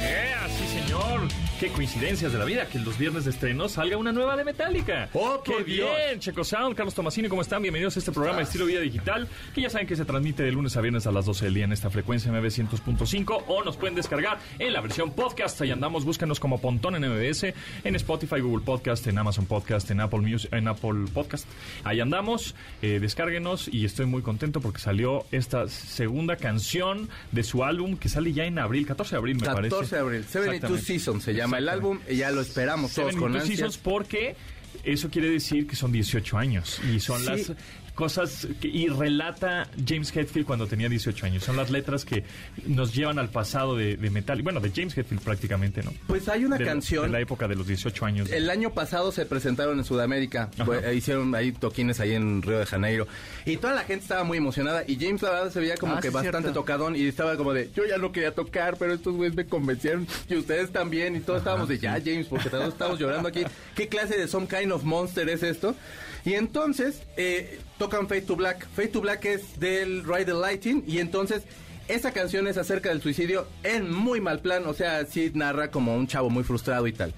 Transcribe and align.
¡Eh, 0.00 0.34
así 0.44 0.66
señor! 0.66 1.20
Qué 1.60 1.68
coincidencias 1.68 2.32
de 2.32 2.38
la 2.38 2.46
vida 2.46 2.64
que 2.66 2.78
los 2.78 2.96
viernes 2.96 3.26
de 3.26 3.32
estreno 3.32 3.68
salga 3.68 3.98
una 3.98 4.12
nueva 4.12 4.34
de 4.34 4.44
Metallica. 4.44 5.10
¡Oh, 5.12 5.42
¡Qué 5.44 5.62
bien! 5.62 6.18
Checo 6.18 6.42
Sound, 6.42 6.74
Carlos 6.74 6.94
Tomasini, 6.94 7.28
¿cómo 7.28 7.42
están? 7.42 7.60
Bienvenidos 7.60 7.96
a 7.96 7.98
este 7.98 8.12
programa 8.12 8.38
de 8.38 8.44
Estilo 8.44 8.64
Vida 8.64 8.80
Digital, 8.80 9.28
que 9.54 9.60
ya 9.60 9.68
saben 9.68 9.86
que 9.86 9.94
se 9.94 10.06
transmite 10.06 10.42
de 10.42 10.52
lunes 10.52 10.74
a 10.78 10.80
viernes 10.80 11.06
a 11.06 11.12
las 11.12 11.26
12 11.26 11.44
del 11.44 11.54
día 11.54 11.64
en 11.64 11.72
esta 11.72 11.90
frecuencia 11.90 12.32
MB100.5 12.32 13.44
o 13.46 13.62
nos 13.62 13.76
pueden 13.76 13.94
descargar 13.94 14.38
en 14.58 14.72
la 14.72 14.80
versión 14.80 15.12
podcast. 15.12 15.60
Ahí 15.60 15.70
andamos, 15.70 16.06
búscanos 16.06 16.40
como 16.40 16.62
Pontón 16.62 16.94
en 16.94 17.02
MBS, 17.02 17.52
en 17.84 17.94
Spotify, 17.96 18.40
Google 18.40 18.64
Podcast, 18.64 19.06
en 19.06 19.18
Amazon 19.18 19.44
Podcast, 19.44 19.90
en 19.90 20.00
Apple 20.00 20.20
Music, 20.20 20.50
en 20.54 20.66
Apple 20.66 21.10
Podcast. 21.12 21.46
Ahí 21.84 22.00
andamos, 22.00 22.54
eh, 22.80 23.00
descárguenos 23.00 23.68
y 23.70 23.84
estoy 23.84 24.06
muy 24.06 24.22
contento 24.22 24.62
porque 24.62 24.78
salió 24.78 25.26
esta 25.30 25.68
segunda 25.68 26.36
canción 26.36 27.10
de 27.32 27.42
su 27.42 27.64
álbum 27.64 27.98
que 27.98 28.08
sale 28.08 28.32
ya 28.32 28.46
en 28.46 28.58
abril, 28.58 28.86
14 28.86 29.10
de 29.10 29.18
abril 29.18 29.36
me 29.36 29.46
parece. 29.46 29.89
14 29.90 29.96
de 29.96 30.00
abril. 30.00 30.24
72 30.24 30.54
Exactamente. 30.54 30.86
Seasons 30.86 31.24
se 31.24 31.34
llama 31.34 31.58
el 31.58 31.68
álbum. 31.68 31.98
Y 32.08 32.16
ya 32.16 32.30
lo 32.30 32.40
esperamos 32.40 32.92
todos 32.94 33.14
con 33.16 33.32
72 33.32 33.42
ansias. 33.42 33.58
Seasons 33.58 33.78
porque 33.78 34.36
eso 34.84 35.10
quiere 35.10 35.28
decir 35.28 35.66
que 35.66 35.76
son 35.76 35.92
18 35.92 36.38
años 36.38 36.80
y 36.90 37.00
son 37.00 37.20
Sí. 37.20 37.26
las 37.26 37.52
cosas 37.94 38.46
que, 38.60 38.68
y 38.68 38.88
relata 38.88 39.68
James 39.86 40.14
Hetfield 40.14 40.46
cuando 40.46 40.66
tenía 40.66 40.88
18 40.88 41.26
años. 41.26 41.44
Son 41.44 41.56
las 41.56 41.70
letras 41.70 42.04
que 42.04 42.24
nos 42.66 42.94
llevan 42.94 43.18
al 43.18 43.28
pasado 43.28 43.76
de, 43.76 43.96
de 43.96 44.10
Metallica, 44.10 44.44
bueno, 44.44 44.60
de 44.60 44.70
James 44.74 44.96
Hetfield 44.96 45.22
prácticamente, 45.22 45.82
¿no? 45.82 45.92
Pues 46.06 46.28
hay 46.28 46.44
una 46.44 46.56
De 46.56 46.64
canción. 46.64 47.04
de 47.04 47.10
la 47.10 47.20
época 47.20 47.46
de 47.48 47.54
los 47.56 47.66
18 47.66 48.06
años. 48.06 48.30
El 48.30 48.48
año 48.50 48.70
pasado 48.72 49.12
se 49.12 49.26
presentaron 49.26 49.78
en 49.78 49.84
Sudamérica, 49.84 50.50
eh, 50.84 50.94
hicieron 50.94 51.34
ahí 51.34 51.52
toquines 51.52 52.00
ahí 52.00 52.14
en 52.14 52.42
Río 52.42 52.58
de 52.58 52.66
Janeiro 52.66 53.06
y 53.44 53.56
toda 53.56 53.74
la 53.74 53.82
gente 53.84 54.02
estaba 54.04 54.24
muy 54.24 54.38
emocionada 54.38 54.84
y 54.86 54.96
James 54.98 55.22
la 55.22 55.30
verdad 55.30 55.50
se 55.50 55.60
veía 55.60 55.76
como 55.76 55.94
Ah, 55.94 56.00
que 56.00 56.08
sí, 56.08 56.14
bastante 56.14 56.38
cierto. 56.48 56.60
tocadón 56.60 56.96
y 56.96 57.02
estaba 57.06 57.36
como 57.36 57.52
de 57.52 57.70
yo 57.74 57.84
ya 57.86 57.98
no 57.98 58.12
quería 58.12 58.34
tocar 58.34 58.76
pero 58.78 58.94
estos 58.94 59.14
güeyes 59.14 59.34
me 59.36 59.44
convencieron 59.46 60.06
y 60.28 60.36
ustedes 60.36 60.70
también 60.70 61.16
y 61.16 61.20
todos 61.20 61.38
estábamos 61.38 61.68
de 61.68 61.78
ya 61.78 61.92
James 62.04 62.26
porque 62.28 62.48
todos 62.50 62.68
estábamos 62.68 62.98
llorando 63.00 63.28
aquí 63.28 63.44
qué 63.74 63.88
clase 63.88 64.16
de 64.16 64.28
some 64.28 64.46
kind 64.46 64.72
of 64.72 64.84
monster 64.84 65.28
es 65.28 65.42
esto 65.42 65.74
y 66.24 66.34
entonces 66.34 67.02
eh, 67.16 67.60
tocan 67.78 68.08
Fade 68.08 68.22
to 68.22 68.36
Black 68.36 68.68
Fade 68.74 68.88
to 68.88 69.00
Black 69.00 69.24
es 69.24 69.58
del 69.58 70.04
Ride 70.04 70.26
the 70.26 70.34
Lighting 70.34 70.84
y 70.86 70.98
entonces 70.98 71.44
esa 71.90 72.12
canción 72.12 72.46
es 72.46 72.56
acerca 72.56 72.90
del 72.90 73.02
suicidio 73.02 73.48
en 73.64 73.92
muy 73.92 74.20
mal 74.20 74.38
plan, 74.38 74.64
o 74.66 74.74
sea, 74.74 75.04
sí 75.06 75.32
narra 75.34 75.72
como 75.72 75.96
un 75.96 76.06
chavo 76.06 76.30
muy 76.30 76.44
frustrado 76.44 76.86
y 76.86 76.92
tal. 76.92 77.12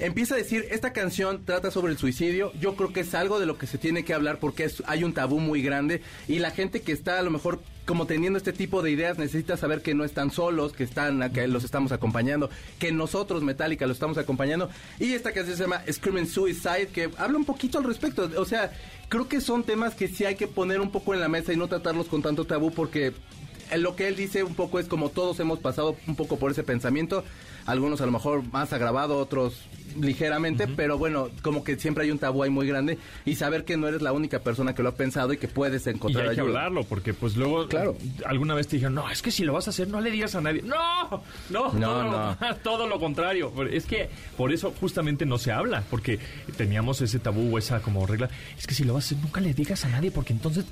Empieza 0.00 0.34
a 0.34 0.38
decir, 0.38 0.66
esta 0.70 0.92
canción 0.92 1.44
trata 1.44 1.70
sobre 1.70 1.92
el 1.92 1.98
suicidio, 1.98 2.52
yo 2.60 2.74
creo 2.74 2.92
que 2.92 3.00
es 3.00 3.14
algo 3.14 3.38
de 3.38 3.46
lo 3.46 3.56
que 3.56 3.68
se 3.68 3.78
tiene 3.78 4.04
que 4.04 4.14
hablar 4.14 4.40
porque 4.40 4.68
hay 4.86 5.04
un 5.04 5.12
tabú 5.12 5.38
muy 5.38 5.62
grande 5.62 6.02
y 6.26 6.40
la 6.40 6.50
gente 6.50 6.82
que 6.82 6.90
está 6.90 7.20
a 7.20 7.22
lo 7.22 7.30
mejor 7.30 7.60
como 7.86 8.06
teniendo 8.06 8.36
este 8.36 8.52
tipo 8.52 8.82
de 8.82 8.90
ideas 8.90 9.16
necesita 9.16 9.56
saber 9.56 9.80
que 9.80 9.94
no 9.94 10.04
están 10.04 10.30
solos, 10.30 10.72
que 10.72 10.84
están, 10.84 11.32
que 11.32 11.46
los 11.46 11.64
estamos 11.64 11.92
acompañando, 11.92 12.50
que 12.78 12.92
nosotros 12.92 13.42
Metallica 13.42 13.86
los 13.86 13.96
estamos 13.96 14.18
acompañando. 14.18 14.68
Y 14.98 15.12
esta 15.12 15.32
canción 15.32 15.56
se 15.56 15.62
llama 15.62 15.82
Screaming 15.90 16.26
Suicide 16.26 16.88
que 16.88 17.10
habla 17.16 17.38
un 17.38 17.44
poquito 17.44 17.78
al 17.78 17.84
respecto, 17.84 18.28
o 18.36 18.44
sea, 18.44 18.72
creo 19.08 19.28
que 19.28 19.40
son 19.40 19.62
temas 19.62 19.94
que 19.94 20.08
sí 20.08 20.24
hay 20.24 20.34
que 20.34 20.48
poner 20.48 20.80
un 20.80 20.90
poco 20.90 21.14
en 21.14 21.20
la 21.20 21.28
mesa 21.28 21.52
y 21.52 21.56
no 21.56 21.68
tratarlos 21.68 22.08
con 22.08 22.22
tanto 22.22 22.44
tabú 22.44 22.72
porque 22.72 23.14
lo 23.76 23.96
que 23.96 24.08
él 24.08 24.16
dice 24.16 24.42
un 24.44 24.54
poco 24.54 24.78
es 24.78 24.86
como 24.86 25.10
todos 25.10 25.38
hemos 25.40 25.58
pasado 25.58 25.96
un 26.06 26.16
poco 26.16 26.38
por 26.38 26.50
ese 26.50 26.62
pensamiento, 26.62 27.24
algunos 27.66 28.00
a 28.00 28.06
lo 28.06 28.12
mejor 28.12 28.42
más 28.52 28.72
agravado, 28.72 29.18
otros 29.18 29.62
ligeramente, 30.00 30.68
pero 30.68 30.98
bueno, 30.98 31.30
como 31.42 31.64
que 31.64 31.76
siempre 31.76 32.04
hay 32.04 32.10
un 32.10 32.18
tabú 32.18 32.42
ahí 32.42 32.50
muy 32.50 32.66
grande 32.66 32.98
y 33.24 33.34
saber 33.36 33.64
que 33.64 33.76
no 33.78 33.88
eres 33.88 34.02
la 34.02 34.12
única 34.12 34.40
persona 34.40 34.74
que 34.74 34.82
lo 34.82 34.90
ha 34.90 34.94
pensado 34.94 35.32
y 35.32 35.38
que 35.38 35.48
puedes 35.48 35.86
y 35.86 35.90
encontrar 35.90 36.28
hay 36.28 36.34
que 36.34 36.40
ayuda. 36.42 36.58
hablarlo, 36.58 36.84
porque 36.84 37.14
pues 37.14 37.34
luego 37.36 37.66
Claro. 37.66 37.96
alguna 38.26 38.54
vez 38.54 38.68
te 38.68 38.76
dijeron, 38.76 38.94
no, 38.94 39.08
es 39.10 39.22
que 39.22 39.30
si 39.30 39.44
lo 39.44 39.54
vas 39.54 39.66
a 39.68 39.70
hacer, 39.70 39.88
no 39.88 40.00
le 40.02 40.10
digas 40.10 40.34
a 40.34 40.40
nadie. 40.42 40.60
No, 40.62 41.22
no, 41.50 41.72
No, 41.72 41.80
todo, 41.80 42.02
no. 42.04 42.36
Lo, 42.40 42.56
todo 42.62 42.86
lo 42.86 43.00
contrario. 43.00 43.52
Es 43.70 43.86
que 43.86 44.10
por 44.36 44.52
eso 44.52 44.72
justamente 44.78 45.24
no 45.24 45.38
se 45.38 45.50
habla, 45.50 45.82
porque 45.90 46.18
teníamos 46.58 47.00
ese 47.00 47.18
tabú 47.18 47.54
o 47.54 47.58
esa 47.58 47.80
como 47.80 48.06
regla. 48.06 48.28
Es 48.58 48.66
que 48.66 48.74
si 48.74 48.84
lo 48.84 48.92
vas 48.94 49.04
a 49.04 49.06
hacer, 49.06 49.18
nunca 49.24 49.40
le 49.40 49.54
digas 49.54 49.82
a 49.86 49.88
nadie, 49.88 50.10
porque 50.10 50.34
entonces, 50.34 50.66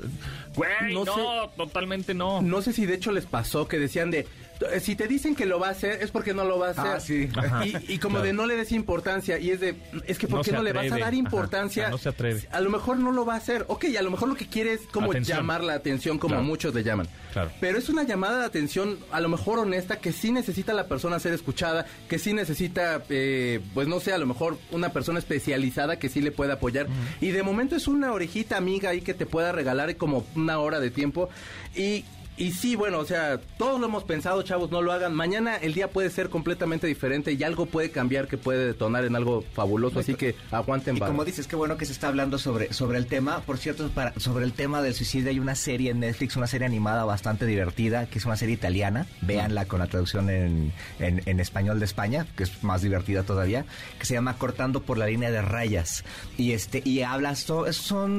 güey, 0.54 0.92
No 0.92 1.04
no, 1.06 1.14
sé. 1.14 1.20
totalmente 1.56 2.12
no. 2.12 2.42
No 2.42 2.60
sé 2.60 2.72
si 2.74 2.83
de 2.86 2.94
hecho 2.94 3.12
les 3.12 3.26
pasó 3.26 3.66
que 3.68 3.78
decían 3.78 4.10
de, 4.10 4.26
"Eh, 4.72 4.80
si 4.80 4.94
te 4.96 5.06
dicen 5.08 5.34
que 5.34 5.46
lo 5.46 5.58
va 5.58 5.68
a 5.68 5.70
hacer 5.72 6.02
es 6.02 6.10
porque 6.10 6.32
no 6.34 6.44
lo 6.44 6.58
va 6.58 6.68
a 6.68 6.70
hacer. 6.70 6.84
Ah, 6.86 7.00
sí. 7.00 7.28
Ajá. 7.36 7.66
Y, 7.66 7.74
y 7.88 7.98
como 7.98 8.14
Claro. 8.16 8.26
de 8.26 8.32
no 8.32 8.46
le 8.46 8.56
des 8.56 8.72
importancia 8.72 9.38
y 9.38 9.50
es 9.50 9.60
de, 9.60 9.74
es 10.06 10.18
que 10.18 10.26
¿por 10.28 10.38
No 10.38 10.44
qué 10.44 10.52
no 10.52 10.62
le 10.62 10.72
vas 10.72 10.86
a 10.86 10.90
dar 10.90 11.02
Ajá. 11.02 11.14
importancia? 11.14 11.88
No 11.90 11.98
se 11.98 12.08
atreve. 12.08 12.42
A 12.52 12.60
lo 12.60 12.70
mejor 12.70 12.98
no 12.98 13.10
lo 13.12 13.24
va 13.26 13.34
a 13.34 13.38
hacer. 13.38 13.64
Ok, 13.68 13.86
a 13.98 14.02
lo 14.02 14.10
mejor 14.10 14.28
lo 14.28 14.36
que 14.36 14.46
quiere 14.46 14.72
es 14.74 14.82
como 14.92 15.10
Atención. 15.10 15.38
llamar 15.38 15.62
la 15.64 15.74
atención 15.74 16.18
como 16.18 16.34
Claro. 16.34 16.44
muchos 16.44 16.74
le 16.74 16.82
llaman. 16.84 17.08
Claro. 17.32 17.50
Pero 17.60 17.78
es 17.78 17.88
una 17.88 18.04
llamada 18.04 18.38
de 18.40 18.44
atención 18.46 18.98
a 19.10 19.20
lo 19.20 19.28
mejor 19.28 19.58
honesta 19.58 19.96
que 19.98 20.12
sí 20.12 20.30
necesita 20.30 20.72
la 20.72 20.86
persona 20.86 21.18
ser 21.18 21.32
escuchada, 21.34 21.84
que 22.08 22.18
sí 22.18 22.32
necesita, 22.32 23.02
eh, 23.08 23.60
pues 23.74 23.88
no 23.88 23.98
sé, 24.00 24.12
a 24.12 24.18
lo 24.18 24.26
mejor 24.26 24.56
una 24.70 24.90
persona 24.92 25.18
especializada 25.18 25.98
que 25.98 26.08
sí 26.08 26.20
le 26.20 26.30
pueda 26.30 26.54
apoyar. 26.54 26.86
Y 27.20 27.30
de 27.32 27.42
momento 27.42 27.74
es 27.76 27.88
una 27.88 28.12
orejita 28.12 28.56
amiga 28.56 28.90
ahí 28.90 29.00
que 29.00 29.14
te 29.14 29.26
pueda 29.26 29.50
regalar 29.52 29.96
como 29.96 30.24
una 30.36 30.58
hora 30.60 30.78
de 30.80 30.90
tiempo. 30.90 31.28
Y 31.74 32.04
y 32.36 32.52
sí, 32.52 32.76
bueno, 32.76 32.98
o 32.98 33.04
sea, 33.04 33.40
todos 33.58 33.80
lo 33.80 33.86
hemos 33.86 34.04
pensado, 34.04 34.42
chavos, 34.42 34.70
no 34.70 34.82
lo 34.82 34.92
hagan. 34.92 35.14
Mañana 35.14 35.56
el 35.56 35.74
día 35.74 35.90
puede 35.90 36.10
ser 36.10 36.28
completamente 36.30 36.86
diferente 36.86 37.32
y 37.32 37.42
algo 37.44 37.66
puede 37.66 37.90
cambiar 37.90 38.26
que 38.28 38.38
puede 38.38 38.66
detonar 38.66 39.04
en 39.04 39.14
algo 39.16 39.42
fabuloso, 39.52 40.00
así 40.00 40.14
que 40.14 40.34
aguanten 40.50 40.96
Y 40.96 41.00
vara. 41.00 41.12
como 41.12 41.24
dices, 41.24 41.46
qué 41.46 41.56
bueno 41.56 41.76
que 41.76 41.86
se 41.86 41.92
está 41.92 42.08
hablando 42.08 42.38
sobre, 42.38 42.72
sobre 42.72 42.98
el 42.98 43.06
tema. 43.06 43.40
Por 43.40 43.58
cierto, 43.58 43.88
para, 43.90 44.18
sobre 44.18 44.44
el 44.44 44.52
tema 44.52 44.82
del 44.82 44.94
suicidio 44.94 45.30
hay 45.30 45.38
una 45.38 45.54
serie 45.54 45.90
en 45.90 46.00
Netflix, 46.00 46.36
una 46.36 46.46
serie 46.46 46.66
animada 46.66 47.04
bastante 47.04 47.46
divertida, 47.46 48.06
que 48.06 48.18
es 48.18 48.24
una 48.26 48.36
serie 48.36 48.54
italiana. 48.54 49.06
Véanla 49.20 49.66
con 49.66 49.78
la 49.78 49.86
traducción 49.86 50.28
en, 50.30 50.72
en, 50.98 51.22
en 51.26 51.40
español 51.40 51.78
de 51.78 51.84
España, 51.84 52.26
que 52.36 52.44
es 52.44 52.64
más 52.64 52.82
divertida 52.82 53.22
todavía, 53.22 53.64
que 53.98 54.06
se 54.06 54.14
llama 54.14 54.36
Cortando 54.38 54.82
por 54.82 54.98
la 54.98 55.06
línea 55.06 55.30
de 55.30 55.42
rayas. 55.42 56.04
Y 56.36 56.52
este 56.52 56.82
y 56.84 57.02
habla, 57.02 57.34
son, 57.36 57.68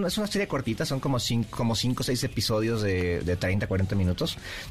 es 0.05 0.17
una 0.17 0.27
serie 0.27 0.47
cortita, 0.47 0.85
son 0.85 0.99
como 0.99 1.19
cinco, 1.19 1.49
como 1.57 1.75
cinco 1.75 2.01
o 2.01 2.03
seis 2.03 2.23
episodios 2.23 2.81
de, 2.81 3.21
de 3.21 3.35
30, 3.35 3.67
40 3.67 3.95
minutos, 3.95 4.04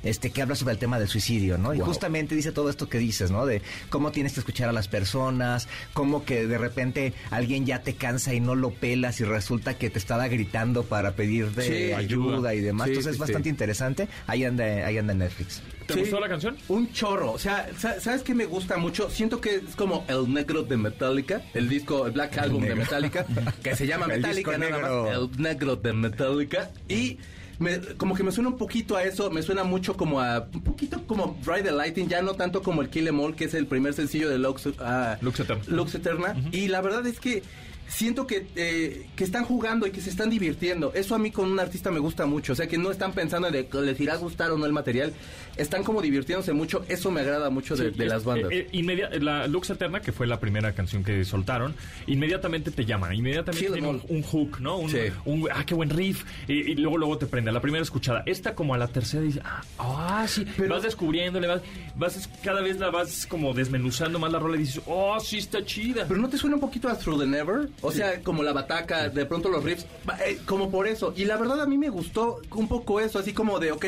este 0.03 0.31
que 0.31 0.43
habla 0.43 0.55
sobre 0.55 0.73
el 0.73 0.79
tema 0.79 0.99
del 0.99 1.09
suicidio, 1.09 1.59
¿no? 1.59 1.75
Y 1.75 1.81
justamente 1.81 2.35
dice 2.35 2.53
todo 2.53 2.71
esto 2.71 2.89
que 2.89 2.99
dices, 2.99 3.31
¿no? 3.31 3.47
De 3.47 3.63
cómo 3.91 4.13
tienes 4.13 4.33
que 4.35 4.41
escuchar 4.41 4.69
a 4.69 4.73
las 4.73 4.89
personas, 4.89 5.69
cómo 5.93 6.25
que 6.25 6.47
de 6.47 6.59
repente 6.59 7.13
alguien 7.31 7.67
ya 7.67 7.83
te 7.83 7.95
cansa 7.95 8.35
y 8.35 8.41
no 8.41 8.55
lo 8.55 8.71
pelas 8.71 9.21
y 9.21 9.25
resulta 9.25 9.77
que 9.79 9.91
te 9.91 9.99
estaba 9.99 10.29
gritando 10.29 10.85
para 10.85 11.13
pedirte 11.17 11.63
Sí. 11.63 11.93
ayuda, 11.93 12.35
Ayuda. 12.49 12.55
y 12.55 12.61
demás. 12.61 12.87
Sí, 12.87 12.91
Entonces 12.93 13.13
sí, 13.13 13.15
es 13.17 13.19
bastante 13.19 13.49
sí. 13.49 13.51
interesante. 13.51 14.09
Ahí 14.27 14.45
anda, 14.45 14.65
ahí 14.65 14.99
anda 14.99 15.15
Netflix. 15.15 15.63
¿Te 15.87 15.95
Sí. 15.95 16.01
gustó 16.01 16.19
la 16.21 16.29
canción? 16.29 16.57
Un 16.69 16.91
chorro, 16.93 17.33
o 17.33 17.39
sea, 17.39 17.69
sa- 17.79 18.01
¿sabes 18.01 18.23
qué 18.23 18.35
me 18.35 18.47
gusta 18.47 18.79
mucho? 18.79 19.11
Siento 19.11 19.41
que 19.41 19.57
es 19.57 19.77
como 19.77 20.05
el 20.09 20.33
negro 20.33 20.63
de 20.63 20.77
Metallica, 20.79 21.43
el 21.53 21.69
disco, 21.69 22.07
el 22.07 22.13
Black 22.13 22.39
Album 22.39 22.63
de 22.65 22.75
Metallica, 22.75 23.27
que 23.63 23.77
se 23.77 23.87
llama 23.87 24.07
El 24.15 24.21
Metallica 24.23 24.53
disco 24.53 24.59
nada 24.59 24.81
negro. 24.83 25.05
más, 25.05 25.13
el 25.37 25.43
negro 25.43 25.77
de 25.77 25.93
Metallica, 25.93 26.71
y 26.89 27.19
me- 27.59 27.79
como 27.97 28.15
que 28.15 28.23
me 28.23 28.33
suena 28.33 28.51
un 28.51 28.57
poquito 28.59 28.97
a 28.97 29.05
eso, 29.05 29.31
me 29.31 29.43
suena 29.43 29.65
mucho 29.65 29.97
como 29.97 30.21
a, 30.21 30.49
un 30.53 30.63
poquito 30.63 31.03
como 31.07 31.37
Ride 31.47 31.63
the 31.65 31.73
Lightning, 31.73 32.09
ya 32.09 32.23
no 32.23 32.35
tanto 32.35 32.63
como 32.63 32.83
el 32.83 32.89
Kill 32.89 33.07
Em 33.09 33.19
All, 33.21 33.35
que 33.35 33.45
es 33.45 33.55
el 33.55 33.67
primer 33.67 33.95
sencillo 33.95 34.29
de 34.29 34.39
Lux, 34.39 34.69
ah, 34.81 35.17
Lux 35.21 35.41
Eterna. 35.41 35.63
Lux 35.69 35.95
Eterna, 35.95 36.37
y 36.53 36.69
la 36.69 36.81
verdad 36.81 37.07
es 37.07 37.21
que 37.21 37.43
siento 37.87 38.27
que, 38.27 38.47
eh, 38.57 39.07
que 39.15 39.25
están 39.25 39.45
jugando 39.45 39.87
y 39.87 39.91
que 39.91 40.01
se 40.01 40.09
están 40.11 40.31
divirtiendo. 40.31 40.93
Eso 40.95 41.15
a 41.15 41.19
mí 41.19 41.31
con 41.31 41.51
un 41.53 41.61
artista 41.61 41.91
me 41.91 42.01
gusta 42.01 42.25
mucho. 42.25 42.55
O 42.55 42.57
sea, 42.57 42.67
que 42.67 42.79
no 42.79 42.91
están 42.91 43.13
pensando 43.13 43.51
de 43.51 43.67
que 43.67 43.79
les 43.83 44.01
irá 44.01 44.15
a 44.15 44.17
gustar 44.17 44.51
o 44.53 44.59
no 44.59 44.65
el 44.65 44.73
material. 44.73 45.13
Están 45.57 45.85
como 45.85 46.03
divirtiéndose 46.03 46.53
mucho. 46.53 46.85
Eso 46.89 47.11
me 47.11 47.21
agrada 47.21 47.49
mucho 47.51 47.77
de, 47.77 47.91
Sí, 47.93 47.97
de 47.99 48.05
es- 48.07 48.11
las 48.13 48.25
bandas. 48.25 48.51
eh, 48.53 48.59
eh, 48.61 48.69
inmedia- 48.73 49.11
la 49.21 49.47
Lux 49.47 49.71
Eterna, 49.71 50.01
que 50.01 50.11
fue 50.13 50.27
la 50.27 50.41
primera 50.41 50.73
canción 50.75 51.05
que 51.05 51.25
soltaron, 51.25 51.75
inmediatamente 52.07 52.71
te 52.71 52.85
llama, 52.85 53.15
inmediatamente 53.15 53.71
tiene 53.71 53.87
un, 54.09 54.23
hook, 54.23 54.61
¿no? 54.61 54.79
Un, 54.79 54.91
Sí. 54.91 54.99
un- 55.25 55.49
ah, 55.53 55.65
qué 55.65 55.75
buen 55.75 55.91
riff. 55.91 56.25
Y, 56.49 56.55
y 56.73 56.75
luego, 56.77 56.99
luego 56.99 57.19
te 57.19 57.27
prende. 57.27 57.51
a 57.51 57.53
La 57.53 57.61
primera 57.61 57.83
escuchada. 57.83 58.23
Esta 58.27 58.55
como 58.55 58.75
a 58.75 58.79
la 58.79 58.89
tercera 58.89 59.23
dice, 59.23 59.41
ah, 59.45 59.63
ah, 59.79 60.27
sí. 60.29 60.45
Pero- 60.57 60.75
vas 60.75 60.83
descubriéndole, 60.83 61.47
vas, 61.47 61.63
vas, 61.95 62.29
cada 62.43 62.61
vez 62.61 62.79
la 62.79 62.91
vas 62.91 63.27
como 63.27 63.53
desmenuzando 63.55 64.19
más 64.19 64.33
la 64.33 64.39
rola 64.39 64.57
y 64.57 64.61
dices, 64.61 64.83
oh, 64.87 65.19
sí 65.21 65.39
está 65.39 65.65
chida. 65.65 66.05
Pero 66.09 66.21
no 66.21 66.29
te 66.29 66.37
suena 66.39 66.57
un 66.57 66.61
poquito 66.61 66.89
a 66.89 66.99
Through 66.99 67.21
the 67.21 67.27
Never? 67.27 67.69
O 67.81 67.93
sea, 67.93 68.21
como 68.23 68.43
la 68.43 68.53
bataca, 68.53 69.09
de 69.09 69.25
pronto 69.27 69.49
los 69.51 69.63
riffs, 69.63 69.87
eh, 70.27 70.39
como 70.47 70.71
por 70.71 70.87
eso. 70.89 71.13
Y 71.17 71.25
la 71.27 71.37
verdad 71.37 71.61
a 71.63 71.67
mí 71.67 71.79
me 71.79 71.91
gustó 71.91 72.41
un 72.53 72.67
poco 72.67 72.99
eso, 73.01 73.19
así 73.19 73.33
como 73.33 73.59
de, 73.61 73.73
ok, 73.73 73.85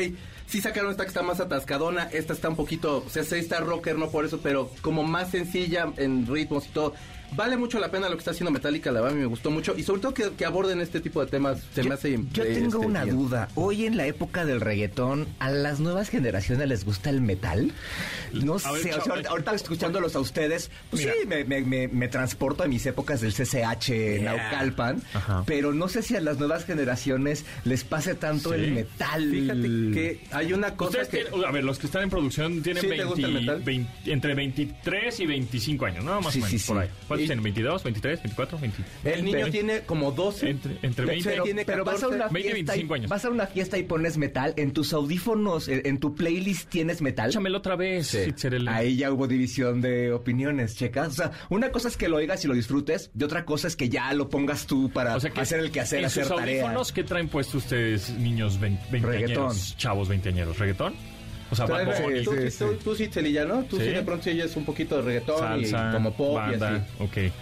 Sí 0.47 0.61
sacaron 0.61 0.91
esta 0.91 1.03
que 1.03 1.09
está 1.09 1.23
más 1.23 1.41
atascadona, 1.41 2.03
esta 2.13 2.31
está 2.31 2.47
un 2.47 2.55
poquito, 2.55 3.03
o 3.05 3.09
sea, 3.09 3.25
sí 3.25 3.35
está 3.35 3.59
rocker, 3.59 3.97
no 3.97 4.09
por 4.09 4.23
eso, 4.23 4.39
pero 4.41 4.71
como 4.81 5.03
más 5.03 5.31
sencilla 5.31 5.91
en 5.97 6.25
ritmos 6.25 6.67
y 6.67 6.69
todo. 6.69 6.93
Vale 7.35 7.57
mucho 7.57 7.79
la 7.79 7.91
pena 7.91 8.07
lo 8.09 8.15
que 8.15 8.19
está 8.19 8.31
haciendo 8.31 8.51
Metallica, 8.51 8.91
la 8.91 9.01
verdad 9.01 9.13
a 9.13 9.15
mí 9.15 9.21
me 9.21 9.27
gustó 9.27 9.51
mucho. 9.51 9.75
Y 9.77 9.83
sobre 9.83 10.01
todo 10.01 10.13
que, 10.13 10.31
que 10.31 10.45
aborden 10.45 10.81
este 10.81 10.99
tipo 11.01 11.23
de 11.23 11.29
temas, 11.29 11.59
se 11.75 11.83
me 11.83 11.93
hace... 11.93 12.17
Yo 12.33 12.43
tengo 12.43 12.65
este, 12.77 12.77
una 12.77 13.03
bien. 13.03 13.15
duda. 13.17 13.47
Hoy 13.55 13.85
en 13.85 13.97
la 13.97 14.07
época 14.07 14.45
del 14.45 14.61
reggaetón, 14.61 15.27
¿a 15.39 15.49
las 15.51 15.79
nuevas 15.79 16.09
generaciones 16.09 16.67
les 16.67 16.85
gusta 16.85 17.09
el 17.09 17.21
metal? 17.21 17.71
No 18.33 18.57
A 18.63 18.71
ver, 18.71 18.81
sé, 18.81 18.89
o 18.89 18.93
sea, 18.93 19.03
chao, 19.03 19.11
ahorita, 19.13 19.29
ahorita 19.29 19.53
escuchándolos 19.55 20.15
a 20.15 20.19
ustedes, 20.19 20.71
pues 20.89 21.03
Mira. 21.03 21.13
sí, 21.21 21.27
me, 21.27 21.43
me- 21.43 21.61
me- 21.61 21.87
me 21.87 22.07
transporto 22.07 22.63
a 22.63 22.67
mis 22.67 22.85
épocas 22.85 23.21
del 23.21 23.33
CCH 23.33 23.89
en 23.89 24.21
Yeah. 24.21 24.33
Naucalpan, 24.37 25.01
Ajá. 25.13 25.43
pero 25.45 25.73
no 25.73 25.87
sé 25.89 26.01
si 26.01 26.15
a 26.15 26.21
las 26.21 26.39
nuevas 26.39 26.65
generaciones 26.65 27.45
les 27.65 27.83
pase 27.83 28.15
tanto 28.15 28.49
Sí. 28.53 28.55
el 28.55 28.71
metal. 28.71 29.29
Fíjate 29.31 29.61
que 29.61 30.21
hay 30.31 30.53
una 30.53 30.75
cosa 30.75 30.89
Ustedes 31.01 31.07
que... 31.09 31.17
tienen- 31.29 31.45
a 31.45 31.51
ver, 31.51 31.63
los 31.63 31.77
que 31.79 31.85
están 31.87 32.03
en 32.03 32.09
producción 32.09 32.61
tienen 32.63 32.81
¿Sí 32.81 32.87
te 32.89 32.95
20 32.95 33.05
gusta 33.05 33.27
el 33.27 33.33
metal? 33.33 33.61
20 33.63 34.11
entre 34.13 34.33
23 34.35 35.19
y 35.19 35.25
25 35.25 35.85
años, 35.85 36.03
¿no? 36.03 36.21
Más 36.21 36.33
Sí, 36.33 36.39
o 36.39 36.45
menos, 36.45 36.61
sí, 36.61 36.67
por 36.67 36.77
sí. 36.77 36.83
ahí. 36.83 36.89
¿Cuántos 37.17 37.23
Y- 37.23 37.27
tienen? 37.27 37.43
¿22, 37.43 37.83
23, 37.83 38.23
24, 38.23 38.59
20? 38.59 38.83
El 39.03 39.25
niño 39.25 39.35
Veinte. 39.37 39.51
tiene 39.51 39.79
como 39.81 40.11
12. 40.11 40.49
Entre, 40.49 40.77
entre 40.81 41.05
20 41.05 41.29
Pero- 41.29 41.43
tiene 41.43 41.65
Pero 41.65 41.83
vas 41.85 41.95
a 41.95 42.07
14, 42.07 42.15
una 42.15 42.27
20, 42.29 42.51
fiesta 42.53 42.71
25 42.73 42.95
y, 42.95 42.99
años. 42.99 43.09
vas 43.09 43.25
a 43.25 43.29
una 43.29 43.47
fiesta 43.47 43.77
y 43.77 43.83
pones 43.83 44.17
metal, 44.17 44.53
en 44.57 44.71
tus 44.73 44.93
audífonos, 44.93 45.67
en, 45.67 45.81
en 45.85 45.99
tu 45.99 46.15
playlist 46.15 46.69
tienes 46.69 47.01
metal. 47.01 47.29
Échamelo 47.29 47.57
otra 47.57 47.75
vez, 47.75 48.07
Sí. 48.07 48.19
Ahí 48.67 48.97
ya 48.97 49.11
hubo 49.11 49.27
división 49.27 49.81
de 49.81 50.11
opiniones, 50.13 50.75
checas. 50.75 51.07
O 51.09 51.11
sea, 51.13 51.31
una 51.49 51.71
cosa 51.71 51.87
es 51.87 51.97
que 51.97 52.07
lo 52.09 52.17
oigas 52.17 52.43
y 52.45 52.47
lo 52.47 52.53
disfrutes, 52.53 53.11
y 53.17 53.23
otra 53.23 53.45
cosa 53.45 53.67
es 53.67 53.75
que 53.75 53.89
ya 53.89 54.13
lo 54.13 54.29
pongas 54.29 54.65
tú 54.67 54.89
para 54.89 55.15
O 55.15 55.19
sea 55.19 55.31
que 55.31 55.41
hacer 55.41 55.59
el 55.59 55.71
quehacer, 55.71 56.05
hacer 56.05 56.25
sus 56.25 56.35
tarea. 56.35 56.61
audífonos, 56.63 56.91
¿qué 56.91 57.03
traen 57.03 57.27
puesto 57.29 57.57
ustedes, 57.57 58.09
niños 58.17 58.59
vein- 58.59 58.79
veinteañeros, 58.91 59.75
chavos 59.77 60.07
veinteañeros? 60.07 60.57
¿Reggaetón? 60.57 60.93
O 61.49 61.55
sea, 61.55 61.65
Bad 61.65 62.01
Bunny, 62.01 62.23
tú, 62.23 62.31
sí, 62.49 62.65
tú, 62.83 62.95
sí, 62.95 63.07
Celilla, 63.07 63.45
¿no? 63.45 63.63
Tú 63.63 63.77
sí, 63.77 63.85
de 63.85 64.01
pronto 64.01 64.23
sí 64.25 64.31
oyes 64.31 64.55
un 64.55 64.65
poquito 64.65 64.97
de 64.97 65.01
reggaetón 65.03 65.39
salsa, 65.39 65.89
y 65.89 65.93
como 65.93 66.13
pop 66.13 66.35
banda, 66.35 66.71
y 66.71 66.75
así. 66.75 66.83
ok. 67.27 67.33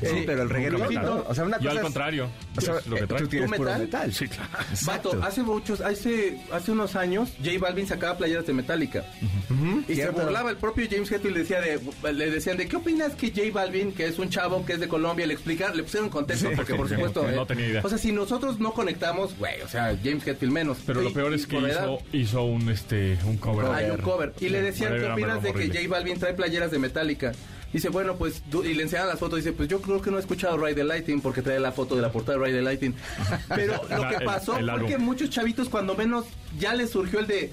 Sí, 0.00 0.06
Sí, 0.06 0.22
pero 0.26 0.42
el 0.42 0.50
reggaetón, 0.50 0.88
metal. 0.88 1.04
¿no? 1.04 1.24
O 1.28 1.34
sea, 1.34 1.44
una 1.44 1.56
Yo 1.58 1.62
cosa 1.62 1.70
al 1.70 1.76
es- 1.78 1.82
contrario, 1.82 2.28
O 2.56 2.60
sea, 2.60 2.74
lo 2.86 2.96
que 2.96 3.02
eh, 3.02 3.06
trae. 3.06 3.20
tú 3.22 3.28
tienes 3.28 3.50
¿Tú 3.50 3.56
puro 3.56 3.70
metal? 3.70 3.82
metal. 3.86 4.12
Sí, 4.12 4.28
claro. 4.28 4.50
Vato, 4.86 5.22
hace 5.22 5.42
muchos, 5.42 5.80
hace, 5.80 6.38
hace 6.52 6.72
unos 6.72 6.96
años, 6.96 7.30
J 7.44 7.58
Balvin 7.58 7.86
sacaba 7.86 8.18
playeras 8.18 8.46
de 8.46 8.52
Metallica. 8.52 9.04
Ujú, 9.50 9.82
Y 9.88 9.94
cierto. 9.94 10.18
se 10.18 10.24
burlaba 10.24 10.50
el 10.50 10.56
propio 10.56 10.86
James 10.90 11.10
Hetfield 11.10 11.34
le 11.34 11.40
decía 11.40 11.60
de, 11.60 11.80
le 12.12 12.30
decían 12.30 12.56
de 12.56 12.68
qué 12.68 12.76
opinas 12.76 13.14
que 13.14 13.28
J 13.30 13.42
Balvin, 13.52 13.92
que 13.92 14.06
es 14.06 14.18
un 14.18 14.28
chavo 14.28 14.64
que 14.66 14.74
es 14.74 14.80
de 14.80 14.88
Colombia, 14.88 15.26
le 15.26 15.34
explica, 15.34 15.72
le 15.74 15.82
pusieron 15.82 16.08
contexto, 16.10 16.48
Sí, 16.50 16.56
porque 16.56 16.74
por 16.74 16.88
sí, 16.88 16.94
supuesto. 16.94 17.22
no 17.22 17.42
eh, 17.42 17.46
tenía 17.46 17.66
idea. 17.68 17.82
O 17.84 17.88
sea, 17.88 17.98
si 17.98 18.12
nosotros 18.12 18.58
no 18.60 18.72
conectamos, 18.72 19.36
güey, 19.38 19.60
o 19.62 19.68
sea, 19.68 19.96
James 20.04 20.26
Hetfield 20.26 20.52
menos. 20.52 20.78
Pero 20.86 21.00
lo 21.00 21.10
Y- 21.10 21.12
peor 21.14 21.32
y 21.32 21.36
es 21.36 21.46
que 21.46 21.58
hizo, 21.58 21.98
hizo 22.12 22.42
un, 22.44 22.68
este, 22.68 23.18
un 23.24 23.36
cover. 23.38 23.66
Hay 23.70 23.90
un 23.90 23.98
cover. 23.98 24.32
Y 24.40 24.48
le 24.50 24.62
decían, 24.62 24.94
¿qué 24.98 25.06
opinas 25.10 25.42
de 25.42 25.52
que. 25.52 25.68
J 25.68 25.88
Balvin 25.88 26.18
trae 26.18 26.34
playeras 26.34 26.70
de 26.70 26.78
Metallica? 26.78 27.32
Dice, 27.72 27.88
bueno, 27.88 28.16
pues, 28.16 28.42
y 28.64 28.74
le 28.74 28.82
enseñan 28.82 29.06
las 29.06 29.18
fotos, 29.18 29.38
dice, 29.38 29.52
pues 29.52 29.68
yo 29.68 29.80
creo 29.80 30.02
que 30.02 30.10
no 30.10 30.16
he 30.16 30.20
escuchado 30.20 30.58
Ride 30.58 30.74
the 30.74 30.84
Lightning 30.84 31.20
porque 31.20 31.40
trae 31.40 31.60
la 31.60 31.70
foto 31.70 31.94
de 31.94 32.02
la 32.02 32.10
portada 32.10 32.38
de 32.38 32.44
Ride 32.44 32.56
the 32.56 32.62
Lightning. 32.62 32.94
Pero 33.48 33.80
lo 33.88 34.08
que 34.08 34.24
pasó 34.24 34.56
el 34.56 34.70
fue 34.70 34.86
que 34.86 34.98
muchos 34.98 35.30
chavitos, 35.30 35.68
cuando 35.68 35.94
menos, 35.94 36.26
ya 36.58 36.74
les 36.74 36.90
surgió 36.90 37.20
el 37.20 37.28
de, 37.28 37.52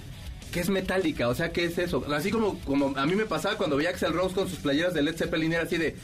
¿qué 0.52 0.62
es 0.62 0.69
Metallica? 0.69 1.28
O 1.28 1.36
sea, 1.36 1.52
¿qué 1.52 1.66
es 1.66 1.78
eso? 1.78 2.04
Así 2.12 2.31
como, 2.31 2.58
como 2.62 2.98
a 2.98 3.06
mí 3.06 3.16
me 3.16 3.25
pasaba 3.25 3.58
cuando 3.58 3.75
veía 3.78 3.90
a 3.90 3.92
Axel 3.94 4.14
Rose 4.14 4.34
con 4.34 4.50
sus 4.50 4.60
playeras 4.60 4.94
de 4.94 5.04
Led 5.04 5.16
Zeppelin, 5.16 5.54
era 5.54 5.64
así 5.64 5.78
de... 5.78 5.96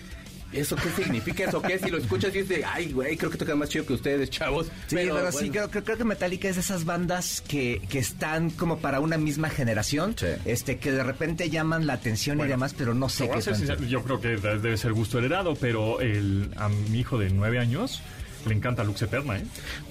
¿Eso 0.54 0.76
qué 0.76 0.90
significa? 1.04 1.46
¿Eso 1.46 1.62
qué? 1.62 1.80
Si 1.80 1.90
lo 1.90 1.98
escuchas 1.98 2.34
y 2.36 2.42
dices, 2.44 2.64
ay, 2.66 2.92
güey, 2.92 3.18
creo 3.18 3.30
que 3.32 3.38
tocan 3.38 3.58
más 3.58 3.70
chido 3.70 3.86
que 3.86 3.94
ustedes, 3.94 4.30
chavos. 4.30 4.68
Sí, 4.88 4.96
pero, 4.96 5.16
sí, 5.32 5.38
bueno. 5.50 5.52
creo, 5.52 5.70
creo- 5.72 5.84
creo 5.84 5.98
que 5.98 6.04
Metallica 6.04 6.48
es 6.50 6.56
de 6.56 6.62
esas 6.62 6.86
bandas 6.86 7.42
que, 7.48 7.82
que 7.90 8.00
están 8.00 8.50
como 8.52 8.78
para 8.80 9.00
una 9.00 9.18
misma 9.18 9.50
generación, 9.50 10.16
Sí. 10.18 10.28
este 10.46 10.78
que 10.78 10.92
de 10.92 11.04
repente 11.04 11.50
llaman 11.50 11.88
la 11.88 11.94
atención 11.94 12.40
y 12.40 12.44
demás, 12.48 12.74
pero 12.78 12.94
no 12.94 13.10
sé 13.10 13.30
qué 13.30 13.42
sincero, 13.42 13.84
yo 13.84 14.04
creo 14.04 14.22
que 14.22 14.30
de- 14.38 14.60
debe 14.60 14.78
ser 14.78 14.94
gusto 14.94 15.18
heredado, 15.20 15.56
pero 15.56 16.00
el, 16.02 16.50
a 16.56 16.70
mi 16.70 17.00
hijo 17.00 17.18
de 17.18 17.30
nueve 17.30 17.60
años 17.60 18.02
le 18.46 18.54
encanta 18.56 18.84
Lux 18.84 19.02
Eterna, 19.02 19.38
¿eh? 19.38 19.46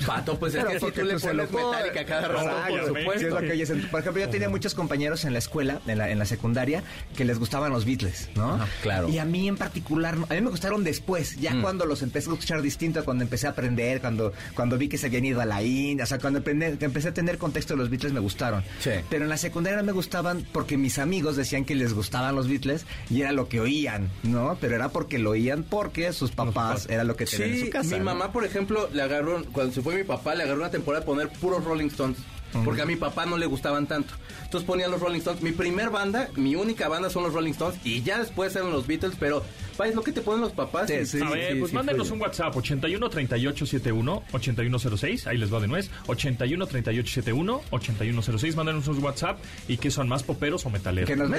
Pato, 0.07 0.39
pues 0.39 0.55
es 0.55 0.65
que 0.65 0.81
si 0.81 0.91
tú 0.93 1.03
le 1.05 1.15
lo 1.15 1.21
pones 1.21 1.51
Metallica 1.51 2.05
cada 2.05 2.29
rato, 2.29 2.51
por 2.69 2.87
supuesto. 2.87 3.19
Sí, 3.19 3.25
es 3.27 3.33
lo 3.33 3.41
que 3.41 3.53
oyes 3.53 3.71
en- 3.71 3.89
Por 3.89 4.01
ejemplo, 4.01 4.23
yo 4.23 4.29
tenía 4.31 4.49
muchos 4.49 4.75
compañeros 4.75 5.25
en 5.25 5.33
la 5.33 5.39
escuela, 5.39 5.81
en 5.87 5.99
la, 5.99 6.11
en 6.11 6.19
la 6.19 6.25
secundaria, 6.25 6.83
que 7.17 7.25
les 7.25 7.39
gustaban 7.39 7.73
los 7.73 7.85
Beatles, 7.85 8.29
¿no? 8.35 8.55
Ajá, 8.55 8.69
claro. 8.83 9.09
Y 9.09 9.19
a 9.19 9.25
mí 9.25 9.49
en 9.49 9.57
particular, 9.57 10.17
no- 10.17 10.27
a 10.31 10.35
mí 10.35 10.41
me 10.41 10.51
gustaron 10.51 10.85
después, 10.85 11.37
ya 11.41 11.55
Mm. 11.55 11.63
cuando 11.63 11.87
los 11.87 12.03
empecé 12.03 12.31
a 12.31 12.33
escuchar 12.35 12.63
distinto, 12.63 13.05
cuando 13.05 13.25
empecé 13.25 13.47
a 13.47 13.51
aprender, 13.51 14.01
cuando, 14.01 14.33
cuando 14.55 14.79
vi 14.79 14.89
que 14.89 14.99
se 14.99 15.07
habían 15.07 15.25
ido 15.25 15.41
a 15.41 15.45
la 15.47 15.63
India, 15.63 16.05
o 16.05 16.07
sea, 16.07 16.19
cuando 16.19 16.43
empecé 16.47 17.09
a 17.09 17.15
tener 17.15 17.39
contexto 17.39 17.75
de 17.75 17.79
los 17.79 17.91
Beatles 17.91 18.13
me 18.13 18.21
gustaron. 18.21 18.63
Sí. 18.81 18.91
Pero 19.11 19.25
en 19.25 19.31
la 19.31 19.37
secundaria 19.37 19.77
no 19.79 19.85
me 19.85 19.93
gustaban 19.93 20.47
porque 20.53 20.77
mis 20.77 20.99
amigos 20.99 21.37
decían 21.37 21.65
que 21.65 21.75
les 21.75 21.93
gustaban 21.95 22.35
los 22.35 22.49
Beatles 22.49 22.87
y 23.11 23.21
era 23.23 23.33
lo 23.33 23.49
que 23.49 23.61
oían, 23.61 24.09
¿no? 24.23 24.57
Pero 24.61 24.75
era 24.77 24.89
porque 24.91 25.19
lo 25.19 25.31
oían 25.31 25.63
porque 25.63 26.13
sus 26.13 26.31
papás 26.31 26.53
papás. 26.55 26.87
era 26.91 27.05
lo 27.05 27.17
que 27.17 27.25
tenían 27.27 27.51
en 27.51 27.57
Sí, 27.59 27.65
su 27.67 27.71
casa. 27.71 27.91
mi 27.91 27.99
¿no? 27.99 28.05
mamá, 28.05 28.33
por 28.43 28.51
ejemplo, 28.51 28.89
le 28.93 29.03
agarró, 29.03 29.45
cuando 29.53 29.73
se 29.73 29.83
fue 29.83 29.95
mi 29.95 30.03
papá, 30.03 30.35
le 30.35 30.43
agarró 30.43 30.59
una 30.63 30.71
temporada 30.71 31.01
de 31.01 31.07
poner 31.07 31.29
puros 31.29 31.63
Rolling 31.65 31.87
Stones. 31.87 32.19
Porque 32.65 32.83
a 32.83 32.85
mi 32.87 32.97
papá 32.97 33.25
no 33.25 33.39
le 33.39 33.47
gustaban 33.47 33.87
tanto. 33.87 34.13
Entonces 34.43 34.67
ponían 34.67 34.91
los 34.91 35.01
Rolling 35.01 35.21
Stones. 35.21 35.41
Mi 35.43 35.53
primer 35.53 35.89
banda, 35.91 36.29
mi 36.37 36.55
única 36.57 36.87
banda 36.89 37.09
son 37.09 37.23
los 37.23 37.33
Rolling 37.33 37.53
Stones. 37.53 37.79
Y 37.85 38.03
ya 38.03 38.19
después 38.19 38.55
eran 38.57 38.71
los 38.73 38.87
Beatles. 38.87 39.15
Pero, 39.19 39.43
pa, 39.79 39.87
es 39.89 39.95
lo 39.95 40.03
que 40.03 40.13
te 40.13 40.21
ponen 40.21 40.41
los 40.43 40.53
papás. 40.53 40.89
Sí, 40.89 40.95
y- 41.01 41.07
sí. 41.07 41.21
a 41.25 41.31
ver, 41.31 41.59
pues 41.61 41.73
mándenos 41.73 42.11
un 42.11 42.21
WhatsApp 42.21 42.55
81 42.55 43.09
38 43.09 43.65
71 43.65 44.23
8106, 44.33 45.27
ahí 45.29 45.39
les 45.39 45.55
va 45.55 45.61
de 45.61 45.69
nuez, 45.69 45.89
81 46.09 46.67
38 46.67 47.11
71 47.15 47.63
8106, 47.71 48.57
mándenos 48.57 48.87
un 48.89 49.03
WhatsApp 49.03 49.39
y 49.69 49.79
que 49.79 49.91
son 49.91 50.09
más 50.09 50.23
poperos 50.25 50.67
o 50.67 50.71
metaleros. 50.71 51.09
Que 51.09 51.17
nos- 51.17 51.31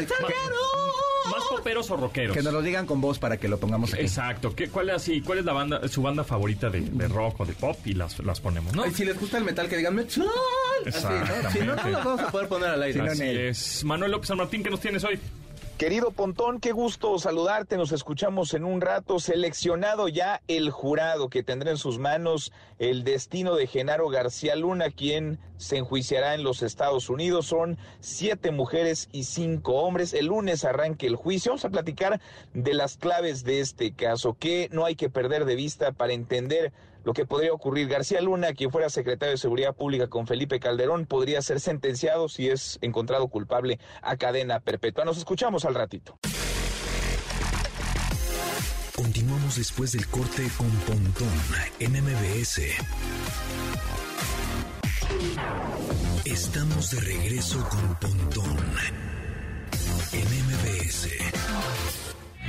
Más- 1.31 1.43
poperos 1.49 1.89
o 1.91 1.97
rockeros. 1.97 2.35
Que 2.35 2.43
nos 2.43 2.53
lo 2.53 2.61
digan 2.61 2.85
con 2.85 3.01
voz 3.01 3.19
para 3.19 3.37
que 3.37 3.47
lo 3.47 3.59
pongamos 3.59 3.93
aquí. 3.93 4.01
Exacto. 4.01 4.53
¿Qué, 4.55 4.69
cuál, 4.69 4.89
es, 4.89 4.95
así, 4.95 5.21
¿Cuál 5.21 5.39
es 5.39 5.45
la 5.45 5.53
banda, 5.53 5.87
su 5.87 6.01
banda 6.01 6.23
favorita 6.23 6.69
de, 6.69 6.81
de 6.81 7.07
rock 7.07 7.41
o 7.41 7.45
de 7.45 7.53
pop? 7.53 7.77
Y 7.85 7.93
las, 7.93 8.19
las 8.19 8.39
ponemos, 8.41 8.73
¿no? 8.73 8.85
Y 8.85 8.91
si 8.91 9.05
les 9.05 9.19
gusta 9.19 9.37
el 9.37 9.43
metal, 9.43 9.67
que 9.69 9.77
digan 9.77 9.95
metal. 9.95 10.25
Así, 10.85 11.05
¿no? 11.07 11.51
Si 11.51 11.59
no, 11.59 11.75
no 11.75 11.91
vamos 12.03 12.19
a 12.21 12.31
poder 12.31 12.47
poner 12.47 12.69
al 12.69 12.83
aire. 12.83 13.01
Así 13.01 13.23
es. 13.23 13.83
Manuel 13.83 14.11
López 14.11 14.27
San 14.27 14.37
Martín, 14.37 14.63
¿qué 14.63 14.69
nos 14.69 14.79
tienes 14.79 15.03
hoy? 15.03 15.19
Querido 15.77 16.11
Pontón, 16.11 16.59
qué 16.59 16.71
gusto 16.71 17.17
saludarte. 17.17 17.77
Nos 17.77 17.91
escuchamos 17.91 18.53
en 18.53 18.63
un 18.63 18.79
rato. 18.79 19.19
Seleccionado 19.19 20.07
ya 20.07 20.41
el 20.47 20.69
jurado 20.69 21.29
que 21.29 21.41
tendrá 21.41 21.71
en 21.71 21.77
sus 21.77 21.97
manos 21.97 22.53
el 22.77 23.03
destino 23.03 23.55
de 23.55 23.65
Genaro 23.65 24.07
García 24.09 24.55
Luna, 24.55 24.91
quien 24.91 25.39
se 25.57 25.77
enjuiciará 25.77 26.35
en 26.35 26.43
los 26.43 26.61
Estados 26.61 27.09
Unidos. 27.09 27.47
Son 27.47 27.79
siete 28.01 28.51
mujeres 28.51 29.09
y 29.11 29.23
cinco 29.23 29.73
hombres. 29.81 30.13
El 30.13 30.27
lunes 30.27 30.63
arranque 30.63 31.07
el 31.07 31.15
juicio. 31.15 31.51
Vamos 31.51 31.65
a 31.65 31.69
platicar 31.69 32.21
de 32.53 32.73
las 32.75 32.95
claves 32.95 33.43
de 33.43 33.59
este 33.59 33.93
caso, 33.93 34.37
que 34.39 34.69
no 34.71 34.85
hay 34.85 34.95
que 34.95 35.09
perder 35.09 35.45
de 35.45 35.55
vista 35.55 35.91
para 35.91 36.13
entender 36.13 36.71
lo 37.03 37.13
que 37.13 37.25
podría 37.25 37.53
ocurrir. 37.53 37.87
García 37.87 38.21
Luna, 38.21 38.53
quien 38.53 38.71
fuera 38.71 38.89
secretario 38.89 39.31
de 39.31 39.37
Seguridad 39.37 39.75
Pública 39.75 40.07
con 40.07 40.27
Felipe 40.27 40.59
Calderón, 40.59 41.05
podría 41.05 41.41
ser 41.41 41.59
sentenciado 41.59 42.29
si 42.29 42.49
es 42.49 42.79
encontrado 42.81 43.27
culpable 43.27 43.79
a 44.01 44.17
cadena 44.17 44.59
perpetua. 44.59 45.05
Nos 45.05 45.17
escuchamos 45.17 45.65
al 45.65 45.75
ratito. 45.75 46.17
Continuamos 48.95 49.57
después 49.57 49.91
del 49.91 50.07
corte 50.07 50.47
con 50.57 50.69
Pontón 50.69 51.29
en 51.79 51.91
MBS. 51.91 52.61
Estamos 56.25 56.91
de 56.91 56.99
regreso 57.01 57.67
con 57.69 57.95
Pontón 57.95 58.57
en 60.13 60.25
MBS. 60.25 61.09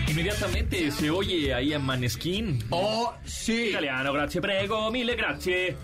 Inmediatamente 0.09 0.91
se 0.91 1.11
oye 1.11 1.55
ahí 1.55 1.73
a 1.73 1.79
Maneskin. 1.79 2.63
Oh, 2.71 3.13
sí. 3.25 3.71
Italiano, 3.71 4.13
grazie, 4.13 4.41
prego, 4.41 4.91
mille 4.91 5.17
grazie. 5.17 5.77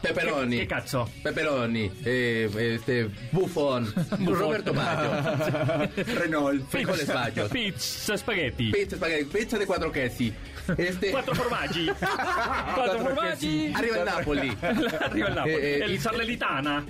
Pepperoni. 0.00 0.56
¿Qué, 0.56 0.62
qué 0.62 0.68
cazzo? 0.68 1.08
Pepperoni. 1.22 1.90
Eh, 2.04 2.50
este, 2.74 3.10
Buffon. 3.32 3.92
Roberto 4.26 4.72
Maggio. 4.72 5.90
Renault. 6.14 6.66
Frijoles. 6.68 7.10
Pizza, 7.50 8.16
spaghetti. 8.16 8.70
Pizza, 8.70 8.96
spaghetti, 8.96 9.24
pizza 9.24 9.58
de 9.58 9.66
cuatro 9.66 9.90
quesi. 9.90 10.32
Este, 10.78 11.10
Quattro 11.10 11.34
formaggi. 11.34 11.86
Quattro 11.86 12.06
Quattro 12.74 12.98
formaggi. 13.00 13.72
Arriba 13.74 13.96
el 13.98 14.04
Napoli. 14.04 14.48
Arriba 15.00 15.28
el 15.28 15.34
Napoli. 15.34 15.54
Eh, 15.54 15.84
eh. 15.94 15.98
Forza 16.00 16.10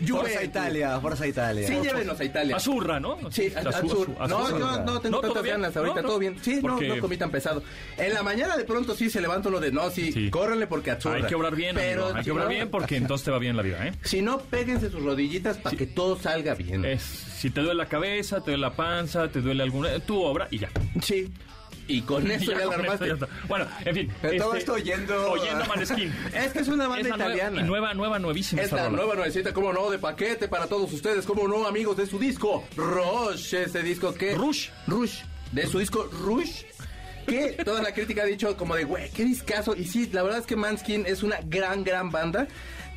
Juventus. 0.07 0.43
Italia, 0.45 1.01
Forza 1.01 1.27
Italia. 1.27 1.67
Sí, 1.69 1.75
llévenos 1.83 2.21
a 2.21 2.25
Italia. 2.25 2.57
Azurra, 2.57 3.01
¿no? 3.01 3.17
Sí, 3.31 3.51
Azu- 3.55 3.69
azul. 3.69 4.15
azu- 4.19 4.29
No, 4.29 4.39
azurra. 4.39 4.59
yo 4.59 4.85
no 4.85 5.01
tengo 5.01 5.21
¿todo 5.21 5.33
tantas 5.33 5.43
bien? 5.43 5.61
ganas 5.61 5.77
ahorita, 5.77 5.97
No, 5.97 6.03
no. 6.03 6.09
todo 6.09 6.19
bien. 6.19 6.37
Sí, 6.43 6.55
no, 6.57 6.61
Porque 6.63 6.89
no 6.89 6.99
comí 6.99 7.17
tan 7.17 7.31
pesado. 7.31 7.63
En 7.97 8.15
la 8.15 8.23
mañana 8.23 8.57
de 8.57 8.65
pronto 8.65 8.95
sí 8.95 9.11
se 9.11 9.21
levanta 9.21 9.51
lo 9.51 9.61
de 9.61 9.73
no, 9.73 9.91
sí, 9.91 10.13
Sí. 10.13 10.31
córrenle 10.31 10.67
porque 10.67 10.91
azurra. 10.93 11.17
Hay 11.17 11.23
que 11.25 11.35
obrar 11.35 11.55
bien, 11.55 11.77
Pero 11.77 12.05
amigo, 12.05 12.17
Hay 12.17 12.23
si 12.23 12.27
que 12.27 12.31
obrar 12.33 12.47
no- 12.47 12.51
bien 12.55 12.71
porque 12.71 12.97
entonces 12.97 13.25
te 13.25 13.31
va 13.31 13.39
bien 13.39 13.57
la 13.57 13.63
vida, 13.63 13.87
¿eh? 13.87 13.93
Si 14.03 14.23
no, 14.23 14.39
péguense 14.39 14.91
sus 14.91 15.03
rodillitas 15.03 15.59
para 15.59 15.77
que 15.77 15.87
todo 15.87 16.19
salga 16.19 16.55
bien. 16.55 16.85
Es, 16.85 17.03
si 17.03 17.51
te 17.51 17.61
duele 17.61 17.77
la 17.77 17.87
cabeza, 17.87 18.37
te 18.41 18.51
duele 18.53 18.61
la 18.63 18.73
panza, 18.73 19.29
te 19.29 19.41
duele 19.41 19.63
alguna... 19.63 19.99
Tu 20.01 20.21
obra 20.23 20.49
y 20.51 20.59
ya. 20.59 20.71
Sí. 21.03 21.33
Y 21.89 22.03
con 22.03 22.31
eso 22.31 22.53
Ya 22.53 22.59
ya, 22.61 22.67
la 22.67 22.75
armaste. 22.75 23.07
ya 23.09 23.13
está. 23.15 23.29
Bueno, 23.49 23.67
en 23.85 23.95
fin. 23.95 24.13
Pero 24.23 24.45
todo 24.45 24.55
este, 24.55 24.59
esto 24.59 24.73
oyendo- 24.75 25.31
Oyendo 25.33 25.65
Maneskin. 25.69 26.15
Es 26.35 26.53
que 26.53 26.59
es 26.61 26.69
una 26.69 26.87
banda 26.89 27.01
Es 27.03 27.17
nueva- 27.17 27.25
italiana. 27.35 27.61
y 27.61 27.65
nueva, 27.65 27.95
nueva, 27.95 28.19
nuevísima 28.19 28.61
Es 28.63 28.67
esta 28.67 28.77
la 28.77 28.85
rola. 28.85 28.97
nueva 28.99 29.15
nuevecita, 29.17 29.53
como 29.53 29.73
no, 29.73 29.91
de 29.91 29.99
paquete 29.99 30.49
para 30.49 30.67
todos 30.67 30.93
ustedes, 30.93 31.27
como 31.27 31.49
no, 31.49 31.67
amigos, 31.67 31.97
de 31.97 32.07
su 32.07 32.19
disco 32.19 32.65
Rush, 32.77 33.55
ese 33.55 33.83
disco 33.83 34.15
que... 34.15 34.35
Rush. 34.35 34.69
Rush, 34.87 35.21
de 35.53 35.67
su 35.67 35.79
disco 35.81 36.05
Rush, 36.23 36.63
que 37.27 37.53
toda 37.65 37.83
la 37.83 37.93
crítica 37.93 38.23
ha 38.23 38.27
dicho 38.27 38.57
como 38.57 38.75
de, 38.77 38.85
güey, 38.85 39.11
qué 39.11 39.25
discazo. 39.25 39.75
Y 39.77 39.85
sí, 39.85 40.09
la 40.13 40.23
verdad 40.23 40.41
es 40.41 40.47
que 40.47 40.57
Manskin 40.57 41.07
es 41.07 41.23
una 41.23 41.39
gran, 41.45 41.85
gran 41.85 42.11
banda. 42.11 42.49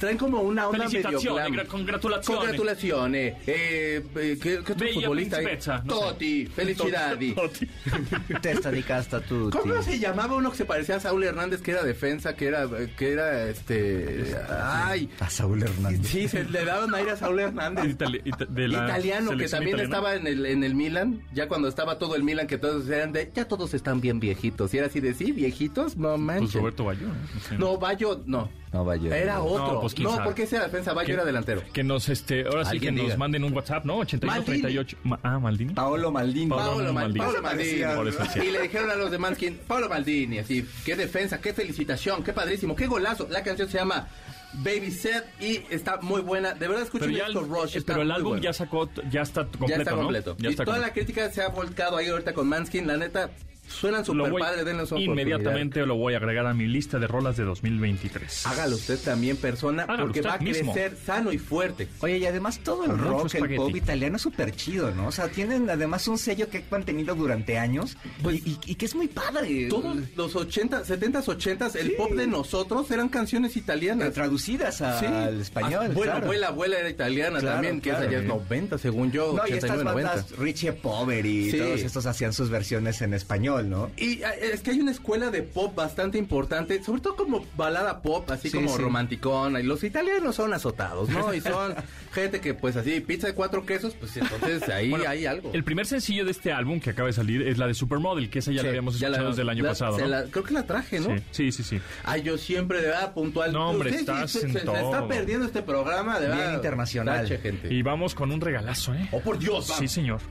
Traen 0.04 0.18
como 0.18 0.42
una 0.42 0.68
onda 0.68 0.80
medio 0.86 1.02
Felicitaciones, 1.02 1.46
glam. 1.50 1.54
gra- 1.54 1.68
congratulaciones. 1.68 2.38
Congratulaciones. 2.40 3.36
Eh, 3.48 4.04
eh, 4.04 4.04
¿qué, 4.14 4.38
qué 4.42 4.58
otro 4.60 4.76
Bella 4.76 4.94
futbolista 5.00 5.38
principessa, 5.38 5.82
no. 5.86 5.94
Totti, 5.94 6.46
felicidades. 6.48 7.36
Testa 8.42 8.70
di 8.70 8.84
casta. 8.84 9.22
¿Cómo 9.22 9.82
se 9.82 10.00
llamaba 10.00 10.36
uno 10.36 10.52
que 10.52 10.58
se 10.58 10.66
parecía 10.66 10.98
a 10.98 11.00
Saúl 11.00 11.24
Hernández, 11.24 11.62
que 11.62 11.72
era 11.72 11.84
defensa, 11.84 12.36
que 12.36 12.48
era, 12.48 12.68
que 12.98 13.14
era, 13.14 13.46
este, 13.48 14.36
ay, 14.62 15.10
A 15.22 15.30
Saúl 15.30 15.64
Hernández. 15.64 16.06
sí, 16.06 16.28
se 16.28 16.44
le 16.44 16.66
daban 16.66 16.94
aire 16.96 17.12
a 17.12 17.16
Saúl 17.16 17.40
Hernández. 17.40 17.86
Itali- 17.98 18.22
ita- 18.26 18.46
de 18.46 18.68
la 18.68 18.84
Italiano, 18.86 19.38
que 19.38 19.48
también 19.48 19.78
italiana. 19.78 19.84
estaba 19.84 20.16
en 20.16 20.28
el, 20.28 20.46
en 20.46 20.64
el 20.66 20.76
Milan, 20.76 21.22
ya 21.34 21.48
cuando 21.48 21.70
estaba 21.70 21.98
todo 21.98 22.18
el 22.18 22.24
Milan, 22.24 22.48
que 22.48 22.58
todos 22.58 22.90
eran 22.90 23.14
de, 23.14 23.32
ya 23.34 23.46
todos 23.48 23.74
están 23.74 24.02
bien 24.02 24.20
viejitos. 24.20 24.74
Y 24.74 24.80
era 24.80 24.88
así 24.88 25.00
de, 25.00 25.14
sí, 25.14 25.32
viejitos, 25.32 25.96
no 25.96 26.18
manches. 26.18 26.52
Pues 26.52 26.56
Roberto 26.56 26.84
Bayo. 26.84 27.08
sé. 27.48 27.58
No, 27.58 27.78
Bayo, 27.78 28.22
no. 28.26 28.50
No, 28.74 28.84
vaya. 28.84 29.16
Era 29.16 29.42
otro. 29.42 29.74
No, 29.76 29.82
pues, 29.82 29.94
quién 29.94 30.06
no, 30.06 30.16
sabe. 30.16 30.26
porque 30.26 30.44
ese 30.44 30.56
era 30.56 30.66
defensa, 30.66 30.94
Bayo 30.94 31.06
Que- 31.06 31.14
era 31.14 31.24
delantero. 31.26 31.62
Que 31.72 31.84
nos, 31.84 32.10
este, 32.10 32.44
ahora 32.46 32.66
sí 32.66 32.80
que 32.80 32.88
Alguien 32.90 33.08
nos 33.08 33.18
manden 33.18 33.44
un 33.44 33.54
WhatsApp, 33.54 33.86
¿no? 33.86 33.98
8138. 34.00 34.98
Ma- 35.04 35.20
Ah, 35.24 35.38
Maldini. 35.40 35.74
Paolo 35.74 36.12
Maldini. 36.12 36.48
Paolo 36.50 36.66
Paolo, 36.66 36.84
Mal- 36.86 36.94
Maldini. 36.94 37.20
Paolo 37.26 37.42
Maldini. 37.42 37.84
Por 37.96 38.08
eso 38.08 38.20
decía. 38.24 38.44
Y 38.44 38.52
le 38.52 38.62
dijeron 38.64 38.90
a 38.90 38.96
los 38.96 39.12
de 39.12 39.18
Manskin, 39.20 39.60
Paolo 39.68 39.88
Maldini, 39.90 40.40
así, 40.40 40.68
qué 40.84 40.96
defensa, 40.96 41.40
qué 41.40 41.54
felicitación, 41.54 42.24
qué 42.24 42.34
padrísimo, 42.34 42.76
qué 42.76 42.88
golazo. 42.88 43.28
La 43.30 43.44
canción 43.44 43.70
se 43.70 43.78
llama 43.78 44.08
Baby 44.54 44.90
Set 44.92 45.24
y 45.40 45.62
está 45.70 45.98
muy 46.02 46.22
buena. 46.22 46.54
De 46.54 46.68
verdad, 46.68 46.84
escuchen 46.84 47.10
Pero, 47.10 47.18
ya 47.20 47.28
esto, 47.28 47.40
el, 47.42 47.48
Rush. 47.50 47.76
eh, 47.76 47.78
está 47.78 47.94
pero 47.94 48.02
el 48.02 48.08
muy 48.08 48.16
álbum 48.16 48.30
bueno. 48.32 48.44
ya 48.44 48.54
sacó, 48.54 48.90
ya 49.12 49.22
está 49.22 49.46
completo, 49.46 49.68
ya 49.68 49.76
está 49.78 49.92
¿no? 49.92 49.98
completo. 49.98 50.36
Ya 50.40 50.50
y 50.50 50.52
está 50.52 50.66
toda 50.66 50.78
completo. 50.78 50.88
la 50.88 50.94
crítica 51.06 51.32
se 51.32 51.42
ha 51.44 51.50
volcado 51.50 51.98
ahí 51.98 52.08
ahorita 52.08 52.34
con 52.34 52.48
Manskin. 52.50 52.88
La 52.88 52.98
neta, 52.98 53.30
suenan 53.68 54.06
súper 54.06 54.32
voy- 54.32 54.42
padre, 54.42 54.64
denle 54.64 54.86
su 54.86 54.98
Inmediatamente 54.98 55.86
lo 55.86 55.96
voy 55.96 56.14
a 56.14 56.18
agregar 56.18 56.46
a 56.46 56.54
mi 56.54 56.68
lista 56.68 57.00
de 57.00 57.08
rolas 57.08 57.38
de 57.38 57.44
2023. 57.44 58.24
oportunidad. 58.24 58.54
Hágalo 58.62 58.76
usted 58.76 59.00
también, 59.00 59.38
persona, 59.38 59.84
Hágalo 59.84 60.04
porque 60.06 60.22
va 60.22 60.34
a 60.36 60.38
mismo. 60.40 60.74
crecer 60.74 60.98
sano 61.06 61.32
y 61.32 61.38
fuerte. 61.38 61.88
Oye, 62.02 62.18
y 62.20 62.26
además 62.26 62.60
todo 62.60 62.84
el 62.86 62.92
Con 62.92 63.00
rock, 63.00 63.36
el 63.36 63.56
pop 63.56 63.76
italiano 63.76 64.16
es 64.18 64.22
súper 64.22 64.56
chido, 64.56 64.92
¿no? 64.92 65.08
O 65.08 65.12
sea, 65.12 65.28
tienen 65.30 65.70
además 65.70 66.08
un 66.08 66.18
sello 66.18 66.50
que 66.50 66.58
han 66.60 66.64
mantenido 66.72 67.16
durante 67.16 67.58
años 67.58 67.98
Pues- 68.22 68.46
y, 68.46 68.52
y- 68.52 68.60
y 68.72 68.76
que 68.76 68.86
es 68.86 68.96
muy 68.96 69.08
padre. 69.08 69.68
Todos 69.70 69.98
los 70.16 70.36
80, 70.36 70.84
70s, 70.86 71.28
80s, 71.28 71.76
el 71.76 71.94
pop 71.94 72.12
de 72.12 72.28
nosotros 72.28 72.90
eran 72.92 73.10
canciones 73.10 73.56
Eh, 73.56 73.60
italianas. 73.60 74.14
traducidas 74.14 74.82
a- 74.82 75.00
Sí. 75.00 75.06
al 75.06 75.42
español. 75.42 75.86
Ah, 75.86 75.88
bueno, 75.94 76.12
claro. 76.12 76.26
abuela, 76.26 76.48
abuela 76.48 76.80
era 76.80 76.90
italiana 76.90 77.40
Claro, 77.40 77.56
también, 77.56 77.82
que 77.82 77.90
claro. 77.90 78.12
ya 78.12 78.20
es 78.20 78.26
90, 78.26 78.78
según 78.78 79.12
yo, 79.12 79.34
No, 79.34 79.48
y 79.48 79.54
estas 79.54 79.72
89, 79.72 79.84
90. 79.92 80.10
bandas, 80.16 80.38
Richie 80.38 80.74
Pover 80.74 81.26
y 81.26 81.52
Sí. 81.52 81.58
todos 81.58 81.80
estos 81.82 82.06
hacían 82.06 82.34
sus 82.34 82.50
versiones 82.50 83.02
en 83.02 83.14
español, 83.14 83.53
¿no? 83.62 83.92
Y 83.98 84.22
eh, 84.24 84.26
es 84.54 84.62
que 84.62 84.72
hay 84.72 84.80
una 84.80 84.92
escuela 84.92 85.30
de 85.30 85.44
pop 85.44 85.76
bastante 85.76 86.18
importante, 86.18 86.82
sobre 86.84 87.02
todo 87.02 87.16
como 87.16 87.46
balada 87.56 88.02
pop, 88.02 88.30
así 88.32 88.50
Sí, 88.50 88.58
como 88.58 88.76
sí. 88.76 88.82
romanticona. 88.82 89.60
Y 89.60 89.64
los 89.64 89.84
italianos 89.84 90.36
son 90.36 90.54
azotados, 90.54 91.10
¿no? 91.10 91.34
Y 91.34 91.42
son 91.42 91.76
gente 92.14 92.40
que, 92.42 92.54
pues 92.54 92.76
así, 92.76 93.00
pizza 93.02 93.28
de 93.28 93.34
cuatro 93.36 93.66
quesos, 93.66 93.94
pues 94.00 94.16
entonces 94.18 94.68
ahí 94.70 94.90
Bueno, 94.90 95.06
hay 95.08 95.26
algo. 95.26 95.52
El 95.54 95.64
primer 95.64 95.86
sencillo 95.86 96.26
de 96.26 96.32
este 96.32 96.52
álbum 96.52 96.80
que 96.80 96.90
acaba 96.92 97.08
de 97.08 97.14
salir 97.14 97.42
es 97.48 97.58
la 97.58 97.68
de 97.68 97.74
Supermodel, 97.74 98.30
que 98.30 98.40
esa 98.40 98.52
ya 98.52 98.60
Sí, 98.60 98.64
la 98.64 98.70
habíamos 98.70 99.00
ya 99.00 99.08
escuchado 99.08 99.24
la- 99.26 99.30
desde 99.30 99.42
el 99.44 99.50
año 99.50 99.64
la- 99.64 99.70
pasado, 99.70 99.96
se 99.98 100.02
¿no? 100.04 100.08
la- 100.08 100.24
creo 100.24 100.44
que 100.44 100.54
la 100.54 100.66
traje, 100.66 101.00
¿no? 101.00 101.10
Sí, 101.32 101.52
sí, 101.52 101.52
sí, 101.52 101.64
sí. 101.64 101.82
Ay, 102.04 102.22
yo 102.24 102.38
siempre 102.38 102.82
de 102.82 102.88
verdad 102.88 103.14
puntual. 103.14 103.52
No, 103.52 103.70
hombre, 103.70 103.90
Usted 103.90 104.00
estás 104.02 104.32
se, 104.32 104.46
en 104.46 104.54
se- 104.54 104.60
se 104.60 104.66
todo. 104.66 104.78
está 104.78 105.08
perdiendo 105.08 105.46
este 105.46 105.62
programa 105.62 106.20
de 106.20 106.34
Bien 106.34 106.54
internacional. 106.54 107.22
Tache, 107.22 107.38
gente. 107.40 107.74
Y 107.74 107.82
vamos 107.82 108.16
con 108.16 108.32
un 108.32 108.40
regalazo, 108.42 108.94
¿eh? 108.94 109.08
Oh, 109.12 109.20
por 109.20 109.38
Dios, 109.40 109.66
Sí, 109.66 109.72
vamos. 109.76 109.92
señor. 109.92 110.22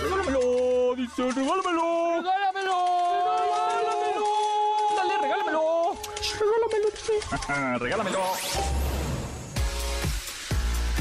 Regálamelo, 0.00 0.94
dice, 0.96 1.22
regálamelo. 1.32 2.22
Regálamelo. 2.22 2.78
Regálamelo. 3.78 4.26
Dale, 4.96 5.14
regálamelo. 5.22 5.96
Regálamelo, 6.40 6.88
dice. 6.94 7.78
regálamelo. 7.78 8.22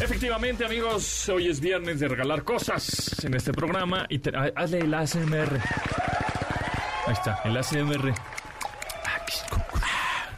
Efectivamente, 0.02 0.66
amigos, 0.66 1.28
hoy 1.30 1.50
es 1.50 1.60
viernes 1.60 2.00
de 2.00 2.08
regalar 2.08 2.44
cosas 2.44 3.24
en 3.24 3.34
este 3.34 3.52
programa 3.52 4.06
y 4.10 4.20
te- 4.20 4.32
ah, 4.36 4.52
hazle 4.56 4.80
el 4.80 4.94
ASMR. 4.94 5.60
Ahí 7.08 7.14
está, 7.14 7.42
el 7.46 7.58
ASMR. 7.58 8.14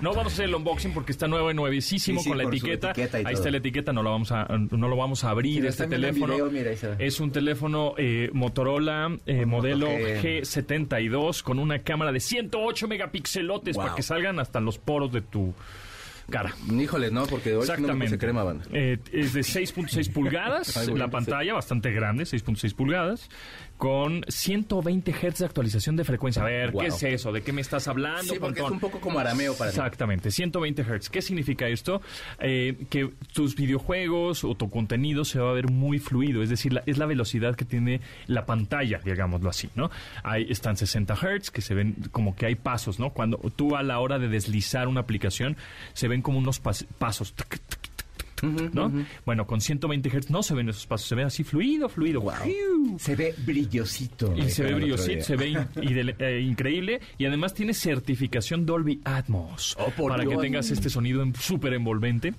No 0.01 0.11
vamos 0.13 0.31
a 0.31 0.35
hacer 0.35 0.45
el 0.45 0.55
unboxing 0.55 0.93
porque 0.93 1.11
está 1.11 1.27
nuevo 1.27 1.51
y 1.51 1.53
nuevecísimo 1.53 2.19
Sí, 2.19 2.23
sí, 2.23 2.29
con 2.29 2.37
la 2.37 2.45
con 2.45 2.53
etiqueta. 2.53 2.93
Ahí 2.95 3.23
todo. 3.23 3.29
está 3.33 3.51
la 3.51 3.57
etiqueta, 3.57 3.91
no 3.93 4.01
lo 4.03 4.11
vamos 4.11 4.31
a, 4.31 4.45
no 4.47 4.87
lo 4.87 4.95
vamos 4.95 5.23
a 5.25 5.29
abrir 5.29 5.63
lo 5.63 5.69
este 5.69 5.87
teléfono. 5.87 6.33
video, 6.33 6.49
mira, 6.51 6.75
se 6.75 6.95
es 6.99 7.19
un 7.19 7.31
teléfono 7.31 7.93
eh, 7.97 8.29
Motorola 8.33 9.17
eh, 9.25 9.45
modelo 9.45 9.87
G. 9.87 10.41
G72 10.41 11.43
con 11.43 11.59
una 11.59 11.79
cámara 11.79 12.11
de 12.11 12.19
108 12.19 12.87
megapixelotes 12.87 13.75
Wow. 13.75 13.83
para 13.85 13.95
que 13.95 14.03
salgan 14.03 14.39
hasta 14.39 14.59
los 14.59 14.77
poros 14.77 15.11
de 15.11 15.21
tu 15.21 15.53
cara. 16.29 16.53
Híjole, 16.71 17.09
no, 17.11 17.25
porque 17.25 17.49
hoy 17.49 17.55
no 17.57 17.61
Exactamente. 17.63 18.05
puse 18.05 18.17
crema, 18.19 18.43
banda. 18.43 18.63
Eh, 18.71 18.99
es 19.11 19.33
de 19.33 19.41
6.6 19.41 20.13
pulgadas, 20.13 20.77
Ay, 20.77 20.87
la 20.95 21.05
no 21.07 21.11
pantalla 21.11 21.53
bastante 21.53 21.91
grande, 21.91 22.23
6.6 22.23 22.73
pulgadas, 22.75 23.29
con 23.79 24.25
120 24.27 25.13
Hz 25.13 25.39
de 25.39 25.45
actualización 25.45 25.95
de 25.95 26.03
frecuencia. 26.03 26.41
A 26.41 26.45
ver, 26.45 26.71
Wow. 26.71 26.81
¿qué 26.81 26.87
es 26.89 27.01
eso? 27.03 27.31
¿De 27.31 27.41
qué 27.41 27.53
me 27.53 27.61
estás 27.61 27.87
hablando? 27.87 28.33
Sí, 28.33 28.37
porque 28.37 28.59
es 28.59 28.69
un 28.69 28.79
poco 28.79 28.99
como 28.99 29.19
arameo 29.19 29.55
para. 29.55 29.69
Exactamente, 29.69 30.31
120 30.31 30.83
Hz. 30.83 31.09
¿Qué 31.09 31.21
significa 31.21 31.65
esto? 31.69 32.01
Eh, 32.41 32.75
que 32.89 33.09
tus 33.33 33.55
videojuegos 33.55 34.43
o 34.43 34.53
tu 34.53 34.69
contenido 34.69 35.23
se 35.23 35.39
va 35.39 35.51
a 35.51 35.53
ver 35.53 35.71
muy 35.71 35.97
fluido, 35.97 36.43
es 36.43 36.49
decir, 36.49 36.73
la- 36.73 36.83
es 36.85 36.97
la 36.97 37.05
velocidad 37.05 37.55
que 37.55 37.63
tiene 37.63 38.01
la 38.27 38.45
pantalla, 38.45 38.99
digámoslo 39.03 39.49
así, 39.49 39.69
¿no? 39.75 39.89
Ahí 40.23 40.45
están 40.49 40.75
60 40.75 41.15
Hz, 41.15 41.49
que 41.49 41.61
se 41.61 41.73
ven 41.73 41.95
como 42.11 42.35
que 42.35 42.47
hay 42.47 42.55
pasos, 42.55 42.99
¿no? 42.99 43.11
Cuando 43.11 43.37
tú 43.55 43.77
a 43.77 43.81
la 43.83 43.99
hora 43.99 44.19
de 44.19 44.27
deslizar 44.27 44.89
una 44.89 44.99
aplicación, 44.99 45.55
se 45.93 46.09
ven 46.09 46.21
como 46.21 46.37
unos 46.37 46.61
pas- 46.61 46.85
pasos. 46.97 47.31
tuc, 47.33 47.55
¿no? 48.43 48.91
Bueno, 49.25 49.45
con 49.47 49.61
120 49.61 50.09
Hz 50.09 50.29
no 50.29 50.43
se 50.43 50.53
ven 50.53 50.69
esos 50.69 50.85
pasos, 50.87 51.07
se 51.07 51.15
ve 51.15 51.23
así 51.23 51.43
fluido, 51.43 51.89
fluido. 51.89 52.21
Se 52.99 53.15
ve 53.15 53.33
brillosito. 53.45 54.33
Y 54.35 54.49
se 54.49 54.63
ve 54.63 54.73
brillosito, 54.73 55.23
se 55.23 55.35
ve 55.35 55.49
in- 55.49 55.67
eh, 56.19 56.41
increíble 56.41 56.99
y 57.17 57.25
además 57.25 57.53
tiene 57.53 57.73
certificación 57.73 58.65
Dolby 58.65 59.01
Atmos 59.03 59.75
Oh, 59.79 59.91
por 59.91 60.11
para 60.11 60.23
que 60.25 60.35
tengas 60.37 60.69
este 60.71 60.89
sonido 60.89 61.21
en- 61.23 61.35
súper 61.35 61.73
envolvente. 61.73 62.33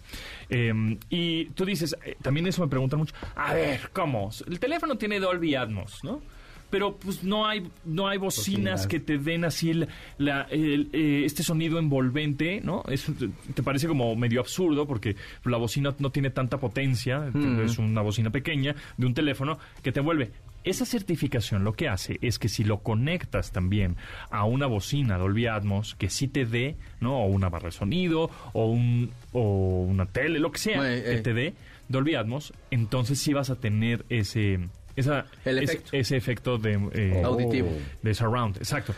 Eh, 0.49 0.73
y 1.09 1.47
tú 1.47 1.65
dices, 1.65 1.97
eh, 2.05 2.17
también 2.23 2.47
eso 2.47 2.63
me 2.63 2.69
preguntan 2.69 2.99
mucho, 2.99 3.15
a 3.37 3.55
ver, 3.55 3.91
¿cómo? 3.93 4.31
El 4.47 4.59
teléfono 4.59 4.97
tiene 4.97 5.21
Dolby 5.21 5.55
Atmos, 5.55 6.03
¿no? 6.03 6.21
Pero 6.71 6.97
pues 6.97 7.25
no 7.25 7.47
hay 7.47 7.67
no 7.85 8.07
hay 8.09 8.19
bocinas 8.19 8.85
Bocinas. 8.85 8.87
que 8.87 9.01
te 9.01 9.19
den 9.19 9.45
así 9.45 9.71
el- 9.71 9.89
la- 10.19 10.47
el, 10.51 10.89
eh, 10.93 11.23
este 11.25 11.43
sonido 11.43 11.79
envolvente, 11.79 12.61
¿no? 12.63 12.83
Eso 12.89 13.13
te, 13.55 13.63
parece 13.63 13.89
como 13.89 14.15
medio 14.17 14.41
absurdo 14.41 14.87
porque 14.87 15.17
la 15.45 15.57
bocina 15.59 15.95
no 15.99 16.11
tiene 16.11 16.31
tanta 16.31 16.59
potencia, 16.59 17.31
es 17.65 17.79
una 17.79 18.03
bocina 18.03 18.31
pequeña 18.31 18.75
de 18.97 19.07
un 19.07 19.15
teléfono 19.15 19.59
que 19.83 19.93
te 19.93 20.01
envuelve. 20.01 20.31
Esa 20.63 20.85
certificación 20.85 21.65
lo 21.65 21.73
que 21.73 21.89
hace 21.89 22.19
es 22.21 22.39
que 22.39 22.49
si 22.51 22.65
lo 22.65 22.81
conectas 22.81 23.51
también 23.51 23.97
a 24.31 24.45
una 24.45 24.67
bocina 24.67 25.17
Dolby 25.17 25.47
Atmos 25.47 25.95
que 25.95 26.11
sí 26.11 26.29
te 26.29 26.45
dé, 26.45 26.77
¿no? 27.01 27.17
O 27.23 27.27
una 27.29 27.49
barra 27.49 27.67
de 27.67 27.73
sonido 27.73 28.31
o 28.53 28.67
un 28.67 29.11
o 29.33 29.83
una 29.89 30.05
tele, 30.07 30.39
lo 30.39 30.53
que 30.53 30.59
sea, 30.59 30.81
Eh, 30.95 31.03
que 31.17 31.23
te 31.23 31.33
dé 31.35 31.55
Dolby 31.89 32.15
Atmos, 32.15 32.53
entonces 32.71 33.19
sí 33.19 33.33
vas 33.33 33.49
a 33.51 33.57
tener 33.57 34.05
ese 34.11 34.61
esa, 34.97 35.27
El 35.45 35.59
ese- 35.59 35.73
efecto. 35.75 35.91
ese 35.93 36.17
efecto 36.17 36.59
de 36.59 36.73
eh, 36.93 37.23
Auditivo. 37.25 37.71
de 38.03 38.15
surround, 38.15 38.57
exacto. 38.59 38.95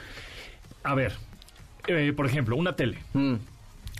A 0.85 0.95
ver, 0.95 1.13
eh, 1.87 2.13
por 2.15 2.27
ejemplo, 2.27 2.57
una 2.57 2.75
tele, 2.77 2.99
Mm. 3.13 3.35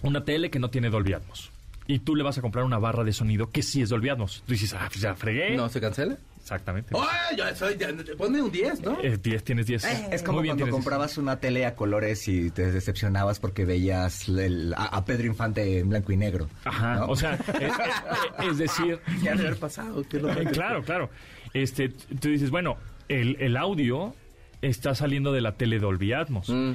una 0.03 0.25
tele 0.25 0.51
que 0.51 0.59
no 0.59 0.71
tiene 0.71 0.91
Dolby 0.91 1.13
Atmos. 1.15 1.51
Y 1.87 1.99
tú 1.99 2.15
le 2.15 2.23
vas 2.23 2.39
a 2.39 2.41
comprar 2.41 2.65
una 2.65 2.79
barra 2.79 3.03
de 3.05 3.13
sonido 3.13 3.51
que 3.51 3.63
sí 3.63 3.83
es 3.83 3.89
Dolby 3.89 4.09
Atmos. 4.09 4.43
Tú 4.47 4.53
dices, 4.53 4.73
ah, 4.75 4.87
pues 4.89 5.01
ya 5.01 5.15
fregué. 5.15 5.57
¿No 5.57 5.69
se 5.69 5.81
cancela? 5.81 6.17
Exactamente. 6.41 6.93
¡Ay, 6.99 7.37
yo 7.37 7.45
soy! 7.55 7.77
ya- 7.77 7.89
Ponme 8.19 8.43
un 8.43 8.51
10, 8.51 8.81
¿no? 8.81 8.99
Eh, 9.01 9.17
10, 9.17 9.45
tienes 9.45 9.67
10. 9.67 9.85
Es 9.85 10.23
como 10.25 10.39
Muy 10.39 10.43
bien, 10.45 10.53
cuando 10.57 10.65
tienes 10.65 10.65
10. 10.67 10.71
comprabas 10.73 11.17
una 11.19 11.37
tele 11.39 11.67
a 11.67 11.77
colores 11.77 12.27
y 12.27 12.51
te 12.51 12.73
decepcionabas 12.73 13.39
porque 13.39 13.65
veías 13.65 14.29
el- 14.29 14.75
a, 14.77 14.87
a 14.87 15.05
Pedro 15.05 15.27
Infante 15.29 15.79
en 15.79 15.89
blanco 15.89 16.11
y 16.13 16.17
negro. 16.17 16.49
Ajá, 16.65 16.97
¿no? 16.97 17.07
o 17.07 17.17
sea, 17.17 17.35
eh, 17.61 17.69
eh, 17.69 18.49
es 18.51 18.59
decir, 18.59 18.99
Ya 19.23 19.33
debe 19.37 19.49
haber 19.49 19.59
pasado. 19.61 20.03
que 20.09 20.19
no- 20.19 20.31
Eh, 20.33 20.45
claro, 20.53 20.83
claro. 20.83 21.11
Este, 21.55 21.89
tú 21.91 22.29
dices, 22.29 22.51
bueno, 22.51 22.77
el, 23.09 23.37
el 23.41 23.57
audio 23.57 24.15
está 24.63 24.95
saliendo 24.95 25.33
de 25.33 25.41
la 25.41 25.53
tele 25.53 25.79
Dolby 25.79 26.13
Atmos. 26.13 26.49
Mm. 26.49 26.73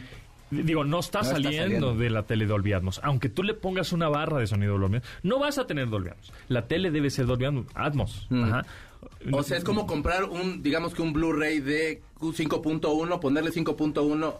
Digo, 0.49 0.85
no 0.85 0.99
está, 0.99 1.19
No 1.19 1.23
está 1.25 1.33
saliendo, 1.35 1.63
saliendo. 1.63 1.95
de 1.95 2.09
la 2.09 2.23
tele 2.23 2.45
Dolby 2.45 2.71
Atmos. 2.73 3.01
Aunque 3.03 3.27
tú 3.27 3.43
le 3.43 3.53
pongas 3.53 3.91
una 3.91 4.07
barra 4.07 4.39
de 4.39 4.47
sonido 4.47 4.77
Dolby 4.77 4.97
Atmos, 4.97 5.09
no 5.23 5.39
vas 5.39 5.57
a 5.57 5.67
tener 5.67 5.89
Dolby 5.89 6.09
Atmos. 6.09 6.31
La 6.47 6.67
tele 6.67 6.89
debe 6.91 7.09
ser 7.09 7.25
Dolby 7.25 7.45
Atmos. 7.73 8.27
Mm. 8.29 8.43
Ajá. 8.43 8.65
O 9.31 9.43
sea, 9.43 9.57
es 9.57 9.63
como 9.63 9.85
comprar 9.85 10.23
un, 10.23 10.63
digamos 10.63 10.93
que 10.93 11.01
un 11.01 11.13
Blu-ray 11.13 11.59
de 11.59 12.01
5.1, 12.19 13.19
ponerle 13.19 13.51
5.1 13.51 14.35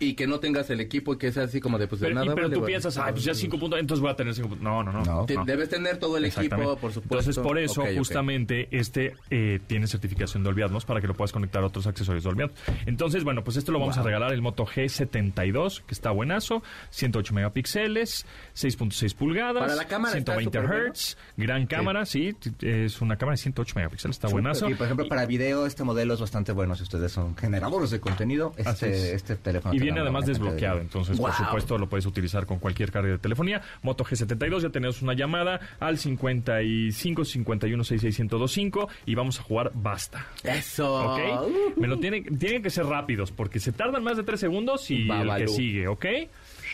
y 0.00 0.14
que 0.14 0.26
no 0.26 0.40
tengas 0.40 0.68
el 0.70 0.80
equipo 0.80 1.14
y 1.14 1.18
que 1.18 1.30
sea 1.30 1.44
así 1.44 1.60
como 1.60 1.78
de 1.78 1.86
pues 1.86 2.00
de 2.00 2.06
Pero, 2.08 2.14
nada. 2.16 2.26
y- 2.26 2.30
pero 2.34 2.46
vale, 2.48 2.54
tú 2.54 2.60
vale. 2.62 2.70
piensas, 2.72 2.96
ay, 2.98 3.12
pues 3.12 3.22
ya 3.24 3.34
5 3.34 3.58
puntos, 3.58 3.78
entonces 3.78 4.00
voy 4.02 4.10
a 4.10 4.16
tener 4.16 4.34
5 4.34 4.48
puntos. 4.48 4.64
No, 4.64 4.82
no, 4.82 4.90
no. 4.92 5.04
No. 5.04 5.26
Te- 5.26 5.34
no. 5.36 5.44
Debes 5.44 5.68
tener 5.68 5.98
todo 5.98 6.16
el 6.16 6.24
equipo, 6.24 6.56
por 6.76 6.92
supuesto. 6.92 7.00
Entonces, 7.18 7.38
por 7.38 7.58
eso, 7.58 7.84
justamente, 7.96 8.66
este 8.72 9.14
eh, 9.30 9.60
tiene 9.66 9.86
certificación 9.86 10.42
de 10.42 10.48
Olviatnos 10.48 10.84
para 10.86 11.00
que 11.00 11.06
lo 11.06 11.14
puedas 11.14 11.32
conectar 11.32 11.62
a 11.62 11.66
otros 11.66 11.86
accesorios 11.86 12.24
de 12.24 12.30
Olviatnos. 12.30 12.58
Entonces, 12.86 13.22
bueno, 13.24 13.44
pues 13.44 13.56
esto 13.56 13.70
lo 13.72 13.78
vamos 13.78 13.98
a 13.98 14.02
regalar, 14.02 14.32
el 14.32 14.40
Moto 14.42 14.64
G72, 14.66 15.82
que 15.86 15.94
está 15.94 16.10
buenazo, 16.10 16.62
108 16.90 17.34
megapíxeles, 17.34 18.26
6.6 18.54 19.14
pulgadas, 19.14 19.60
Para 19.62 19.74
la 19.76 19.86
cámara 19.86 20.16
está 20.16 20.32
120 20.38 20.58
súper 20.58 20.78
bueno. 20.80 20.94
Hz, 20.94 21.16
gran 21.36 21.66
cámara, 21.66 22.06
sí, 22.06 22.34
es 22.60 23.00
una 23.00 23.16
cámara 23.16 23.34
de 23.34 23.42
108 23.42 23.72
megapíxeles, 23.76 24.16
está 24.16 24.28
buenazo. 24.28 24.68
Y 24.70 24.74
por 24.74 24.86
ejemplo, 24.86 25.08
para 25.08 25.26
video, 25.26 25.66
este 25.66 25.84
modelo 25.84 26.14
es 26.14 26.20
bastante 26.20 26.52
bueno. 26.52 26.74
Si 26.74 26.82
ustedes 26.84 27.12
son 27.12 27.36
generadores 27.36 27.90
de 27.90 28.00
contenido, 28.00 28.52
es. 28.56 28.66
este, 28.66 29.14
este 29.14 29.36
teléfono. 29.36 29.74
Y 29.74 29.78
viene 29.90 30.00
además 30.00 30.26
de 30.26 30.32
desbloqueado, 30.32 30.80
entonces 30.80 31.18
por 31.18 31.32
supuesto 31.32 31.78
lo 31.78 31.88
puedes 31.88 32.06
utilizar 32.06 32.46
con 32.46 32.58
cualquier 32.58 32.90
carga 32.90 33.10
de 33.10 33.18
telefonía. 33.18 33.62
Moto 33.82 34.04
G72, 34.04 34.60
ya 34.60 34.70
tenemos 34.70 35.02
una 35.02 35.14
llamada 35.14 35.60
al 35.78 35.98
55 35.98 37.24
51 37.24 37.84
66 37.84 38.20
1025 38.20 38.88
y 39.06 39.14
vamos 39.14 39.38
a 39.40 39.42
jugar 39.42 39.72
basta. 39.74 40.26
Eso. 40.44 41.12
¿Ok? 41.12 41.76
Me 41.76 41.86
lo 41.86 41.98
tienen, 41.98 42.38
tienen 42.38 42.62
que 42.62 42.70
ser 42.70 42.86
rápidos 42.86 43.32
porque 43.32 43.60
se 43.60 43.72
tardan 43.72 44.02
más 44.02 44.16
de 44.16 44.22
3 44.22 44.38
segundos 44.38 44.90
y 44.90 45.10
el 45.10 45.36
que 45.36 45.48
sigue, 45.48 45.88
¿ok? 45.88 46.06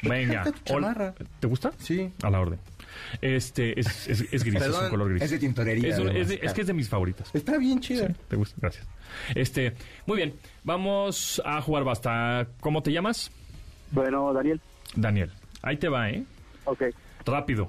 Venga. 0.02 0.44
¿Te 1.40 1.46
gusta? 1.46 1.72
Sí. 1.78 2.10
A 2.22 2.30
la 2.30 2.40
orden. 2.40 2.58
Este 3.20 3.78
es, 3.80 4.08
es, 4.08 4.20
es 4.32 4.44
gris, 4.44 4.60
es 4.62 4.76
un 4.76 4.88
color 4.90 5.10
gris. 5.10 5.22
Es 5.22 5.30
de 5.30 5.38
tintorería. 5.38 5.88
Es, 5.92 5.98
un- 5.98 6.08
además. 6.08 6.22
es 6.22 6.40
de- 6.40 6.46
es 6.46 6.52
que 6.52 6.60
es 6.60 6.66
de 6.66 6.72
mis 6.74 6.88
favoritas. 6.88 7.30
Está 7.34 7.56
bien 7.58 7.80
chida. 7.80 8.08
Sí, 8.08 8.14
te 8.28 8.36
gusta, 8.36 8.56
gracias. 8.60 8.86
Este, 9.34 9.72
muy 10.06 10.16
bien, 10.18 10.34
vamos 10.64 11.40
a 11.44 11.60
jugar 11.62 11.84
basta. 11.84 12.46
¿Cómo 12.60 12.82
te 12.82 12.92
llamas? 12.92 13.30
Bueno, 13.90 14.32
Daniel, 14.32 14.60
Daniel. 14.94 15.30
Ahí 15.62 15.76
te 15.76 15.88
va, 15.88 16.10
¿eh? 16.10 16.24
ok. 16.64 16.84
Rápido. 17.24 17.68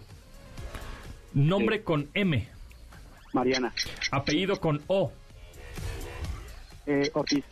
Nombre 1.34 1.84
con 1.84 2.10
M. 2.14 2.48
Mariana, 3.34 3.74
Apellido 4.12 4.60
con 4.60 4.82
O. 4.88 5.12
eh, 6.86 7.10
Ortiz, 7.14 7.44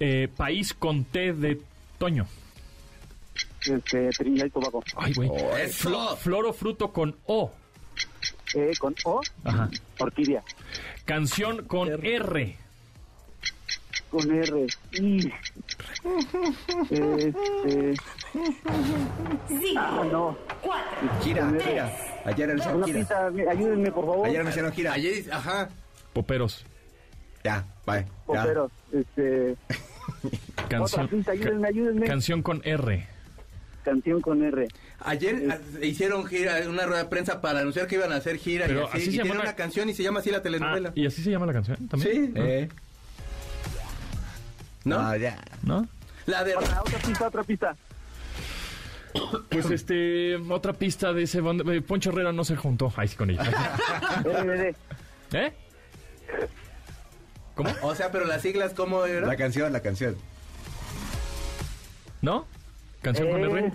Eh, 0.00 0.28
país 0.36 0.74
con 0.74 1.04
T 1.04 1.32
de 1.32 1.60
Toño. 1.98 2.26
Este, 3.66 4.10
Trinidad 4.10 4.46
y 4.46 4.50
Tobago. 4.50 4.82
Ay, 4.96 5.12
güey. 5.14 5.30
Eso. 5.60 6.16
Flor 6.16 6.46
o 6.46 6.52
fruto 6.52 6.92
con 6.92 7.16
O. 7.26 7.52
Eh, 8.54 8.72
con 8.78 8.94
O, 9.04 9.20
Ajá. 9.44 9.68
Orquídea. 9.98 10.42
Canción 11.04 11.64
con 11.66 11.88
R. 12.04 12.56
Con 14.10 14.30
R. 14.32 14.66
Y... 14.92 15.28
Este... 16.90 17.94
Ah, 19.76 20.04
no. 20.10 20.36
Gira, 21.22 21.50
gira. 21.60 21.96
Ayer 22.24 22.50
Una 22.50 22.86
gira. 22.86 22.98
pista, 22.98 23.26
ayúdenme, 23.26 23.90
por 23.92 24.06
favor. 24.06 24.26
Ayer 24.26 24.40
anunciaron 24.40 24.72
gira. 24.72 24.92
Ayer, 24.92 25.32
ajá. 25.32 25.68
Poperos. 26.12 26.64
Ya, 27.42 27.64
bye. 27.86 28.00
Ya. 28.02 28.06
Poperos, 28.26 28.72
este... 28.92 29.56
Canción, 30.68 31.04
Otra 31.06 31.16
pista, 31.16 31.32
ayúdenme, 31.32 31.68
ayúdenme. 31.68 32.06
canción 32.06 32.42
con 32.42 32.62
R. 32.64 33.06
Canción 33.84 34.20
con 34.20 34.42
R. 34.42 34.66
Ayer 35.00 35.48
ah, 35.50 35.58
hicieron 35.84 36.24
gira, 36.26 36.56
una 36.68 36.86
rueda 36.86 37.02
de 37.04 37.08
prensa 37.08 37.40
para 37.40 37.60
anunciar 37.60 37.86
que 37.86 37.96
iban 37.96 38.12
a 38.12 38.16
hacer 38.16 38.38
gira 38.38 38.66
Pero 38.66 38.80
y 38.80 38.84
así. 38.84 38.96
así 38.96 39.04
se 39.04 39.10
y 39.10 39.12
tiene 39.12 39.28
llama 39.28 39.38
la- 39.44 39.50
una 39.50 39.56
canción 39.56 39.88
y 39.90 39.94
se 39.94 40.02
llama 40.02 40.20
así 40.20 40.30
la 40.30 40.38
Ah, 40.38 40.42
telenovela. 40.42 40.92
¿Y 40.94 41.06
así 41.06 41.22
se 41.22 41.30
llama 41.30 41.46
la 41.46 41.52
canción 41.52 41.88
también? 41.88 42.26
Sí. 42.26 42.32
Eh, 42.36 42.68
¿No? 44.84 45.02
no, 45.02 45.16
ya. 45.16 45.38
¿No? 45.62 45.86
La 46.26 46.42
de... 46.44 46.56
Otra, 46.56 46.80
otra 46.82 46.98
pista, 46.98 47.26
otra 47.28 47.42
pista. 47.44 47.76
Pues 49.50 49.70
este, 49.70 50.36
otra 50.36 50.72
pista 50.72 51.12
de 51.12 51.22
ese. 51.22 51.40
band- 51.40 51.68
eh, 51.72 51.80
Poncho 51.82 52.10
Herrera 52.10 52.32
no 52.32 52.42
se 52.44 52.56
juntó. 52.56 52.92
Ahí 52.96 53.06
sí 53.08 53.16
con 53.16 53.30
ella. 53.30 53.44
¿Eh? 55.32 55.52
¿Cómo? 57.54 57.70
O 57.82 57.94
sea, 57.94 58.10
pero 58.10 58.24
las 58.24 58.42
siglas, 58.42 58.72
¿cómo 58.74 59.04
era? 59.04 59.26
La 59.26 59.36
canción, 59.36 59.72
la 59.72 59.80
canción. 59.80 60.16
¿No? 62.22 62.46
¿Canción 63.04 63.30
con 63.30 63.40
R? 63.44 63.72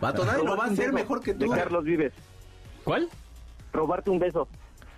Vato, 0.00 0.24
nadie 0.24 0.44
lo 0.44 0.56
va 0.56 0.66
a 0.66 0.68
hacer 0.68 0.92
mejor 0.92 1.20
que 1.22 1.32
De 1.34 1.46
tú. 1.46 1.50
Carlos 1.50 1.82
Vives. 1.84 2.12
¿Cuál? 2.84 3.08
Robarte 3.72 4.10
un 4.10 4.18
beso. 4.18 4.46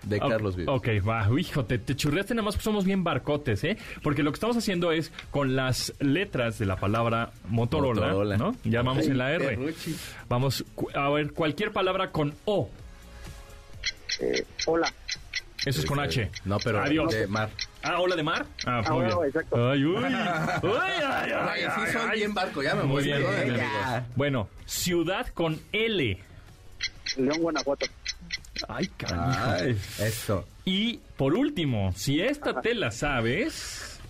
De 0.02 0.18
Carlos 0.18 0.56
Vives. 0.56 0.68
Ok, 0.74 0.88
va. 1.08 1.28
Hijo, 1.38 1.64
te, 1.64 1.78
te 1.78 1.94
churreaste 1.94 2.34
nada 2.34 2.44
más 2.44 2.56
porque 2.56 2.64
somos 2.64 2.84
bien 2.84 3.04
barcotes, 3.04 3.62
¿eh? 3.62 3.78
Porque 4.02 4.24
lo 4.24 4.32
que 4.32 4.36
estamos 4.36 4.56
haciendo 4.56 4.90
es 4.90 5.12
con 5.30 5.54
las 5.54 5.94
letras 6.00 6.58
de 6.58 6.66
la 6.66 6.76
palabra 6.76 7.30
Motorola, 7.48 8.08
Motorola. 8.08 8.36
¿no? 8.36 8.56
Ya 8.64 8.82
vamos 8.82 9.06
en 9.06 9.16
la 9.16 9.32
R. 9.32 9.74
Vamos 10.28 10.64
a 10.94 11.08
ver, 11.10 11.32
cualquier 11.32 11.70
palabra 11.72 12.10
con 12.10 12.34
O. 12.44 12.68
Eh, 14.20 14.44
hola. 14.66 14.92
Eso 15.64 15.80
es 15.80 15.86
con 15.86 16.00
H. 16.00 16.30
No, 16.44 16.58
pero 16.58 16.82
Adiós. 16.82 17.12
de 17.12 17.26
mar. 17.26 17.50
Ah, 17.82 18.00
hola 18.00 18.16
de 18.16 18.22
mar. 18.22 18.46
Ah, 18.66 18.82
Ah, 18.84 18.90
muy 18.92 19.02
bueno, 19.04 19.16
bien. 19.20 19.28
exacto. 19.28 19.70
Ay, 19.70 19.84
uy. 19.84 19.94
Uy, 20.04 20.04
ay, 20.04 21.30
ay, 21.32 21.32
Ay, 21.32 21.62
sí 21.86 21.92
soy 21.92 22.10
bien 22.18 22.34
barco, 22.34 22.62
ya 22.62 22.74
me 22.74 22.82
Muy 22.82 22.92
voy. 22.92 23.04
bien, 23.04 23.22
muy 23.22 23.34
bien. 23.44 23.56
Ya. 23.56 24.06
Bueno, 24.16 24.48
ciudad 24.66 25.26
con 25.28 25.60
L. 25.72 26.18
León, 27.16 27.38
Guanajuato. 27.40 27.86
Ay, 28.68 28.86
carajo. 28.96 29.64
Eso. 29.98 30.46
Y 30.64 30.98
por 31.16 31.34
último, 31.34 31.92
si 31.96 32.20
esta 32.20 32.60
te 32.60 32.74
la 32.74 32.90
sabes 32.90 34.00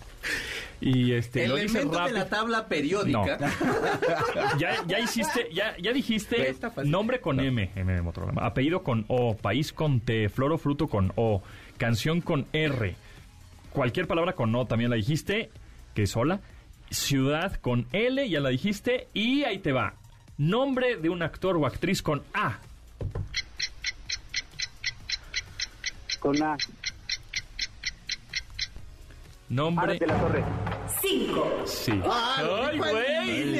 y 0.84 1.12
este 1.12 1.46
lo 1.46 1.56
Elemento 1.56 1.90
de 1.92 1.98
rápido. 1.98 2.18
la 2.18 2.28
tabla 2.28 2.66
periódica. 2.66 3.38
Ya, 4.58 4.84
ya 4.86 4.98
hiciste, 4.98 5.48
ya, 5.52 5.76
ya 5.80 5.92
dijiste 5.92 6.52
fácil. 6.54 6.90
nombre 6.90 7.20
con 7.20 7.38
M, 7.38 7.70
M 7.74 7.92
de 7.92 8.02
Motorola, 8.02 8.32
apellido 8.44 8.82
con 8.82 9.04
O, 9.08 9.36
país 9.36 9.72
con 9.72 10.00
T, 10.00 10.28
flor 10.28 10.52
o 10.52 10.58
fruto 10.58 10.88
con 10.88 11.12
O, 11.16 11.42
canción 11.78 12.20
con 12.20 12.46
R, 12.52 12.96
cualquier 13.70 14.06
palabra 14.08 14.32
con 14.34 14.54
O 14.54 14.66
también 14.66 14.90
la 14.90 14.96
dijiste, 14.96 15.50
que 15.94 16.02
es 16.02 16.16
hola, 16.16 16.40
ciudad 16.90 17.54
con 17.54 17.86
L, 17.92 18.28
ya 18.28 18.40
la 18.40 18.48
dijiste, 18.48 19.08
y 19.14 19.44
ahí 19.44 19.58
te 19.58 19.72
va, 19.72 19.94
nombre 20.36 20.96
de 20.96 21.08
un 21.08 21.22
actor 21.22 21.56
o 21.56 21.66
actriz 21.66 22.02
con 22.02 22.22
A. 22.34 22.58
Con 26.18 26.42
A. 26.42 26.56
Nombre. 29.48 29.84
Árate 29.84 30.06
la 30.06 30.18
torre. 30.18 30.44
Sí. 31.02 32.00
Ah, 32.04 32.42
lo 32.44 32.64
¡Ay, 32.66 32.78
güey! 32.78 33.56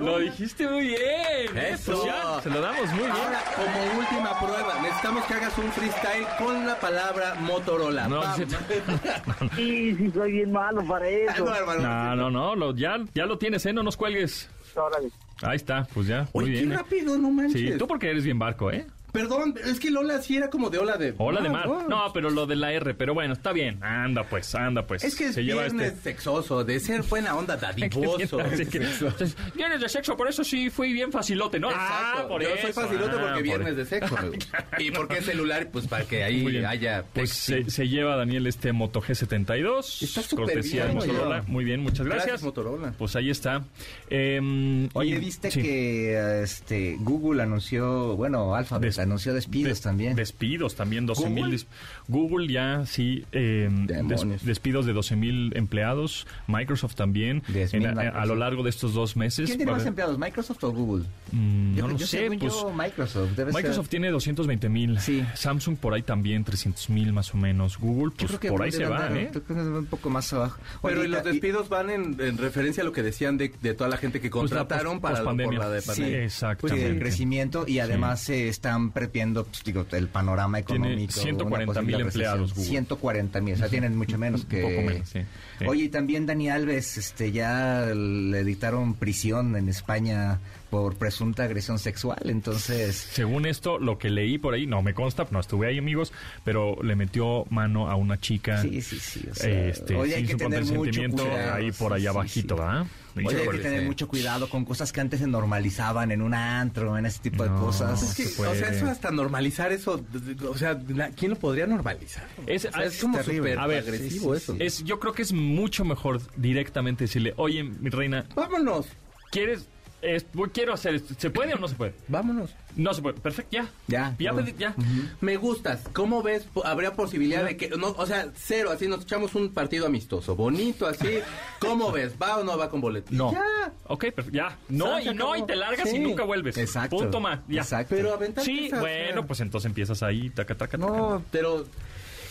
Lo 0.00 0.18
dijiste 0.18 0.68
muy 0.68 0.88
bien. 0.88 1.56
Eso. 1.56 1.92
Pues 1.92 2.04
ya, 2.04 2.40
se 2.42 2.50
lo 2.50 2.60
damos 2.60 2.90
muy 2.90 2.98
bien. 3.00 3.10
Ahora, 3.12 3.40
como 3.56 3.98
última 4.00 4.38
prueba, 4.40 4.74
necesitamos 4.82 5.24
que 5.26 5.34
hagas 5.34 5.58
un 5.58 5.72
freestyle 5.72 6.26
con 6.38 6.66
la 6.66 6.78
palabra 6.80 7.34
Motorola. 7.40 8.08
No, 8.08 8.22
sí- 8.36 8.44
Sí, 9.56 9.94
sí, 9.96 10.10
soy 10.12 10.32
bien 10.32 10.52
malo 10.52 10.84
para 10.86 11.08
eso. 11.08 11.44
No, 11.44 11.54
hermano. 11.54 11.82
No, 11.82 12.16
no, 12.16 12.30
no, 12.30 12.56
lo- 12.56 12.74
ya, 12.74 12.98
ya 13.14 13.26
lo 13.26 13.38
tienes, 13.38 13.64
¿eh? 13.66 13.72
No 13.72 13.82
nos 13.82 13.96
cuelgues. 13.96 14.48
Órale. 14.74 15.10
Ahí 15.42 15.56
está, 15.56 15.86
pues 15.94 16.06
ya. 16.06 16.26
Muy 16.34 16.44
Oye, 16.44 16.52
bien. 16.52 16.68
qué 16.68 16.74
¿eh? 16.74 16.76
rápido, 16.78 17.18
no 17.18 17.30
manches. 17.30 17.60
Sí, 17.60 17.78
tú 17.78 17.86
porque 17.86 18.10
eres 18.10 18.24
bien 18.24 18.38
barco, 18.38 18.70
¿eh? 18.70 18.86
Perdón, 19.12 19.54
es 19.64 19.80
que 19.80 19.90
Lola 19.90 20.20
sí 20.22 20.36
era 20.36 20.50
como 20.50 20.70
de 20.70 20.78
ola 20.78 20.96
de... 20.96 21.14
Hola 21.18 21.40
de 21.40 21.48
Ah, 21.48 21.52
mar. 21.52 21.66
wow. 21.68 21.88
No, 21.88 22.12
pero 22.12 22.30
lo 22.30 22.46
de 22.46 22.56
la 22.56 22.72
R, 22.72 22.94
pero 22.94 23.14
bueno, 23.14 23.32
está 23.34 23.52
bien. 23.52 23.82
Anda 23.82 24.24
pues, 24.24 24.54
anda 24.54 24.86
pues. 24.86 25.02
Es 25.04 25.14
que 25.16 25.26
es 25.26 25.34
Se 25.34 25.42
lleva 25.44 25.62
viernes 25.62 25.92
este. 25.94 26.10
sexoso, 26.12 26.64
de 26.64 26.78
ser 26.80 27.02
buena 27.02 27.34
onda, 27.36 27.56
dadivoso. 27.58 28.40
Así 28.40 28.66
que- 28.66 28.78
entonces, 28.78 29.36
Viernes 29.54 29.80
de 29.80 29.88
sexo, 29.88 30.16
por 30.16 30.28
eso 30.28 30.44
sí 30.44 30.70
fui 30.70 30.92
bien 30.92 31.10
facilote, 31.12 31.58
¿no? 31.58 31.70
Exacto. 31.70 32.20
Ah, 32.22 32.28
por 32.28 32.42
Yo 32.42 32.48
eso. 32.48 32.62
soy 32.62 32.72
facilote 32.72 33.10
Ah, 33.16 33.20
porque 33.20 33.34
por 33.34 33.42
viernes 33.42 33.76
de 33.76 33.84
sexo. 33.86 34.16
¿Y 34.78 34.90
por 34.90 35.08
qué 35.08 35.20
celular? 35.22 35.68
Pues 35.72 35.86
para 35.86 36.04
que 36.04 36.22
ahí 36.24 36.64
haya... 36.64 37.04
Pues 37.12 37.30
se, 37.30 37.68
se 37.70 37.88
lleva 37.88 38.16
Daniel 38.16 38.46
este 38.46 38.72
Moto 38.72 39.00
G72. 39.02 40.02
Está 40.02 40.22
súper 40.22 40.62
bien, 40.62 40.88
de 40.88 40.94
Motorola. 40.94 41.42
Muy 41.46 41.64
bien, 41.64 41.80
muchas 41.82 42.06
gracias. 42.06 42.26
Gracias, 42.26 42.42
Motorola. 42.44 42.92
Pues 42.96 43.16
ahí 43.16 43.30
está. 43.30 43.64
Em, 44.08 44.88
Oye, 44.94 45.16
y- 45.16 45.18
viste 45.18 45.50
sí. 45.50 45.62
que 45.62 46.12
eh, 46.14 46.42
este 46.42 46.96
Google 47.00 47.42
anunció, 47.42 48.16
bueno, 48.16 48.54
Alphabet 48.54 48.90
Des- 48.90 48.98
anunció 49.02 49.34
despidos 49.34 49.68
Des- 49.70 49.80
también. 49.80 50.14
Despidos 50.16 50.74
también, 50.76 51.06
12 51.06 51.28
mil. 51.28 51.44
¿Google? 51.44 51.50
des- 51.52 51.66
Google 52.08 52.52
ya, 52.52 52.84
sí, 52.86 53.24
eh, 53.32 53.68
des- 53.70 53.86
Demonios. 54.08 54.44
despidos 54.44 54.86
de 54.86 54.92
12 54.92 55.16
mil 55.16 55.52
empleados. 55.56 56.26
Microsoft 56.46 56.94
también. 56.94 57.42
10,000 57.48 57.84
en- 57.84 57.98
a, 57.98 58.02
a 58.10 58.26
lo 58.26 58.34
largo 58.36 58.62
de 58.62 58.70
estos 58.70 58.94
dos 58.94 59.16
meses. 59.16 59.46
¿Quién 59.46 59.58
tiene 59.58 59.72
más 59.72 59.86
empleados, 59.86 60.18
Microsoft 60.18 60.62
o 60.64 60.72
Google? 60.72 61.04
Mm, 61.32 61.74
Yo- 61.76 61.82
no 61.82 61.88
lo 61.92 61.96
yo 61.98 62.06
sé, 62.06 62.26
pues. 62.28 62.40
yo, 62.40 62.72
Microsoft. 62.76 63.30
Debe 63.36 63.52
Microsoft 63.52 63.84
ser- 63.86 63.90
tiene 63.90 64.10
220 64.10 64.68
mil. 64.68 64.98
Sí. 65.00 65.24
Samsung 65.34 65.76
por 65.76 65.94
ahí 65.94 66.02
también 66.02 66.44
300 66.44 66.90
mil 66.90 67.12
más 67.12 67.34
o 67.34 67.36
menos. 67.38 67.78
Google, 67.78 68.12
pues 68.16 68.32
por 68.50 68.62
ahí 68.62 68.72
se 68.72 68.84
va, 68.86 69.06
andar, 69.06 69.16
¿eh? 69.16 69.30
yo 69.32 69.42
creo 69.42 69.56
que 69.56 69.62
un 69.78 69.86
poco 69.86 70.10
más 70.10 70.32
abajo. 70.32 70.58
Pero 70.82 71.00
Oye, 71.00 71.08
y 71.08 71.10
los 71.12 71.22
y- 71.26 71.28
despidos 71.30 71.68
van 71.68 71.90
en, 71.90 72.16
en 72.20 72.38
referencia 72.38 72.82
a 72.82 72.86
lo 72.86 72.92
que 72.92 73.02
decían 73.02 73.36
de, 73.38 73.52
de 73.62 73.74
toda 73.74 73.88
la 73.88 73.96
gente 73.96 74.20
que 74.20 74.30
Pues 74.30 74.50
la 74.50 74.58
contrataron 74.58 75.00
pos- 75.00 75.10
para 75.12 75.24
por 75.24 75.54
la 75.54 75.68
de 75.70 75.80
Sí, 75.80 75.86
pandemia. 75.88 76.16
Pues, 76.18 76.24
exactamente. 76.26 76.86
el 76.88 76.98
crecimiento 76.98 77.64
y 77.66 77.78
además 77.78 78.20
se 78.20 78.48
están 78.48 78.89
siempre 78.90 79.06
viendo 79.06 79.44
pues, 79.44 79.62
digo, 79.62 79.86
el 79.92 80.08
panorama 80.08 80.60
Tiene 80.62 80.86
económico. 80.88 81.12
140 81.12 81.70
una 81.70 81.82
mil 81.82 81.94
posible 81.94 82.08
empleados. 82.08 82.54
Google. 82.54 82.68
140 82.68 83.40
mil, 83.40 83.54
o 83.54 83.56
sea, 83.56 83.68
tienen 83.68 83.96
mucho 83.96 84.18
menos 84.18 84.44
que... 84.44 84.62
poco 84.62 84.82
menos, 84.82 85.08
sí, 85.08 85.20
sí. 85.58 85.64
Oye, 85.66 85.84
y 85.84 85.88
también 85.88 86.26
Dani 86.26 86.50
Alves, 86.50 86.98
este, 86.98 87.30
ya 87.30 87.86
le 87.94 88.44
dictaron 88.44 88.94
prisión 88.94 89.54
en 89.56 89.68
España 89.68 90.40
por 90.70 90.96
presunta 90.96 91.42
agresión 91.44 91.78
sexual, 91.78 92.18
entonces... 92.24 92.94
Según 92.96 93.44
esto, 93.46 93.78
lo 93.78 93.98
que 93.98 94.08
leí 94.08 94.38
por 94.38 94.54
ahí, 94.54 94.66
no 94.66 94.80
me 94.82 94.94
consta, 94.94 95.26
no 95.30 95.40
estuve 95.40 95.66
ahí, 95.66 95.78
amigos, 95.78 96.12
pero 96.44 96.76
le 96.82 96.96
metió 96.96 97.44
mano 97.50 97.90
a 97.90 97.96
una 97.96 98.18
chica. 98.20 98.62
Sí, 98.62 98.80
sí, 98.80 98.98
sí. 99.00 99.28
o 99.30 99.34
sea, 99.34 99.66
este, 99.66 99.96
oye, 99.96 100.14
hay 100.14 100.26
sin 100.26 100.26
que 100.26 100.32
su 100.32 100.38
tener 100.38 100.60
mucho 100.60 100.74
consentimiento 100.76 101.24
cuidado. 101.24 101.54
ahí 101.54 101.72
por 101.72 101.88
Sí, 101.90 101.94
allá 101.96 102.00
sí, 102.12 102.16
abajito, 102.16 102.54
sí. 102.56 102.60
¿verdad? 102.62 102.86
Oye, 103.16 103.40
hay 103.42 103.48
que 103.48 103.58
tener 103.58 103.82
mucho 103.84 104.06
cuidado 104.06 104.48
con 104.48 104.64
cosas 104.64 104.92
que 104.92 105.00
antes 105.00 105.18
se 105.18 105.26
normalizaban 105.26 106.12
en 106.12 106.22
un 106.22 106.32
antro, 106.32 106.96
en 106.96 107.06
ese 107.06 107.18
tipo 107.20 107.42
de 107.42 107.50
cosas. 107.50 108.00
Es 108.02 108.14
que, 108.14 108.24
se 108.24 108.46
o 108.46 108.54
sea, 108.54 108.68
eso 108.70 108.86
hasta 108.86 109.10
normalizar 109.10 109.72
eso, 109.72 110.04
o 110.48 110.56
sea, 110.56 110.80
la- 110.88 111.10
¿quién 111.10 111.32
lo 111.32 111.36
podría 111.36 111.66
normalizar? 111.66 112.24
Es- 112.46 112.66
O 112.66 112.70
sea, 112.72 112.84
es 112.84 112.94
es 112.94 113.00
como 113.00 113.20
súper 113.22 113.58
agresivo 113.58 114.34
eso. 114.36 114.54
Es, 114.60 114.84
yo 114.84 115.00
creo 115.00 115.12
que 115.12 115.22
es 115.22 115.32
mucho 115.32 115.84
mejor 115.84 116.20
directamente 116.36 117.04
decirle, 117.04 117.34
oye, 117.36 117.64
mi 117.64 117.90
reina, 117.90 118.26
Vámonos, 118.36 118.86
¿quieres? 119.32 119.66
Es- 120.02 120.26
quiero 120.52 120.72
hacer 120.74 120.94
esto. 120.96 121.14
¿Se 121.18 121.30
puede 121.30 121.54
o 121.54 121.58
no 121.58 121.68
se 121.68 121.74
puede? 121.74 121.94
vámonos. 122.08 122.50
No 122.76 122.94
se 122.94 123.02
puede. 123.02 123.20
Perfecto, 123.20 123.50
ya. 123.52 123.68
Ya, 123.88 124.14
Ya, 124.18 124.32
no. 124.32 124.46
ya. 124.46 124.74
Me 125.20 125.36
gustas. 125.36 125.82
¿Cómo 125.92 126.22
ves? 126.22 126.46
¿Habría 126.64 126.92
posibilidad 126.94 127.44
de 127.44 127.56
que.? 127.56 127.68
No, 127.70 127.88
o 127.88 128.06
sea, 128.06 128.28
cero, 128.34 128.70
así 128.72 128.86
nos 128.86 129.02
echamos 129.02 129.34
un 129.34 129.52
partido 129.52 129.86
amistoso, 129.86 130.36
bonito, 130.36 130.86
así. 130.86 131.18
¿Cómo 131.60 131.90
ves? 131.90 132.14
¿Va 132.22 132.38
o 132.38 132.44
no 132.44 132.56
va 132.56 132.70
con 132.70 132.80
boleto? 132.80 133.08
No. 133.10 133.32
Ya. 133.32 133.72
Ok, 133.88 134.06
perfecto. 134.14 134.30
Ya. 134.30 134.56
No, 134.68 135.00
y 135.00 135.12
no, 135.14 135.36
y 135.36 135.44
te 135.44 135.56
largas 135.56 135.88
Sí. 135.90 135.96
y 135.96 135.98
nunca 136.00 136.22
vuelves. 136.24 136.56
Exacto. 136.58 136.96
Punto 136.98 137.20
más. 137.20 137.40
Ya. 137.48 137.62
Exacto. 137.62 137.94
Pero 137.96 138.14
aventarte 138.14 138.48
Sí, 138.50 138.70
bueno, 138.78 139.26
pues 139.26 139.40
entonces 139.40 139.66
empiezas 139.66 140.02
ahí, 140.04 140.30
taca, 140.30 140.54
taca, 140.56 140.78
taca. 140.78 140.78
No, 140.78 141.22
pero. 141.32 141.66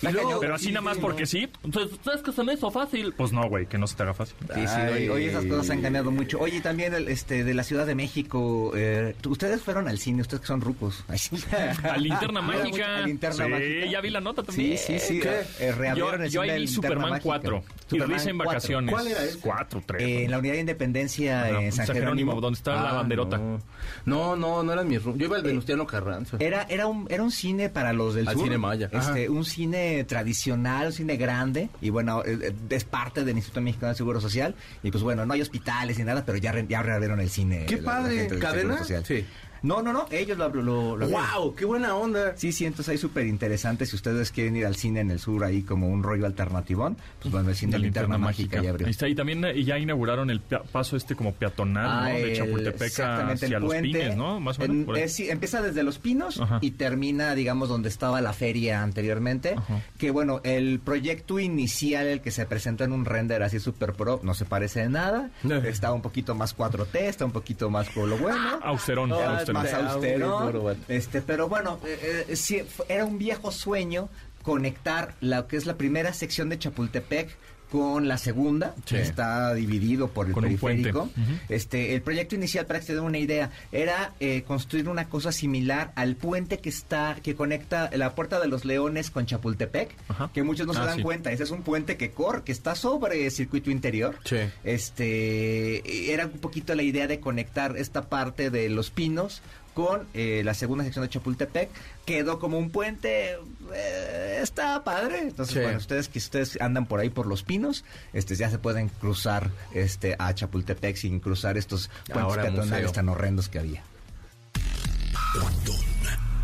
Pero 0.01 0.55
así 0.55 0.71
nada 0.71 0.81
más 0.81 0.97
porque 0.97 1.25
sí. 1.25 1.47
Pues, 1.71 1.89
¿Sabes 2.03 2.21
que 2.21 2.31
se 2.31 2.43
me 2.43 2.53
hizo 2.53 2.71
fácil? 2.71 3.13
Pues 3.15 3.31
no, 3.31 3.47
güey, 3.47 3.65
que 3.65 3.77
no 3.77 3.87
se 3.87 3.95
te 3.95 4.03
haga 4.03 4.13
fácil. 4.13 4.35
Sí, 4.53 4.61
sí, 4.67 5.09
hoy, 5.09 5.25
esas 5.25 5.45
cosas 5.45 5.69
han 5.71 5.81
cambiado 5.81 6.11
mucho. 6.11 6.39
Oye, 6.39 6.61
también 6.61 6.93
el, 6.93 7.07
este, 7.07 7.43
de 7.43 7.53
la 7.53 7.63
Ciudad 7.63 7.85
de 7.85 7.95
México, 7.95 8.71
eh, 8.75 9.15
ustedes 9.27 9.61
fueron 9.61 9.87
al 9.87 9.99
cine, 9.99 10.21
ustedes 10.21 10.41
que 10.41 10.47
son 10.47 10.61
rucos. 10.61 11.03
a 11.83 11.97
Linterna 11.97 12.41
Mágica. 12.41 13.05
Mucho, 13.05 13.27
a 13.27 13.57
sí, 13.59 13.89
ya 13.89 14.01
vi 14.01 14.09
la 14.09 14.21
nota 14.21 14.43
también. 14.43 14.77
Sí, 14.77 14.99
sí, 14.99 15.19
sí. 15.21 15.21
Eh, 15.59 15.93
yo, 16.29 16.41
vi 16.41 16.67
Superman 16.67 17.19
4. 17.21 17.63
Superman, 17.89 18.11
y 18.11 18.13
risa 18.13 18.29
en 18.29 18.37
vacaciones. 18.37 18.91
Cuatro. 18.91 19.09
¿Cuál 19.11 19.17
era? 19.19 19.29
Este? 19.29 19.41
Cuatro, 19.41 19.83
tres. 19.85 20.01
Eh, 20.01 20.23
en 20.25 20.31
la 20.31 20.39
unidad 20.39 20.53
de 20.53 20.59
independencia 20.59 21.49
en 21.49 21.71
San, 21.71 21.87
San 21.87 21.95
Jerónimo, 21.95 22.31
Jerónimo. 22.31 22.41
donde 22.41 22.57
estaba 22.57 22.81
ah, 22.81 22.83
la 22.83 22.93
banderota. 22.93 23.37
No. 23.37 23.59
no, 24.05 24.35
no, 24.35 24.63
no 24.63 24.73
era 24.73 24.83
mi 24.83 24.97
Yo 24.99 25.13
iba 25.15 25.37
al 25.37 25.43
eh, 25.45 25.47
Venustiano 25.47 25.85
Carranza. 25.87 26.37
Era, 26.39 26.63
era, 26.69 26.87
un, 26.87 27.07
era 27.09 27.23
un 27.23 27.31
cine 27.31 27.69
para 27.69 27.93
los 27.93 28.15
del 28.15 28.27
al 28.27 28.35
sur. 28.35 28.43
cine 28.43 28.57
maya. 28.57 28.89
Este, 28.91 29.29
un 29.29 29.45
cine 29.45 30.03
tradicional, 30.03 30.87
un 30.87 30.93
cine 30.93 31.17
grande. 31.17 31.69
Y 31.81 31.89
bueno, 31.89 32.23
eh, 32.25 32.37
eh, 32.41 32.53
es 32.69 32.83
parte 32.83 33.23
del 33.23 33.35
Instituto 33.35 33.61
Mexicano 33.61 33.87
del 33.87 33.97
Seguro 33.97 34.21
Social. 34.21 34.55
Y 34.83 34.91
pues 34.91 35.03
bueno, 35.03 35.25
no 35.25 35.33
hay 35.33 35.41
hospitales 35.41 35.97
ni 35.97 36.03
nada, 36.03 36.23
pero 36.25 36.37
ya, 36.37 36.53
ya 36.67 36.81
reabrieron 36.81 37.19
el 37.19 37.29
cine. 37.29 37.65
¡Qué 37.65 37.77
la, 37.77 37.83
padre! 37.83 38.29
La 38.29 38.39
¿Cadena? 38.39 38.83
Sí. 38.83 39.25
No, 39.61 39.81
no, 39.81 39.91
no, 39.93 40.05
ellos 40.11 40.37
lo, 40.37 40.49
lo, 40.49 40.61
lo- 40.97 41.05
abrieron. 41.05 41.25
¡Wow! 41.35 41.55
¡Qué 41.55 41.65
buena 41.65 41.95
onda! 41.95 42.33
Sí, 42.37 42.51
sí, 42.51 42.65
entonces 42.65 42.89
ahí 42.89 42.97
súper 42.97 43.27
interesante. 43.27 43.85
Si 43.85 43.95
ustedes 43.95 44.31
quieren 44.31 44.55
ir 44.55 44.65
al 44.65 44.75
cine 44.75 44.99
en 45.01 45.11
el 45.11 45.19
sur 45.19 45.43
ahí 45.43 45.63
como 45.63 45.87
un 45.89 46.03
rollo 46.03 46.25
alternativón, 46.25 46.97
pues 47.21 47.31
bueno, 47.31 47.49
el 47.49 47.55
cine 47.55 47.73
de 47.73 47.79
linterna, 47.79 48.17
mágica, 48.17 48.61
ya 48.61 48.69
abrió. 48.69 48.87
Ahí 48.87 48.91
está, 48.91 49.07
y 49.07 49.15
también 49.15 49.43
eh, 49.45 49.63
ya 49.63 49.77
inauguraron 49.77 50.29
el 50.29 50.39
paso 50.41 50.95
este 50.97 51.15
como 51.15 51.33
peatonal, 51.33 51.83
¿no? 51.83 51.91
Ah, 51.91 52.09
De 52.09 52.33
Chapultepec 52.33 52.81
exactamente, 52.81 53.45
hacia 53.45 53.57
el 53.57 53.63
Los 53.63 53.69
puente. 53.71 53.87
Pines, 53.99 54.15
¿no? 54.17 54.39
Más 54.39 54.57
o 54.57 54.61
menos. 54.61 54.77
En- 54.77 54.85
por 54.85 54.95
ahí. 54.95 55.01
es- 55.03 55.13
sí, 55.13 55.29
empieza 55.29 55.61
desde 55.61 55.83
Los 55.83 55.99
Pinos 55.99 56.39
Ajá. 56.39 56.59
y 56.61 56.71
termina, 56.71 57.35
digamos, 57.35 57.69
donde 57.69 57.89
estaba 57.89 58.21
la 58.21 58.33
feria 58.33 58.81
anteriormente. 58.83 59.55
Ajá. 59.57 59.81
Que 59.97 60.11
bueno, 60.11 60.41
el 60.43 60.79
proyecto 60.79 61.39
inicial, 61.39 62.07
el 62.07 62.21
que 62.21 62.31
se 62.31 62.45
presentó 62.45 62.83
en 62.83 62.91
un 62.93 63.05
render 63.05 63.43
así 63.43 63.59
super 63.59 63.93
pro, 63.93 64.19
no 64.23 64.33
se 64.33 64.45
parece 64.45 64.81
de 64.81 64.89
nada. 64.89 65.29
No. 65.43 65.55
Está 65.55 65.91
un 65.91 66.01
poquito 66.01 66.35
más 66.35 66.55
4T, 66.55 66.99
está 67.01 67.25
un 67.25 67.31
poquito 67.31 67.69
más 67.69 67.89
por 67.89 68.07
lo 68.07 68.17
bueno. 68.17 68.59
Austerón, 68.63 69.11
Ah, 69.13 69.37
más 69.53 69.73
austero. 69.73 70.75
Este, 70.87 71.21
pero 71.21 71.47
bueno, 71.47 71.79
eh, 71.85 72.25
eh, 72.27 72.35
sí, 72.35 72.61
era 72.87 73.05
un 73.05 73.17
viejo 73.17 73.51
sueño 73.51 74.09
conectar 74.43 75.15
lo 75.21 75.47
que 75.47 75.57
es 75.57 75.65
la 75.65 75.75
primera 75.75 76.13
sección 76.13 76.49
de 76.49 76.57
Chapultepec 76.57 77.35
con 77.71 78.07
la 78.07 78.17
segunda, 78.17 78.73
Sí. 78.85 78.95
que 78.95 79.01
está 79.01 79.53
dividido 79.53 80.07
por 80.09 80.27
el 80.27 80.33
Con 80.33 80.43
periférico. 80.43 81.09
Este, 81.49 81.93
el 81.93 82.01
proyecto 82.01 82.35
inicial, 82.35 82.65
para 82.65 82.79
que 82.79 82.85
se 82.87 82.95
den 82.95 83.03
una 83.03 83.17
idea, 83.19 83.51
era 83.71 84.13
eh, 84.19 84.43
construir 84.47 84.89
una 84.89 85.07
cosa 85.07 85.31
similar 85.31 85.91
al 85.95 86.15
puente 86.15 86.57
que 86.57 86.69
está, 86.69 87.17
que 87.21 87.35
conecta 87.35 87.89
la 87.95 88.15
Puerta 88.15 88.39
de 88.39 88.47
los 88.47 88.65
Leones 88.65 89.11
con 89.11 89.25
Chapultepec, 89.25 89.95
Ajá. 90.07 90.31
que 90.33 90.43
muchos 90.43 90.65
no 90.65 90.73
se 90.73 90.79
Ah, 90.79 90.85
dan 90.85 90.97
sí. 90.97 91.03
cuenta. 91.03 91.31
Ese 91.31 91.43
es 91.43 91.51
un 91.51 91.61
puente 91.61 91.95
que 91.97 92.11
corre, 92.11 92.41
que 92.43 92.51
está 92.51 92.75
sobre 92.75 93.29
circuito 93.29 93.69
interior. 93.69 94.17
Sí. 94.25 94.37
Este, 94.63 96.11
era 96.13 96.25
un 96.25 96.39
poquito 96.39 96.73
la 96.75 96.83
idea 96.83 97.07
de 97.07 97.19
conectar 97.19 97.77
esta 97.77 98.09
parte 98.09 98.49
de 98.49 98.69
Los 98.69 98.89
Pinos 98.89 99.41
con 99.73 100.07
eh, 100.13 100.41
la 100.43 100.53
segunda 100.53 100.83
sección 100.83 101.03
de 101.05 101.09
Chapultepec. 101.09 101.69
Quedó 102.05 102.39
como 102.39 102.57
un 102.57 102.69
puente, 102.71 103.37
eh, 103.73 104.39
está 104.41 104.83
padre. 104.83 105.19
Entonces, 105.21 105.53
Sí. 105.55 105.61
bueno, 105.61 105.77
ustedes 105.77 106.07
que 106.09 106.19
ustedes 106.19 106.59
andan 106.61 106.85
por 106.85 106.99
ahí 106.99 107.09
por 107.09 107.25
Los 107.27 107.43
Pinos, 107.43 107.83
este, 108.13 108.35
ya 108.35 108.49
se 108.49 108.57
pueden 108.57 108.89
cruzar 108.89 109.51
este 109.73 110.15
a 110.19 110.33
Chapultepec 110.33 110.95
sin 110.95 111.19
cruzar 111.19 111.57
estos 111.57 111.87
puentes 112.05 112.23
Ahora 112.23 112.41
peatonales 112.43 112.71
museo. 112.83 112.91
tan 112.91 113.09
horrendos 113.09 113.49
que 113.49 113.59
había. 113.59 113.83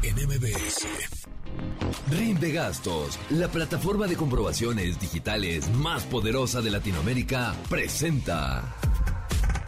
MBS. 0.04 0.88
Rinde 2.12 2.52
Gastos, 2.52 3.18
la 3.32 3.48
plataforma 3.48 4.08
de 4.08 4.16
comprobaciones 4.16 5.00
digitales 5.00 5.70
más 5.70 6.04
poderosa 6.04 6.62
de 6.62 6.70
Latinoamérica, 6.70 7.56
presenta. 7.70 8.76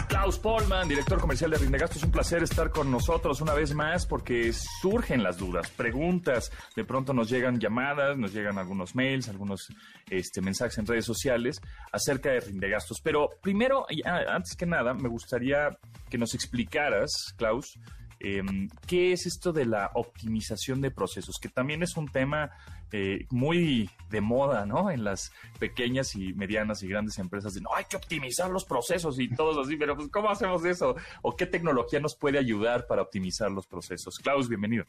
Klaus 0.07 0.39
Polman, 0.39 0.87
director 0.87 1.19
comercial 1.19 1.51
de 1.51 1.57
Rindegastos, 1.57 2.01
un 2.03 2.11
placer 2.11 2.41
estar 2.41 2.69
con 2.71 2.89
nosotros 2.89 3.41
una 3.41 3.53
vez 3.53 3.73
más 3.73 4.05
porque 4.05 4.53
surgen 4.53 5.21
las 5.21 5.37
dudas, 5.37 5.69
preguntas, 5.71 6.49
de 6.75 6.85
pronto 6.85 7.13
nos 7.13 7.29
llegan 7.29 7.59
llamadas, 7.59 8.17
nos 8.17 8.33
llegan 8.33 8.57
algunos 8.57 8.95
mails, 8.95 9.27
algunos 9.27 9.67
este, 10.09 10.41
mensajes 10.41 10.77
en 10.77 10.85
redes 10.87 11.05
sociales 11.05 11.59
acerca 11.91 12.29
de 12.31 12.39
Rindegastos. 12.39 13.01
Pero 13.03 13.29
primero, 13.41 13.85
y 13.89 14.01
a- 14.07 14.33
antes 14.33 14.55
que 14.55 14.65
nada, 14.65 14.93
me 14.93 15.09
gustaría 15.09 15.77
que 16.09 16.17
nos 16.17 16.33
explicaras, 16.33 17.33
Klaus, 17.35 17.77
em, 18.19 18.69
qué 18.85 19.13
es 19.13 19.25
esto 19.25 19.53
de 19.53 19.65
la 19.65 19.91
optimización 19.93 20.81
de 20.81 20.91
procesos, 20.91 21.39
que 21.39 21.49
también 21.49 21.83
es 21.83 21.97
un 21.97 22.07
tema 22.07 22.51
eh, 22.91 23.25
muy 23.29 23.89
de 24.09 24.21
moda, 24.21 24.65
¿no? 24.65 24.89
En 24.89 25.03
las 25.03 25.31
pequeñas 25.59 26.15
y 26.15 26.33
medianas 26.33 26.83
y 26.83 26.87
grandes 26.87 27.19
empresas, 27.19 27.53
de 27.53 27.61
no, 27.61 27.69
hay 27.75 27.83
que 27.85 27.97
optimizar 27.97 28.49
los 28.49 28.63
procesos 28.63 29.19
y 29.19 29.29
todos 29.29 29.65
así, 29.65 29.75
pero 29.75 29.95
pues, 29.95 30.07
¿cómo 30.09 30.29
hacemos 30.29 30.63
eso? 30.63 30.95
¿O 31.21 31.35
qué 31.35 31.45
tecnología 31.45 31.99
nos 31.99 32.15
puede 32.15 32.39
ayudar 32.39 32.87
para 32.87 33.01
optimizar 33.01 33.51
los 33.51 33.67
procesos? 33.67 34.19
Klaus, 34.19 34.47
bienvenido. 34.47 34.85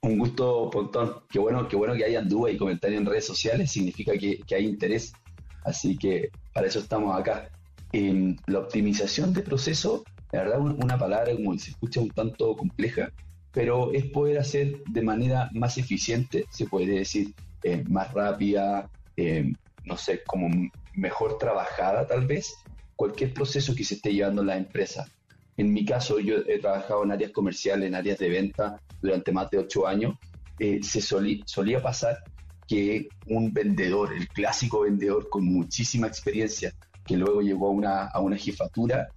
Un 0.00 0.18
gusto, 0.18 0.70
Pontón. 0.70 1.22
Qué 1.28 1.38
bueno, 1.38 1.68
qué 1.68 1.76
bueno 1.76 1.94
que 1.94 2.04
hayan 2.04 2.28
dudas 2.28 2.54
y 2.54 2.56
comentarios 2.56 3.00
en 3.00 3.06
redes 3.06 3.26
sociales. 3.26 3.70
Significa 3.70 4.16
que, 4.16 4.38
que 4.38 4.54
hay 4.54 4.64
interés. 4.64 5.12
Así 5.64 5.98
que 5.98 6.30
para 6.52 6.68
eso 6.68 6.78
estamos 6.78 7.18
acá. 7.18 7.50
En 7.92 8.38
la 8.46 8.60
optimización 8.60 9.32
de 9.32 9.42
proceso, 9.42 10.04
la 10.32 10.42
verdad, 10.42 10.60
un- 10.60 10.82
una 10.82 10.98
palabra 10.98 11.34
como 11.34 11.56
se 11.58 11.70
escucha 11.70 12.00
un 12.00 12.10
tanto 12.10 12.56
compleja, 12.56 13.10
pero 13.52 13.92
es 13.92 14.04
poder 14.10 14.38
hacer 14.38 14.82
de 14.86 15.02
manera 15.02 15.48
más 15.54 15.78
eficiente, 15.78 16.44
se 16.50 16.66
puede 16.66 16.98
decir, 16.98 17.32
eh, 17.62 17.82
más 17.88 18.12
rápida, 18.12 18.86
eh, 19.16 19.52
no 19.84 19.96
sé, 19.96 20.22
como 20.26 20.48
mejor 20.94 21.38
trabajada 21.38 22.06
tal 22.06 22.26
vez, 22.26 22.54
cualquier 22.96 23.32
proceso 23.32 23.74
que 23.74 23.84
se 23.84 23.94
esté 23.94 24.12
llevando 24.12 24.42
en 24.42 24.48
la 24.48 24.56
empresa. 24.56 25.06
En 25.56 25.72
mi 25.72 25.84
caso, 25.84 26.18
yo 26.18 26.36
he 26.46 26.58
trabajado 26.58 27.04
en 27.04 27.12
áreas 27.12 27.32
comerciales, 27.32 27.88
en 27.88 27.94
áreas 27.94 28.18
de 28.18 28.28
venta 28.28 28.78
durante 29.00 29.32
más 29.32 29.48
de 29.50 29.58
ocho 29.58 29.86
años. 29.86 30.14
Eh, 30.58 30.82
se 30.82 31.00
solí- 31.00 31.42
solía 31.46 31.82
pasar 31.82 32.18
que 32.68 33.08
un 33.26 33.52
vendedor, 33.52 34.12
el 34.12 34.28
clásico 34.28 34.80
vendedor 34.80 35.28
con 35.30 35.44
muchísima 35.44 36.06
experiencia, 36.08 36.72
que 37.06 37.16
luego 37.16 37.40
llegó 37.40 37.68
a 37.68 37.70
una, 37.70 38.06
a 38.08 38.20
una 38.20 38.36
jefatura, 38.36 39.08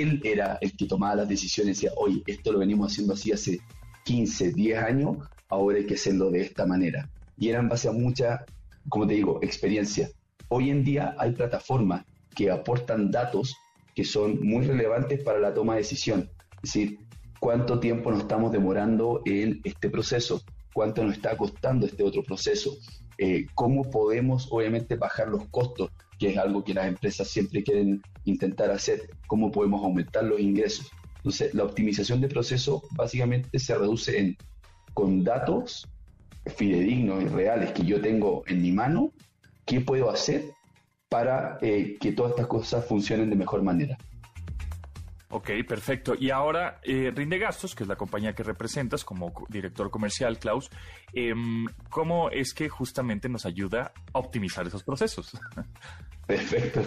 él 0.00 0.20
era 0.24 0.58
el 0.60 0.76
que 0.76 0.86
tomaba 0.86 1.16
las 1.16 1.28
decisiones 1.28 1.78
y 1.78 1.86
decía, 1.86 1.98
oye, 1.98 2.22
esto 2.26 2.52
lo 2.52 2.58
venimos 2.58 2.92
haciendo 2.92 3.14
así 3.14 3.32
hace 3.32 3.60
15, 4.04 4.52
10 4.52 4.78
años, 4.78 5.16
ahora 5.48 5.78
hay 5.78 5.86
que 5.86 5.94
hacerlo 5.94 6.30
de 6.30 6.42
esta 6.42 6.66
manera. 6.66 7.08
Y 7.38 7.48
era 7.48 7.60
en 7.60 7.68
base 7.68 7.88
a 7.88 7.92
mucha, 7.92 8.44
como 8.88 9.06
te 9.06 9.14
digo, 9.14 9.40
experiencia. 9.42 10.10
Hoy 10.48 10.70
en 10.70 10.84
día 10.84 11.14
hay 11.18 11.32
plataformas 11.32 12.04
que 12.34 12.50
aportan 12.50 13.10
datos 13.10 13.56
que 13.94 14.04
son 14.04 14.40
muy 14.46 14.66
relevantes 14.66 15.22
para 15.22 15.40
la 15.40 15.54
toma 15.54 15.74
de 15.74 15.80
decisión. 15.80 16.30
Es 16.62 16.72
decir, 16.72 16.98
cuánto 17.40 17.80
tiempo 17.80 18.10
nos 18.10 18.20
estamos 18.20 18.52
demorando 18.52 19.22
en 19.24 19.60
este 19.64 19.88
proceso, 19.88 20.42
cuánto 20.72 21.02
nos 21.02 21.14
está 21.14 21.36
costando 21.36 21.86
este 21.86 22.02
otro 22.02 22.22
proceso, 22.22 22.76
eh, 23.18 23.46
cómo 23.54 23.90
podemos 23.90 24.48
obviamente 24.50 24.96
bajar 24.96 25.28
los 25.28 25.48
costos, 25.48 25.90
que 26.18 26.30
es 26.30 26.38
algo 26.38 26.64
que 26.64 26.74
las 26.74 26.86
empresas 26.86 27.28
siempre 27.28 27.62
quieren 27.62 28.02
intentar 28.24 28.70
hacer, 28.70 29.02
cómo 29.26 29.50
podemos 29.50 29.82
aumentar 29.84 30.24
los 30.24 30.40
ingresos. 30.40 30.90
Entonces, 31.16 31.54
la 31.54 31.64
optimización 31.64 32.20
de 32.20 32.28
proceso 32.28 32.82
básicamente 32.92 33.58
se 33.58 33.76
reduce 33.76 34.18
en 34.18 34.36
con 34.94 35.24
datos 35.24 35.86
fidedignos 36.46 37.22
y 37.22 37.26
reales 37.26 37.72
que 37.72 37.84
yo 37.84 38.00
tengo 38.00 38.44
en 38.46 38.62
mi 38.62 38.72
mano, 38.72 39.12
qué 39.66 39.80
puedo 39.80 40.10
hacer 40.10 40.44
para 41.08 41.58
eh, 41.60 41.96
que 42.00 42.12
todas 42.12 42.30
estas 42.30 42.46
cosas 42.46 42.86
funcionen 42.86 43.28
de 43.28 43.36
mejor 43.36 43.62
manera. 43.62 43.98
Ok, 45.28 45.50
perfecto. 45.66 46.14
Y 46.18 46.30
ahora, 46.30 46.80
eh, 46.84 47.12
Rinde 47.14 47.38
Gastos, 47.38 47.74
que 47.74 47.82
es 47.82 47.88
la 47.88 47.96
compañía 47.96 48.32
que 48.34 48.44
representas 48.44 49.04
como 49.04 49.32
co- 49.34 49.44
director 49.48 49.90
comercial, 49.90 50.38
Klaus, 50.38 50.70
em, 51.12 51.66
¿cómo 51.90 52.30
es 52.30 52.54
que 52.54 52.68
justamente 52.68 53.28
nos 53.28 53.44
ayuda 53.44 53.92
a 54.12 54.18
optimizar 54.20 54.66
esos 54.66 54.84
procesos? 54.84 55.32
Perfecto. 56.26 56.82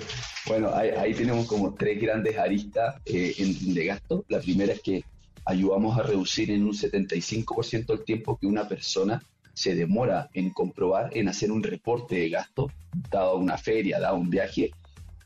Bueno, 0.48 0.74
ahí, 0.74 0.90
ahí 0.90 1.14
tenemos 1.14 1.48
como 1.48 1.74
tres 1.74 2.02
grandes 2.02 2.38
aristas 2.38 2.96
eh, 3.06 3.34
en, 3.38 3.74
de 3.74 3.86
gasto. 3.86 4.26
La 4.30 4.40
primera 4.40 4.74
es 4.74 4.82
que 4.82 5.04
ayudamos 5.46 5.98
a 5.98 6.04
reducir 6.04 6.52
en 6.52 6.64
un 6.64 6.74
75% 6.74 7.94
el 7.94 8.04
tiempo 8.04 8.38
que 8.38 8.48
una 8.48 8.68
persona 8.68 9.22
se 9.54 9.76
demora 9.76 10.30
en 10.34 10.52
comprobar, 10.52 11.10
en 11.16 11.28
hacer 11.28 11.52
un 11.52 11.62
reporte 11.64 12.16
de 12.16 12.30
gasto, 12.30 12.72
dado 13.10 13.36
una 13.38 13.58
feria, 13.58 14.00
dado 14.00 14.16
un 14.16 14.30
viaje. 14.30 14.72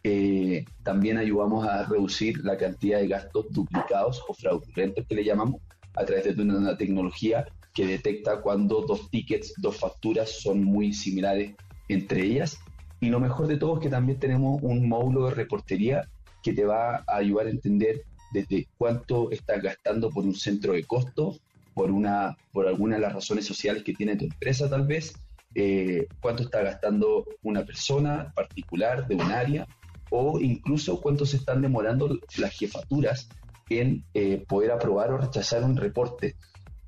Eh, 0.06 0.66
también 0.84 1.18
ayudamos 1.18 1.66
a 1.66 1.86
reducir 1.86 2.44
la 2.44 2.58
cantidad 2.58 3.00
de 3.00 3.08
gastos 3.08 3.46
duplicados 3.52 4.22
o 4.28 4.34
fraudulentos 4.34 5.06
que 5.08 5.16
le 5.16 5.24
llamamos 5.24 5.62
a 5.96 6.04
través 6.04 6.36
de 6.36 6.42
una, 6.42 6.78
tecnología 6.78 7.46
que 7.74 7.86
detecta 7.86 8.42
cuando 8.42 8.82
dos 8.82 9.10
tickets, 9.10 9.54
dos 9.58 9.78
facturas 9.78 10.30
son 10.30 10.63
muy 10.63 10.94
similares 10.94 11.56
entre 11.88 12.24
ellas. 12.24 12.60
Y 13.00 13.10
lo 13.10 13.20
mejor 13.20 13.48
de 13.48 13.58
todo 13.58 13.76
es 13.76 13.80
que 13.82 13.89
también 13.89 14.20
tenemos 14.20 14.62
un 14.62 14.88
módulo 14.88 15.28
de 15.28 15.36
reportería 15.36 16.10
que 16.42 16.54
te 16.54 16.66
va 16.66 16.98
a 17.08 17.16
ayudar 17.18 17.48
a 17.48 17.52
entender 17.52 18.04
desde 18.34 18.68
cuánto 18.78 19.32
estás 19.32 19.62
gastando 19.62 20.10
por 20.10 20.26
un 20.26 20.36
centro 20.36 20.74
de 20.74 20.84
costo, 20.84 21.38
por, 21.74 21.92
una, 21.92 22.36
por 22.52 22.68
alguna 22.68 22.96
de 22.96 23.02
las 23.02 23.13
razones 23.13 23.46
sociales 23.46 23.84
que 23.84 23.94
tiene 23.94 24.18
tu 24.18 24.26
empresa 24.26 24.70
tal 24.70 24.86
vez, 24.86 25.13
eh, 25.56 26.08
cuánto 26.20 26.44
está 26.44 26.62
gastando 26.62 27.26
una 27.44 27.63
persona 27.63 28.34
particular 28.36 29.08
de 29.08 29.16
un 29.16 29.32
área 29.32 29.68
o 30.15 30.39
incluso 30.39 31.02
cuánto 31.02 31.26
se 31.26 31.38
están 31.38 31.63
demorando 31.63 32.19
las 32.38 32.56
jefaturas 32.56 33.28
en 33.67 34.04
eh, 34.13 34.45
poder 34.47 34.71
aprobar 34.71 35.12
o 35.12 35.17
rechazar 35.17 35.63
un 35.63 35.76
reporte 35.76 36.36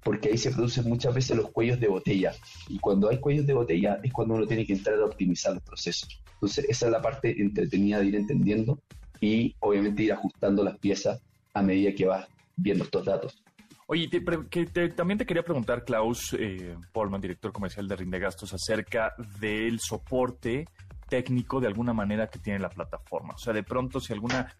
porque 0.03 0.29
ahí 0.29 0.37
se 0.37 0.51
producen 0.51 0.87
muchas 0.87 1.15
veces 1.15 1.35
los 1.35 1.49
cuellos 1.49 1.79
de 1.79 1.87
botella. 1.87 2.31
Y 2.69 2.77
cuando 2.77 3.09
hay 3.09 3.19
cuellos 3.19 3.47
de 3.47 3.55
botella 3.55 3.99
es 4.03 4.13
cuando 4.13 4.35
uno 4.35 4.45
tiene 4.45 4.63
que 4.63 4.73
entrar 4.73 4.99
a 4.99 5.05
optimizar 5.05 5.55
los 5.55 5.63
procesos. 5.63 6.21
Entonces, 6.33 6.65
esa 6.69 6.85
es 6.85 6.91
la 6.91 7.01
parte 7.01 7.41
entretenida 7.41 7.97
de 7.97 8.05
ir 8.05 8.15
entendiendo 8.15 8.79
y 9.19 9.55
obviamente 9.59 10.03
ir 10.03 10.13
ajustando 10.13 10.63
las 10.63 10.77
piezas 10.77 11.19
a 11.55 11.63
medida 11.63 11.95
que 11.95 12.05
vas 12.05 12.27
viendo 12.55 12.83
estos 12.83 13.05
datos. 13.05 13.43
Oye, 13.87 14.07
también 14.95 15.17
te 15.17 15.25
quería 15.25 15.43
preguntar, 15.43 15.83
Klaus 15.83 16.35
eh, 16.37 16.75
Polman, 16.91 17.21
director 17.21 17.51
comercial 17.51 17.87
de 17.87 17.95
Rinde 17.95 18.19
Gastos, 18.19 18.53
acerca 18.53 19.15
del 19.39 19.79
soporte 19.79 20.67
técnico 21.07 21.59
de 21.59 21.67
alguna 21.67 21.93
manera 21.93 22.27
que 22.27 22.39
tiene 22.39 22.59
la 22.59 22.69
plataforma. 22.69 23.33
O 23.35 23.37
sea, 23.37 23.53
de 23.53 23.63
pronto, 23.63 23.99
si 23.99 24.13
alguna 24.13 24.53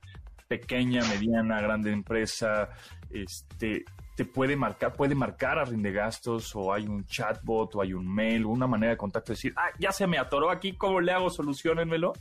pequeña, 0.48 1.04
mediana, 1.06 1.60
grande 1.62 1.92
empresa 1.92 2.70
este, 3.10 3.84
te 4.16 4.26
puede 4.26 4.56
marcar, 4.56 4.94
puede 4.94 5.16
marcar 5.16 5.58
a 5.58 5.66
Rinde 5.66 5.92
Gastos, 5.92 6.56
o 6.56 6.72
hay 6.74 6.86
un 6.88 7.06
chatbot, 7.06 7.76
o 7.76 7.82
hay 7.82 7.94
un 7.94 8.08
mail, 8.08 8.46
o 8.46 8.50
una 8.50 8.68
manera 8.68 8.92
de 8.92 8.98
contacto, 8.98 9.34
decir, 9.34 9.54
ah, 9.58 9.70
ya 9.80 9.92
se 9.92 10.06
me 10.08 10.18
atoró 10.18 10.52
aquí, 10.52 10.74
¿cómo 10.74 11.02
le 11.02 11.12
hago? 11.12 11.30
Solucionenmelo. 11.30 12.14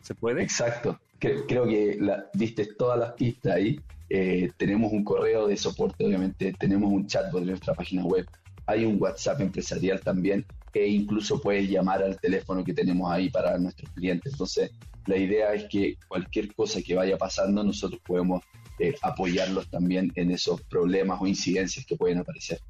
¿Se 0.00 0.14
puede? 0.14 0.42
Exacto. 0.42 0.98
Cre- 1.20 1.44
creo 1.46 1.66
que 1.66 1.96
la, 2.00 2.26
diste 2.32 2.66
todas 2.74 2.98
las 2.98 3.12
pistas 3.12 3.54
ahí. 3.54 3.80
Eh, 4.08 4.52
tenemos 4.56 4.92
un 4.92 5.02
correo 5.04 5.46
de 5.48 5.56
soporte, 5.56 6.04
obviamente, 6.06 6.52
tenemos 6.58 6.90
un 6.92 7.06
chatbot 7.06 7.42
en 7.42 7.48
nuestra 7.48 7.74
página 7.74 8.04
web, 8.04 8.24
hay 8.64 8.84
un 8.84 9.00
WhatsApp 9.02 9.40
empresarial 9.40 10.00
también, 10.00 10.46
e 10.84 10.88
incluso 10.88 11.40
puedes 11.40 11.68
llamar 11.68 12.02
al 12.02 12.18
teléfono 12.20 12.64
que 12.64 12.74
tenemos 12.74 13.10
ahí 13.10 13.30
para 13.30 13.56
nuestros 13.58 13.90
clientes. 13.92 14.32
Entonces, 14.32 14.70
la 15.06 15.16
idea 15.16 15.52
es 15.54 15.64
que 15.70 15.96
cualquier 16.08 16.54
cosa 16.54 16.80
que 16.82 16.94
vaya 16.94 17.16
pasando, 17.16 17.62
nosotros 17.62 18.00
podemos 18.04 18.42
eh, 18.78 18.94
apoyarlos 19.02 19.68
también 19.70 20.12
en 20.16 20.30
esos 20.30 20.60
problemas 20.62 21.20
o 21.20 21.26
incidencias 21.26 21.84
que 21.86 21.96
pueden 21.96 22.18
aparecer. 22.18 22.60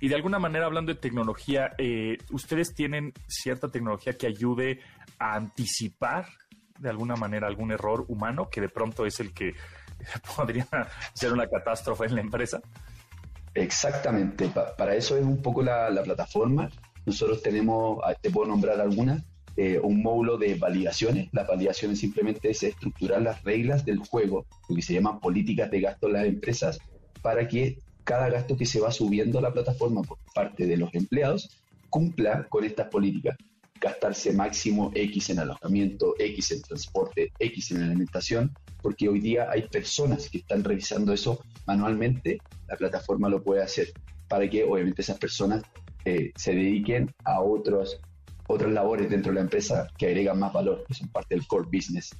Y 0.00 0.08
de 0.08 0.14
alguna 0.14 0.38
manera, 0.38 0.66
hablando 0.66 0.92
de 0.94 1.00
tecnología, 1.00 1.72
eh, 1.78 2.18
¿ustedes 2.30 2.74
tienen 2.74 3.12
cierta 3.26 3.68
tecnología 3.68 4.12
que 4.12 4.26
ayude 4.26 4.80
a 5.18 5.34
anticipar 5.34 6.26
de 6.78 6.90
alguna 6.90 7.16
manera 7.16 7.48
algún 7.48 7.72
error 7.72 8.04
humano 8.08 8.48
que 8.50 8.60
de 8.60 8.68
pronto 8.68 9.04
es 9.06 9.18
el 9.18 9.32
que 9.32 9.54
podría 10.36 10.68
ser 11.14 11.32
una 11.32 11.48
catástrofe 11.48 12.04
en 12.04 12.14
la 12.14 12.20
empresa? 12.20 12.60
Exactamente, 13.54 14.48
Pa- 14.48 14.76
para 14.76 14.94
eso 14.94 15.16
es 15.16 15.24
un 15.24 15.42
poco 15.42 15.62
la, 15.62 15.90
la 15.90 16.02
plataforma. 16.02 16.70
Nosotros 17.08 17.40
tenemos, 17.40 18.00
ah, 18.04 18.12
te 18.12 18.30
puedo 18.30 18.46
nombrar 18.46 18.78
algunas, 18.82 19.22
eh, 19.56 19.80
un 19.82 20.02
módulo 20.02 20.36
de 20.36 20.56
validaciones. 20.56 21.30
Las 21.32 21.48
validaciones 21.48 22.00
simplemente 22.00 22.50
es 22.50 22.62
estructurar 22.62 23.22
las 23.22 23.42
reglas 23.44 23.86
del 23.86 23.96
juego, 23.96 24.44
lo 24.68 24.76
que 24.76 24.82
se 24.82 24.92
llaman 24.92 25.18
políticas 25.18 25.70
de 25.70 25.80
gasto 25.80 26.08
en 26.08 26.12
las 26.12 26.26
empresas, 26.26 26.78
para 27.22 27.48
que 27.48 27.78
cada 28.04 28.28
gasto 28.28 28.58
que 28.58 28.66
se 28.66 28.78
va 28.78 28.90
subiendo 28.90 29.38
a 29.38 29.42
la 29.42 29.54
plataforma 29.54 30.02
por 30.02 30.18
parte 30.34 30.66
de 30.66 30.76
los 30.76 30.94
empleados 30.94 31.48
cumpla 31.88 32.46
con 32.50 32.64
estas 32.64 32.88
políticas. 32.88 33.38
Gastarse 33.80 34.34
máximo 34.34 34.92
X 34.94 35.30
en 35.30 35.38
alojamiento, 35.38 36.14
X 36.18 36.52
en 36.52 36.60
transporte, 36.60 37.32
X 37.38 37.70
en 37.70 37.84
alimentación, 37.84 38.52
porque 38.82 39.08
hoy 39.08 39.20
día 39.20 39.48
hay 39.50 39.62
personas 39.62 40.28
que 40.28 40.38
están 40.38 40.62
revisando 40.62 41.14
eso 41.14 41.40
manualmente, 41.66 42.36
la 42.68 42.76
plataforma 42.76 43.30
lo 43.30 43.42
puede 43.42 43.62
hacer 43.62 43.94
para 44.28 44.46
que 44.50 44.62
obviamente 44.62 45.00
esas 45.00 45.16
personas 45.16 45.62
eh, 46.04 46.32
se 46.36 46.54
dediquen 46.54 47.10
a 47.24 47.40
otros, 47.40 48.00
otras 48.46 48.72
labores 48.72 49.10
dentro 49.10 49.30
de 49.30 49.36
la 49.36 49.42
empresa 49.42 49.88
que 49.96 50.06
agregan 50.06 50.38
más 50.38 50.52
valor, 50.52 50.84
que 50.86 50.94
son 50.94 51.08
parte 51.08 51.34
del 51.34 51.46
core 51.46 51.68
business. 51.72 52.10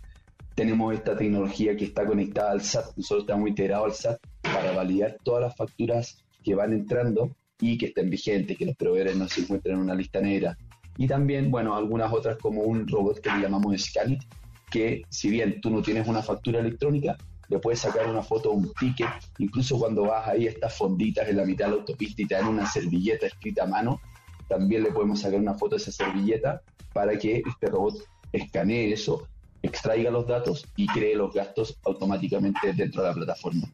Tenemos 0.54 0.94
esta 0.94 1.16
tecnología 1.16 1.76
que 1.76 1.84
está 1.84 2.04
conectada 2.04 2.52
al 2.52 2.62
SAT, 2.62 2.96
nosotros 2.96 3.24
estamos 3.24 3.48
integrados 3.48 3.86
al 3.86 3.92
SAT 3.94 4.20
para 4.42 4.72
validar 4.72 5.16
todas 5.22 5.42
las 5.42 5.56
facturas 5.56 6.24
que 6.42 6.54
van 6.54 6.72
entrando 6.72 7.30
y 7.60 7.78
que 7.78 7.86
estén 7.86 8.10
vigentes, 8.10 8.56
que 8.56 8.66
los 8.66 8.76
proveedores 8.76 9.16
no 9.16 9.28
se 9.28 9.42
encuentren 9.42 9.76
en 9.76 9.82
una 9.82 9.94
lista 9.94 10.20
negra. 10.20 10.56
Y 10.96 11.06
también, 11.06 11.50
bueno, 11.50 11.76
algunas 11.76 12.12
otras 12.12 12.38
como 12.38 12.62
un 12.62 12.86
robot 12.88 13.20
que 13.20 13.30
le 13.30 13.42
llamamos 13.42 13.80
Scanit, 13.80 14.22
que 14.70 15.02
si 15.08 15.30
bien 15.30 15.60
tú 15.60 15.70
no 15.70 15.82
tienes 15.82 16.08
una 16.08 16.22
factura 16.22 16.60
electrónica, 16.60 17.16
le 17.48 17.58
puedes 17.58 17.80
sacar 17.80 18.08
una 18.08 18.22
foto 18.22 18.50
o 18.50 18.54
un 18.54 18.72
ticket, 18.74 19.08
incluso 19.38 19.78
cuando 19.78 20.02
vas 20.02 20.28
ahí 20.28 20.46
a 20.46 20.50
estas 20.50 20.76
fonditas 20.76 21.28
en 21.28 21.36
la 21.38 21.44
mitad 21.44 21.66
de 21.66 21.72
la 21.72 21.76
autopista 21.78 22.22
y 22.22 22.26
te 22.26 22.34
dan 22.34 22.48
una 22.48 22.66
servilleta 22.66 23.26
escrita 23.26 23.64
a 23.64 23.66
mano, 23.66 24.00
también 24.48 24.82
le 24.82 24.92
podemos 24.92 25.20
sacar 25.20 25.40
una 25.40 25.54
foto 25.54 25.76
de 25.76 25.82
esa 25.82 25.92
servilleta 25.92 26.62
para 26.92 27.18
que 27.18 27.42
este 27.46 27.66
robot 27.66 27.94
escanee 28.32 28.92
eso, 28.92 29.26
extraiga 29.62 30.10
los 30.10 30.26
datos 30.26 30.66
y 30.76 30.86
cree 30.86 31.14
los 31.14 31.32
gastos 31.32 31.78
automáticamente 31.84 32.72
dentro 32.72 33.02
de 33.02 33.08
la 33.08 33.14
plataforma. 33.14 33.68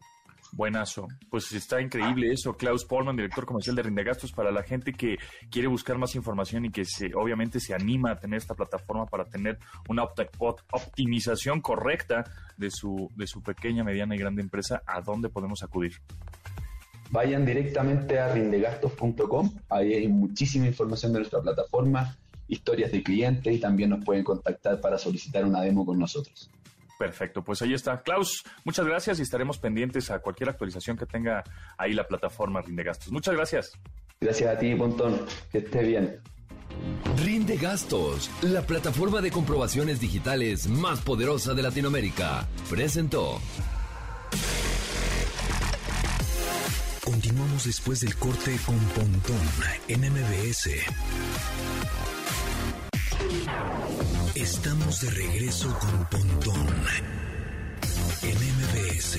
Buenazo. 0.55 1.09
Pues 1.31 1.51
está 1.53 1.81
increíble 1.81 2.33
eso. 2.33 2.57
Klaus 2.57 2.85
Polman, 2.85 3.17
director 3.17 3.45
comercial 3.45 3.77
de 3.77 3.83
Rindegastos, 3.83 4.33
para 4.33 4.53
la 4.53 4.63
gente 4.63 4.93
que 4.93 5.17
quiere 5.51 5.69
buscar 5.69 5.99
más 5.99 6.15
información 6.15 6.65
y 6.65 6.71
que 6.71 6.85
se, 6.85 7.11
obviamente 7.15 7.59
se 7.61 7.75
anima 7.75 8.13
a 8.13 8.19
tener 8.19 8.39
esta 8.39 8.55
plataforma 8.55 9.07
para 9.07 9.25
tener 9.25 9.59
una 9.89 10.05
optimización 10.05 11.61
correcta 11.61 12.25
de 12.57 12.71
su, 12.71 13.11
de 13.17 13.27
su 13.27 13.43
pequeña, 13.43 13.85
mediana 13.85 14.15
y 14.15 14.19
grande 14.19 14.43
empresa, 14.43 14.83
¿a 14.87 15.01
dónde 15.01 15.29
podemos 15.29 15.63
acudir? 15.63 15.95
Vayan 17.11 17.45
directamente 17.45 18.19
a 18.19 18.33
rindegastos.com, 18.33 19.51
ahí 19.69 19.95
hay 19.95 20.09
muchísima 20.09 20.67
información 20.67 21.13
de 21.13 21.21
nuestra 21.21 21.41
plataforma, 21.41 22.17
historias 22.49 22.93
de 22.93 23.03
clientes 23.03 23.55
y 23.55 23.59
también 23.59 23.91
nos 23.91 24.05
pueden 24.05 24.25
contactar 24.25 24.81
para 24.81 24.99
solicitar 24.99 25.45
una 25.45 25.61
demo 25.61 25.85
con 25.85 25.99
nosotros. 25.99 26.51
Perfecto, 26.99 27.43
pues 27.43 27.61
ahí 27.63 27.75
está. 27.75 28.03
Klaus, 28.03 28.45
muchas 28.65 28.87
gracias 28.87 29.19
y 29.19 29.23
estaremos 29.23 29.59
pendientes 29.59 30.11
a 30.11 30.21
cualquier 30.21 30.51
actualización 30.51 30.97
que 30.97 31.07
tenga 31.07 31.43
ahí 31.77 31.93
la 31.93 32.07
plataforma 32.07 32.61
Rindegastos. 32.61 33.11
Muchas 33.11 33.35
gracias. 33.35 33.73
Gracias 34.21 34.57
a 34.57 34.59
ti, 34.59 34.75
Pontón, 34.75 35.27
que 35.51 35.59
esté 35.59 35.83
bien. 35.83 36.21
Rinde 37.23 37.57
Gastos, 37.57 38.31
la 38.43 38.63
plataforma 38.63 39.21
de 39.21 39.31
comprobaciones 39.31 40.01
digitales 40.01 40.67
más 40.67 41.01
poderosa 41.01 41.55
de 41.55 41.63
Latinoamérica, 41.63 42.49
presentó. 42.69 43.41
Continuamos 47.05 47.65
después 47.65 48.01
del 48.01 48.17
corte 48.17 48.57
con 48.65 48.79
Pontón 48.79 49.37
en 49.89 50.01
MBS. 50.11 50.71
Estamos 54.45 55.01
de 55.01 55.11
regreso 55.11 55.75
con 55.79 56.05
Pontón 56.11 56.67
en 58.21 58.37
MBS. 58.37 59.19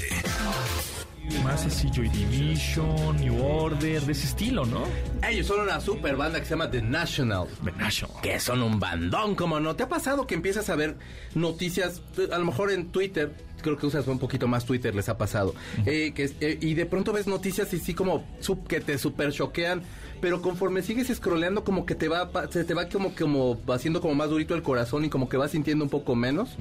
más 1.43 1.65
así 1.65 1.89
Joy 1.91 2.09
Division, 2.09 3.15
New 3.19 3.43
Order, 3.43 4.03
de 4.03 4.11
ese 4.11 4.27
estilo, 4.27 4.67
¿no? 4.67 4.83
Ellos 5.27 5.47
son 5.47 5.61
una 5.61 5.81
super 5.81 6.15
banda 6.15 6.39
que 6.39 6.45
se 6.45 6.51
llama 6.51 6.69
The 6.69 6.83
National. 6.83 7.47
The 7.63 7.71
National. 7.71 8.21
Que 8.21 8.39
son 8.39 8.61
un 8.61 8.79
bandón, 8.79 9.33
como 9.33 9.59
no. 9.59 9.75
¿Te 9.75 9.81
ha 9.81 9.89
pasado 9.89 10.27
que 10.27 10.35
empiezas 10.35 10.69
a 10.69 10.75
ver 10.75 10.95
noticias, 11.33 12.03
a 12.31 12.37
lo 12.37 12.45
mejor 12.45 12.71
en 12.71 12.91
Twitter, 12.91 13.33
creo 13.65 13.77
que 13.77 13.85
usas 13.87 14.07
un 14.07 14.19
poquito 14.19 14.47
más 14.47 14.63
Twitter, 14.65 14.95
les 14.95 15.09
ha 15.09 15.17
pasado, 15.17 15.53
eh, 15.85 16.13
que, 16.15 16.31
eh, 16.39 16.57
y 16.61 16.73
de 16.75 16.85
pronto 16.85 17.11
ves 17.11 17.27
noticias 17.27 17.73
y 17.73 17.79
sí 17.79 17.93
como 17.93 18.23
sub- 18.39 18.65
que 18.67 18.79
te 18.79 18.97
super 18.97 19.31
choquean, 19.33 19.81
pero 20.21 20.41
conforme 20.41 20.81
sigues 20.81 21.07
scrolleando 21.13 21.63
como 21.63 21.85
que 21.85 21.95
te 21.95 22.07
va, 22.07 22.29
se 22.51 22.63
te 22.63 22.73
va 22.73 22.87
como, 22.87 23.13
como 23.15 23.59
haciendo 23.69 23.99
como 24.01 24.15
más 24.15 24.29
durito 24.29 24.55
el 24.55 24.61
corazón 24.63 25.03
y 25.05 25.09
como 25.09 25.27
que 25.27 25.37
vas 25.37 25.51
sintiendo 25.51 25.83
un 25.83 25.89
poco 25.89 26.15
menos. 26.15 26.55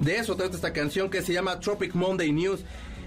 De 0.00 0.16
eso 0.16 0.36
trata 0.36 0.54
esta 0.54 0.72
canción 0.72 1.10
que 1.10 1.20
se 1.22 1.32
llama 1.32 1.60
Tropic 1.60 1.94
Monday 1.94 2.32
News. 2.32 2.60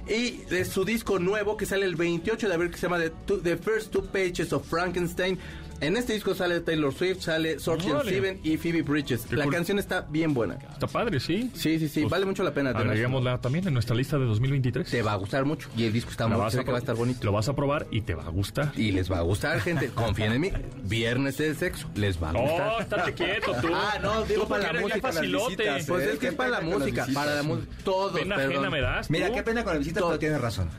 Y 0.09 0.37
de 0.49 0.63
su 0.63 0.85
disco 0.85 1.19
nuevo 1.19 1.57
que 1.57 1.65
sale 1.65 1.85
el 1.85 1.97
28 1.97 2.47
de 2.47 2.53
abril 2.53 2.71
que 2.71 2.77
se 2.77 2.83
llama 2.83 2.97
The, 2.99 3.11
Two- 3.25 3.41
The 3.43 3.57
First 3.57 3.91
Two 3.91 4.05
Pages 4.05 4.53
of 4.53 4.65
Frankenstein. 4.65 5.37
En 5.79 5.95
este 5.95 6.13
disco 6.13 6.33
sale 6.33 6.59
Taylor 6.61 6.93
Swift, 6.93 7.21
sale 7.21 7.59
Sorge 7.59 7.91
Órale. 7.91 8.09
Steven 8.09 8.39
y 8.43 8.57
Phoebe 8.57 8.81
Bridges. 8.81 9.31
La 9.31 9.43
cool. 9.43 9.53
canción 9.53 9.77
está 9.77 10.01
bien 10.01 10.33
buena. 10.33 10.55
Está 10.73 10.87
padre, 10.87 11.19
sí. 11.19 11.51
Sí, 11.53 11.77
sí, 11.77 11.87
sí, 11.87 12.01
Pues, 12.01 12.11
vale 12.11 12.25
mucho 12.25 12.41
la 12.43 12.51
pena. 12.53 12.71
Agreguémosla 12.71 13.39
también 13.41 13.67
en 13.67 13.73
nuestra 13.73 13.95
lista 13.95 14.17
de 14.17 14.25
2023. 14.25 14.89
Te 14.89 15.01
va 15.03 15.11
a 15.13 15.15
gustar 15.15 15.45
mucho. 15.45 15.69
Y 15.77 15.85
el 15.85 15.93
disco 15.93 16.09
está 16.11 16.27
muy 16.27 16.37
que 16.49 16.71
va 16.71 16.77
a 16.77 16.79
estar 16.79 16.95
bonito. 16.95 17.23
Lo 17.23 17.31
vas 17.31 17.47
a 17.47 17.55
probar 17.55 17.85
y 17.91 18.01
te 18.01 18.15
va 18.15 18.23
a 18.23 18.29
gustar. 18.29 18.71
Y 18.75 18.91
les 18.91 19.11
va 19.11 19.19
a 19.19 19.21
gustar, 19.21 19.59
gente. 19.61 19.89
Confíen 19.95 20.33
en 20.33 20.41
mí. 20.41 20.51
Viernes 20.83 21.37
de 21.37 21.53
sexo. 21.53 21.87
Les 21.95 22.21
va 22.21 22.29
a 22.31 22.33
gustar. 22.33 22.73
Oh, 22.77 22.81
estate 22.81 23.13
quieto 23.13 23.51
tú. 23.61 23.67
Ah, 23.73 23.99
no, 24.01 24.23
digo 24.25 24.47
para 24.47 24.73
la 24.73 24.81
música, 24.81 25.07
las 25.07 25.15
facilote. 25.15 25.55
visitas, 25.55 25.85
Pues 25.85 26.07
Eh, 26.07 26.11
es 26.13 26.19
que 26.19 26.27
es 26.29 26.33
para 26.33 26.49
la 26.49 26.61
música. 26.61 27.07
Para 27.13 27.35
la 27.35 27.43
música. 27.43 27.67
Pena 28.13 28.35
perdón. 28.35 28.51
ajena 28.53 28.69
me 28.71 28.81
das. 28.81 29.09
Mira, 29.11 29.31
qué 29.31 29.43
pena 29.43 29.63
con 29.63 29.73
la 29.73 29.79
visita, 29.79 30.01
pero 30.01 30.17
tienes 30.17 30.41
razón. 30.41 30.69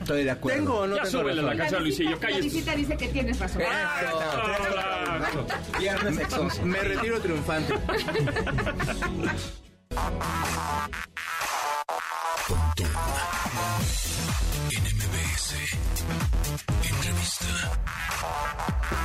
Estoy 0.00 0.24
de 0.24 0.30
acuerdo. 0.30 0.58
¿Tengo 0.60 0.78
o 0.78 0.86
no 0.86 0.96
Ya 0.96 1.02
tengo 1.02 1.18
súbele 1.20 1.42
la 1.42 1.48
razón? 1.48 1.58
canción, 1.58 1.82
Luisillo. 1.82 2.18
la 2.20 2.38
visita 2.38 2.74
dice 2.76 2.96
que 2.96 3.08
tienes 3.08 3.38
razón. 3.40 3.62
Viernes. 5.78 6.62
Me 6.62 6.80
retiro 6.80 7.20
triunfante. 7.20 7.74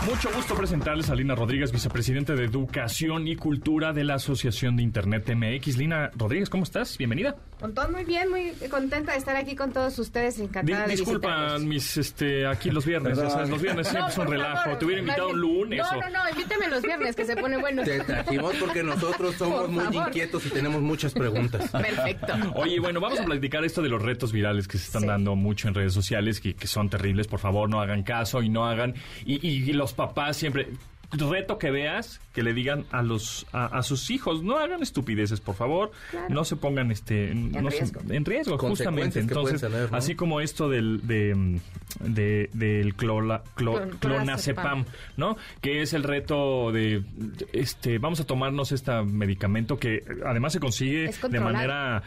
Mucho 0.06 0.30
gusto 0.34 0.56
presentarles 0.56 1.10
a 1.10 1.16
Lina 1.16 1.34
Rodríguez, 1.34 1.72
vicepresidente 1.72 2.36
de 2.36 2.46
Educación 2.46 3.28
y 3.28 3.36
Cultura 3.36 3.92
de 3.92 4.04
la 4.04 4.16
Asociación 4.16 4.76
de 4.76 4.84
Internet 4.84 5.34
MX. 5.34 5.78
Lina 5.78 6.12
Rodríguez, 6.16 6.50
¿cómo 6.50 6.64
estás? 6.64 6.98
Bienvenida. 6.98 7.36
Montón, 7.62 7.92
muy 7.94 8.04
bien, 8.04 8.30
muy 8.30 8.52
contenta 8.70 9.14
de 9.14 9.18
estar 9.18 9.36
aquí 9.36 9.56
con 9.56 9.72
todos 9.72 9.98
ustedes, 9.98 10.38
Di- 10.38 10.44
encantada 10.44 10.86
de 10.88 10.92
disculpa, 10.92 11.30
visitarlos. 11.30 11.64
mis, 11.64 11.98
este, 11.98 12.46
aquí 12.46 12.70
los 12.70 12.86
viernes, 12.86 13.18
ya 13.18 13.30
sabes, 13.30 13.50
los 13.50 13.62
viernes 13.62 13.88
siempre 13.88 14.02
No, 14.04 14.08
es 14.10 14.18
un 14.18 14.26
por 14.26 14.34
relajo. 14.34 14.64
favor, 14.64 14.80
Te 14.80 14.86
hubiera 14.86 15.02
invitado 15.02 15.30
un 15.30 15.40
lunes 15.40 15.80
No, 15.80 15.98
o... 15.98 16.02
no, 16.02 16.10
no, 16.10 16.30
invítame 16.30 16.68
los 16.68 16.82
viernes, 16.84 17.16
que 17.16 17.26
se 17.26 17.36
pone 17.38 17.58
bueno. 17.58 17.84
Te 17.84 18.00
trajimos 18.02 18.54
porque 18.58 18.84
nosotros 18.84 19.36
somos 19.40 19.62
Por 19.62 19.70
muy 19.70 19.86
favor. 19.86 20.08
inquietos 20.10 20.46
y 20.46 20.50
tenemos 20.50 20.82
muchas 20.82 21.14
preguntas. 21.14 21.70
Perfecto. 21.72 22.34
Oye, 22.56 22.80
bueno, 22.80 23.00
vamos 23.00 23.20
a 23.20 23.24
platicar 23.26 23.64
esto 23.64 23.82
de 23.82 23.90
los 23.90 24.02
retos 24.02 24.32
virales 24.34 24.68
que 24.68 24.78
se 24.78 24.86
están 24.86 25.04
Sí. 25.04 25.08
dando 25.08 25.36
mucho 25.36 25.68
en 25.70 25.74
redes 25.76 25.94
sociales, 25.94 26.42
que, 26.42 26.56
que 26.56 26.68
son 26.68 26.90
terribles. 26.90 27.28
Por 27.28 27.40
favor, 27.40 27.70
no 27.70 27.80
hagan 27.80 28.04
caso 28.04 28.42
y 28.44 28.50
no 28.50 28.66
hagan. 28.68 28.96
Y, 29.26 29.36
y 29.48 29.74
los 29.74 29.94
papás 29.94 30.36
siempre. 30.38 30.68
Reto 31.18 31.58
que 31.58 31.72
veas, 31.72 32.20
que 32.34 32.44
le 32.44 32.54
digan 32.54 32.86
a 32.92 33.02
los 33.04 33.46
a, 33.54 33.66
a 33.66 33.84
sus 33.84 34.10
hijos, 34.10 34.44
no 34.44 34.58
hagan 34.58 34.82
estupideces, 34.84 35.40
por 35.42 35.56
favor, 35.56 35.92
Claro. 36.12 36.28
no 36.34 36.44
se 36.46 36.56
pongan 36.56 36.92
este 36.92 37.34
no 37.36 37.70
se- 37.72 37.78
riesgo. 37.80 38.02
en 38.10 38.26
riesgo, 38.26 38.58
justamente. 38.58 39.20
Entonces, 39.20 39.62
tener, 39.62 39.92
¿no? 39.92 39.98
así 39.98 40.16
como 40.16 40.42
esto 40.42 40.70
del 40.70 41.06
de, 41.08 41.60
de- 42.02 42.50
del 42.54 42.96
clola- 42.96 43.44
clo- 43.56 43.82
Clon- 43.82 44.00
clonazepam. 44.00 44.86
¿no? 45.18 45.38
Que 45.62 45.82
es 45.82 45.94
el 45.94 46.04
reto 46.04 46.72
de 46.72 47.04
este 47.54 47.98
vamos 47.98 48.20
a 48.20 48.26
tomarnos 48.26 48.72
este 48.72 49.02
medicamento 49.04 49.78
que 49.78 50.04
además 50.26 50.54
se 50.54 50.60
consigue 50.60 51.12
de 51.30 51.40
manera 51.40 52.04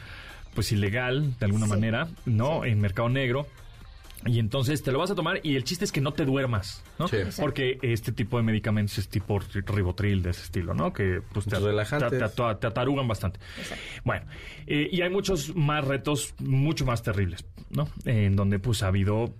pues 0.54 0.72
ilegal 0.72 1.38
de 1.38 1.46
alguna 1.46 1.66
Sí. 1.66 1.70
manera, 1.70 2.08
¿no? 2.26 2.64
En 2.64 2.80
mercado 2.80 3.08
negro. 3.08 3.46
Y 4.26 4.40
entonces 4.40 4.82
te 4.82 4.90
lo 4.90 4.98
vas 4.98 5.10
a 5.10 5.14
tomar 5.14 5.40
y 5.44 5.54
el 5.54 5.62
chiste 5.64 5.84
es 5.84 5.92
que 5.92 6.00
no 6.00 6.12
te 6.12 6.24
duermas, 6.24 6.82
¿no? 6.98 7.06
Sí. 7.08 7.18
Porque 7.40 7.78
este 7.82 8.10
tipo 8.12 8.36
de 8.36 8.42
medicamentos 8.42 8.98
es 8.98 9.08
tipo 9.08 9.38
ri- 9.38 9.64
ribotril 9.64 10.22
de 10.22 10.30
ese 10.30 10.42
estilo, 10.42 10.74
¿no? 10.74 10.92
Que 10.92 11.22
pues 11.32 11.46
te, 11.46 11.56
te- 12.10 12.18
te- 12.18 12.54
te 12.56 12.66
atarugan 12.66 13.06
bastante. 13.06 13.38
Bueno, 14.04 14.26
eh, 14.66 14.88
y 14.90 15.02
hay 15.02 15.10
muchos 15.10 15.54
más 15.54 15.84
retos, 15.84 16.34
mucho 16.40 16.84
más 16.84 17.02
terribles, 17.02 17.44
¿no? 17.70 17.88
En 18.04 18.34
donde 18.34 18.58
pues 18.58 18.82
ha 18.82 18.88
habido 18.88 19.32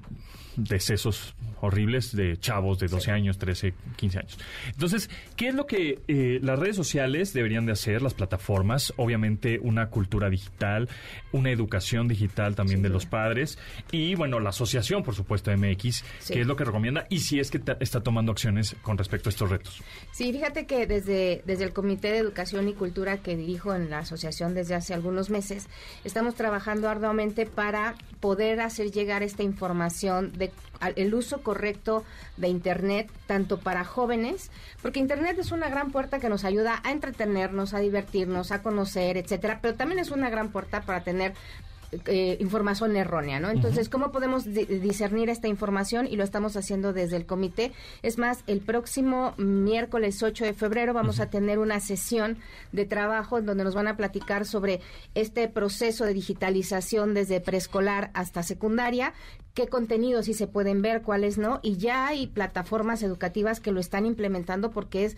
decesos 0.59 1.35
horribles 1.61 2.15
de 2.15 2.39
chavos 2.39 2.79
de 2.79 2.89
12 2.89 3.11
años, 3.11 3.39
13, 3.39 3.75
15 3.97 4.19
años. 4.19 4.39
Entonces, 4.69 5.11
¿qué 5.37 5.49
es 5.49 5.55
lo 5.55 5.67
que 5.67 6.01
eh, 6.09 6.39
las 6.43 6.59
redes 6.59 6.77
sociales 6.77 7.33
deberían 7.33 7.67
de 7.67 7.73
hacer, 7.73 8.03
las 8.03 8.15
plataformas? 8.15 8.93
Obviamente 8.97 9.59
una 9.61 9.89
cultura 9.89 10.31
digital, 10.31 10.89
una 11.33 11.51
educación 11.51 12.09
digital 12.09 12.55
también 12.55 12.83
de 12.83 12.89
los 12.89 13.07
padres 13.07 13.59
y, 13.91 14.15
bueno, 14.15 14.41
la 14.41 14.51
asociación, 14.51 15.03
por 15.03 15.15
supuesto, 15.15 15.51
MX. 15.57 16.05
¿qué 16.29 16.41
es 16.41 16.47
lo 16.47 16.57
que 16.57 16.65
recomienda? 16.65 17.07
Y 17.09 17.21
si 17.21 17.41
es 17.41 17.51
que 17.51 17.61
está 17.81 18.03
tomando 18.03 18.33
acciones 18.33 18.77
con 18.83 18.99
respecto 18.99 19.29
a 19.29 19.31
estos 19.31 19.51
retos. 19.51 19.83
Sí, 20.13 20.33
fíjate 20.33 20.67
que 20.67 20.87
desde, 20.87 21.43
desde 21.47 21.65
el 21.65 21.73
Comité 21.73 22.13
de 22.13 22.19
Educación 22.19 22.69
y 22.69 22.75
Cultura 22.75 23.19
que 23.19 23.37
dirijo 23.37 23.75
en 23.75 23.91
la 23.91 24.01
asociación 24.01 24.55
desde 24.55 24.75
hace 24.75 24.95
algunos 24.95 25.31
meses, 25.31 25.69
estamos 26.05 26.35
trabajando 26.35 26.89
arduamente 26.89 27.47
para 27.47 27.95
poder 28.21 28.61
hacer 28.61 28.91
llegar 28.91 29.23
esta 29.23 29.43
información 29.43 30.33
de 30.33 30.48
el 30.97 31.15
uso 31.15 31.43
correcto 31.43 32.05
de 32.37 32.49
Internet, 32.49 33.11
tanto 33.27 33.59
para 33.59 33.85
jóvenes, 33.85 34.51
porque 34.83 35.01
Internet 35.01 35.39
es 35.39 35.53
una 35.53 35.69
gran 35.69 35.91
puerta 35.91 36.21
que 36.21 36.29
nos 36.29 36.45
ayuda 36.45 36.81
a 36.85 36.93
entretenernos, 36.93 37.75
a 37.75 37.81
divertirnos, 37.81 38.53
a 38.53 38.63
conocer, 38.63 39.17
etcétera, 39.17 39.59
pero 39.61 39.75
también 39.75 39.99
es 39.99 40.11
una 40.11 40.31
gran 40.31 40.51
puerta 40.51 40.83
para 40.83 41.03
tener 41.03 41.35
eh, 42.07 42.37
información 42.41 42.95
errónea, 42.97 43.41
¿no? 43.41 43.51
Entonces, 43.51 43.89
¿cómo 43.89 44.13
podemos 44.13 44.45
di- 44.45 44.65
discernir 44.67 45.31
esta 45.31 45.49
información? 45.49 46.07
Y 46.07 46.17
lo 46.17 46.25
estamos 46.25 46.57
haciendo 46.57 46.93
desde 46.93 47.17
el 47.17 47.27
comité. 47.27 47.73
Es 48.03 48.19
más, 48.19 48.45
el 48.47 48.61
próximo 48.61 49.35
miércoles 49.39 50.23
8 50.23 50.45
de 50.45 50.53
febrero 50.55 50.93
vamos 50.93 51.21
a 51.21 51.31
tener 51.31 51.59
una 51.59 51.81
sesión 51.81 52.39
de 52.73 52.85
trabajo 52.85 53.39
en 53.39 53.47
donde 53.47 53.65
nos 53.65 53.75
van 53.75 53.89
a 53.89 53.97
platicar 53.97 54.45
sobre 54.45 54.81
este 55.15 55.49
proceso 55.49 56.05
de 56.05 56.15
digitalización 56.15 57.15
desde 57.15 57.41
preescolar 57.41 58.11
hasta 58.15 58.43
secundaria, 58.43 59.15
qué 59.55 59.67
contenidos 59.67 60.27
sí 60.27 60.35
se 60.35 60.47
pueden 60.47 60.83
ver, 60.83 61.03
cuáles 61.03 61.39
no, 61.39 61.59
y 61.63 61.77
ya 61.79 62.07
hay 62.07 62.27
plataformas 62.29 63.03
educativas 63.03 63.61
que 63.61 63.73
lo 63.73 63.81
están 63.81 64.07
implementando 64.07 64.71
porque 64.71 65.05
es 65.07 65.17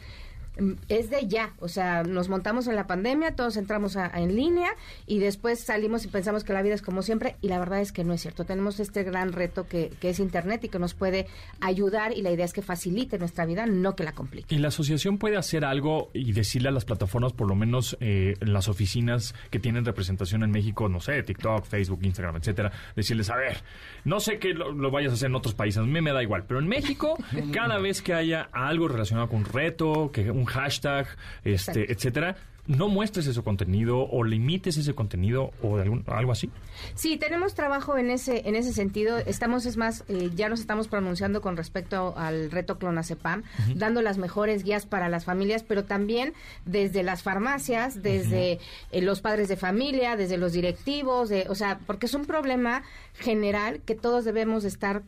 es 0.89 1.09
de 1.11 1.27
ya, 1.27 1.55
o 1.61 1.69
sea, 1.69 2.03
nos 2.03 2.29
montamos 2.29 2.67
en 2.67 2.77
la 2.77 2.87
pandemia, 2.87 3.35
todos 3.35 3.57
entramos 3.57 3.97
a- 3.97 4.15
a 4.15 4.21
en 4.21 4.35
línea 4.37 4.71
y 5.07 5.19
después 5.19 5.61
salimos 5.61 6.05
y 6.05 6.09
pensamos 6.09 6.45
que 6.45 6.53
la 6.53 6.61
vida 6.63 6.75
es 6.75 6.83
como 6.83 7.03
siempre 7.03 7.37
y 7.41 7.49
la 7.49 7.59
verdad 7.59 7.81
es 7.81 7.93
que 7.93 8.05
no 8.05 8.13
es 8.13 8.21
cierto. 8.21 8.45
Tenemos 8.45 8.79
este 8.81 9.03
gran 9.05 9.33
reto 9.33 9.67
que, 9.67 9.91
que 10.01 10.11
es 10.11 10.19
Internet 10.21 10.65
y 10.65 10.69
que 10.69 10.79
nos 10.79 10.95
puede 10.95 11.27
ayudar 11.61 12.13
y 12.17 12.23
la 12.23 12.31
idea 12.31 12.45
es 12.45 12.53
que 12.53 12.63
facilite 12.63 13.19
nuestra 13.19 13.47
vida, 13.47 13.67
no 13.67 13.97
que 13.97 14.05
la 14.05 14.13
complique. 14.13 14.55
¿Y 14.55 14.59
la 14.59 14.69
asociación 14.69 15.19
puede 15.19 15.37
hacer 15.37 15.65
algo 15.65 16.11
y 16.13 16.33
decirle 16.33 16.69
a 16.69 16.73
las 16.73 16.85
plataformas, 16.85 17.33
por 17.33 17.49
lo 17.49 17.55
menos 17.55 17.97
eh, 18.01 18.35
las 18.41 18.69
oficinas 18.69 19.35
que 19.51 19.59
tienen 19.61 19.85
representación 19.85 20.43
en 20.43 20.51
México, 20.51 20.89
no 20.89 21.01
sé, 21.01 21.23
TikTok, 21.23 21.65
Facebook, 21.65 22.01
Instagram, 22.03 22.37
etcétera, 22.37 22.73
decirles, 22.97 23.31
a 23.31 23.37
ver, 23.37 23.63
no 24.05 24.21
sé 24.21 24.39
que 24.39 24.53
lo, 24.55 24.73
lo 24.73 24.91
vayas 24.91 25.13
a 25.13 25.15
hacer 25.15 25.29
en 25.29 25.35
otros 25.37 25.55
países, 25.55 25.79
a 25.79 25.85
mí 25.87 26.01
me 26.01 26.13
da 26.13 26.23
igual, 26.23 26.45
pero 26.47 26.61
en 26.61 26.69
México, 26.69 27.17
cada 27.53 27.79
vez 27.79 28.03
que 28.03 28.15
haya 28.15 28.49
algo 28.53 28.89
relacionado 28.89 29.29
con 29.29 29.41
un 29.41 29.45
reto, 29.47 30.11
que 30.13 30.31
un 30.41 30.47
hashtag, 30.47 31.07
este, 31.45 31.53
Exacto. 31.53 31.93
etcétera, 31.93 32.37
no 32.67 32.89
muestres 32.89 33.27
ese 33.27 33.43
contenido 33.43 34.09
o 34.09 34.23
limites 34.23 34.77
ese 34.77 34.95
contenido 34.95 35.51
o 35.63 35.77
de 35.77 35.83
algún, 35.83 36.05
algo 36.07 36.31
así. 36.31 36.51
Sí, 36.95 37.17
tenemos 37.17 37.55
trabajo 37.55 37.99
en 37.99 38.11
ese 38.11 38.49
en 38.49 38.55
ese 38.55 38.73
sentido. 38.73 39.19
Estamos, 39.19 39.67
es 39.67 39.77
más, 39.77 40.05
eh, 40.09 40.31
ya 40.37 40.49
nos 40.49 40.61
estamos 40.61 40.87
pronunciando 40.87 41.41
con 41.41 41.57
respecto 41.57 42.15
al 42.17 42.51
reto 42.51 42.79
Clonazepam, 42.79 43.43
dando 43.75 44.03
las 44.03 44.19
mejores 44.19 44.63
guías 44.63 44.87
para 44.87 45.09
las 45.09 45.25
familias, 45.25 45.65
pero 45.65 45.85
también 45.85 46.33
desde 46.65 47.03
las 47.03 47.23
farmacias, 47.23 48.03
desde 48.03 48.61
eh, 48.93 49.03
los 49.03 49.21
padres 49.21 49.49
de 49.49 49.57
familia, 49.57 50.17
desde 50.17 50.37
los 50.37 50.53
directivos, 50.53 51.29
de, 51.29 51.47
o 51.49 51.55
sea, 51.55 51.81
porque 51.87 52.07
es 52.07 52.15
un 52.15 52.25
problema 52.25 52.83
general 53.15 53.81
que 53.85 53.97
todos 53.97 54.25
debemos 54.25 54.63
de 54.63 54.69
estar 54.69 55.03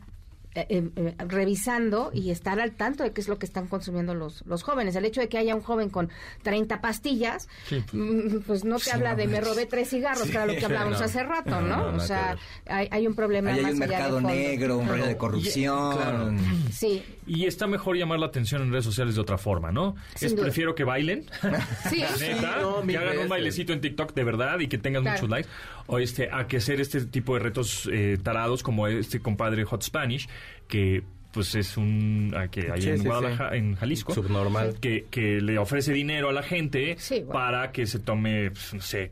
eh, 0.55 0.65
eh, 0.69 0.89
eh, 0.95 1.15
revisando 1.27 2.11
y 2.13 2.29
estar 2.31 2.59
al 2.59 2.71
tanto 2.73 3.03
de 3.03 3.11
qué 3.11 3.21
es 3.21 3.27
lo 3.27 3.39
que 3.39 3.45
están 3.45 3.67
consumiendo 3.67 4.13
los, 4.13 4.45
los 4.45 4.63
jóvenes. 4.63 4.95
El 4.95 5.05
hecho 5.05 5.21
de 5.21 5.29
que 5.29 5.37
haya 5.37 5.55
un 5.55 5.61
joven 5.61 5.89
con 5.89 6.09
30 6.43 6.79
pastillas, 6.81 7.47
mm, 7.91 8.39
pues 8.45 8.63
no 8.63 8.77
te 8.79 8.91
habla 8.91 9.15
de 9.15 9.27
me 9.27 9.41
robé 9.41 9.65
tres 9.65 9.89
cigarros, 9.89 10.23
que 10.29 10.31
era 10.37 10.45
lo 10.45 10.55
que 10.55 10.65
hablábamos 10.65 10.99
no. 10.99 11.05
hace 11.05 11.23
rato, 11.23 11.49
No, 11.49 11.61
¿no? 11.61 11.91
no, 11.91 11.97
o 11.97 11.99
sea, 11.99 12.37
hay, 12.67 12.87
hay 12.91 13.07
un 13.07 13.15
problema 13.15 13.51
Ahí 13.51 13.59
hay 13.59 13.63
más 13.65 13.73
un 13.75 13.83
allá 13.83 13.91
de 13.91 13.97
mercado 13.97 14.13
fondo. 14.21 14.29
negro, 14.29 14.77
un 14.77 14.87
rollo 14.87 15.05
de 15.05 15.17
corrupción. 15.17 15.95
claro. 15.95 16.31
Sí, 16.71 17.03
Y 17.25 17.45
está 17.45 17.67
mejor 17.67 17.95
llamar 17.97 18.19
la 18.19 18.27
atención 18.27 18.61
en 18.61 18.71
redes 18.71 18.85
sociales 18.85 19.15
de 19.15 19.21
otra 19.21 19.37
forma, 19.37 19.71
¿no? 19.71 19.95
Sin 20.15 20.27
es 20.27 20.31
duda. 20.35 20.43
prefiero 20.43 20.75
que 20.75 20.83
bailen, 20.83 21.25
sí. 21.89 21.99
la 22.01 22.17
neta, 22.17 22.57
no, 22.61 22.81
que 22.85 22.97
hagan 22.97 23.17
un 23.19 23.29
bailecito 23.29 23.73
en 23.73 23.81
TikTok 23.81 24.13
de 24.13 24.23
verdad 24.23 24.59
y 24.59 24.67
que 24.67 24.77
tengan 24.77 25.03
Claro. 25.03 25.17
muchos 25.17 25.29
likes, 25.29 25.49
o 25.87 25.99
este, 25.99 26.29
a 26.31 26.47
que 26.47 26.57
hacer 26.57 26.79
este 26.79 27.05
tipo 27.05 27.33
de 27.33 27.39
retos 27.39 27.89
eh, 27.91 28.17
tarados 28.21 28.63
como 28.63 28.87
este 28.87 29.19
compadre 29.19 29.63
Hot 29.65 29.83
Spanish, 29.83 30.29
que 30.67 31.03
pues 31.31 31.55
es 31.55 31.77
un 31.77 32.31
a 32.37 32.47
que 32.47 32.71
hay 32.71 32.81
Sí, 32.81 32.89
en 32.89 32.99
sí, 32.99 33.05
Guadalajara, 33.05 33.51
sí. 33.51 33.57
en 33.57 33.75
Jalisco, 33.75 34.13
Subnormal. 34.13 34.75
que, 34.79 35.05
que 35.09 35.41
le 35.41 35.57
ofrece 35.57 35.91
dinero 35.91 36.29
a 36.29 36.33
la 36.33 36.43
gente 36.43 36.95
bueno. 37.09 37.31
para 37.33 37.71
que 37.71 37.87
se 37.87 37.97
tome, 37.99 38.51
pues, 38.51 38.73
no 38.75 38.81
sé, 38.81 39.09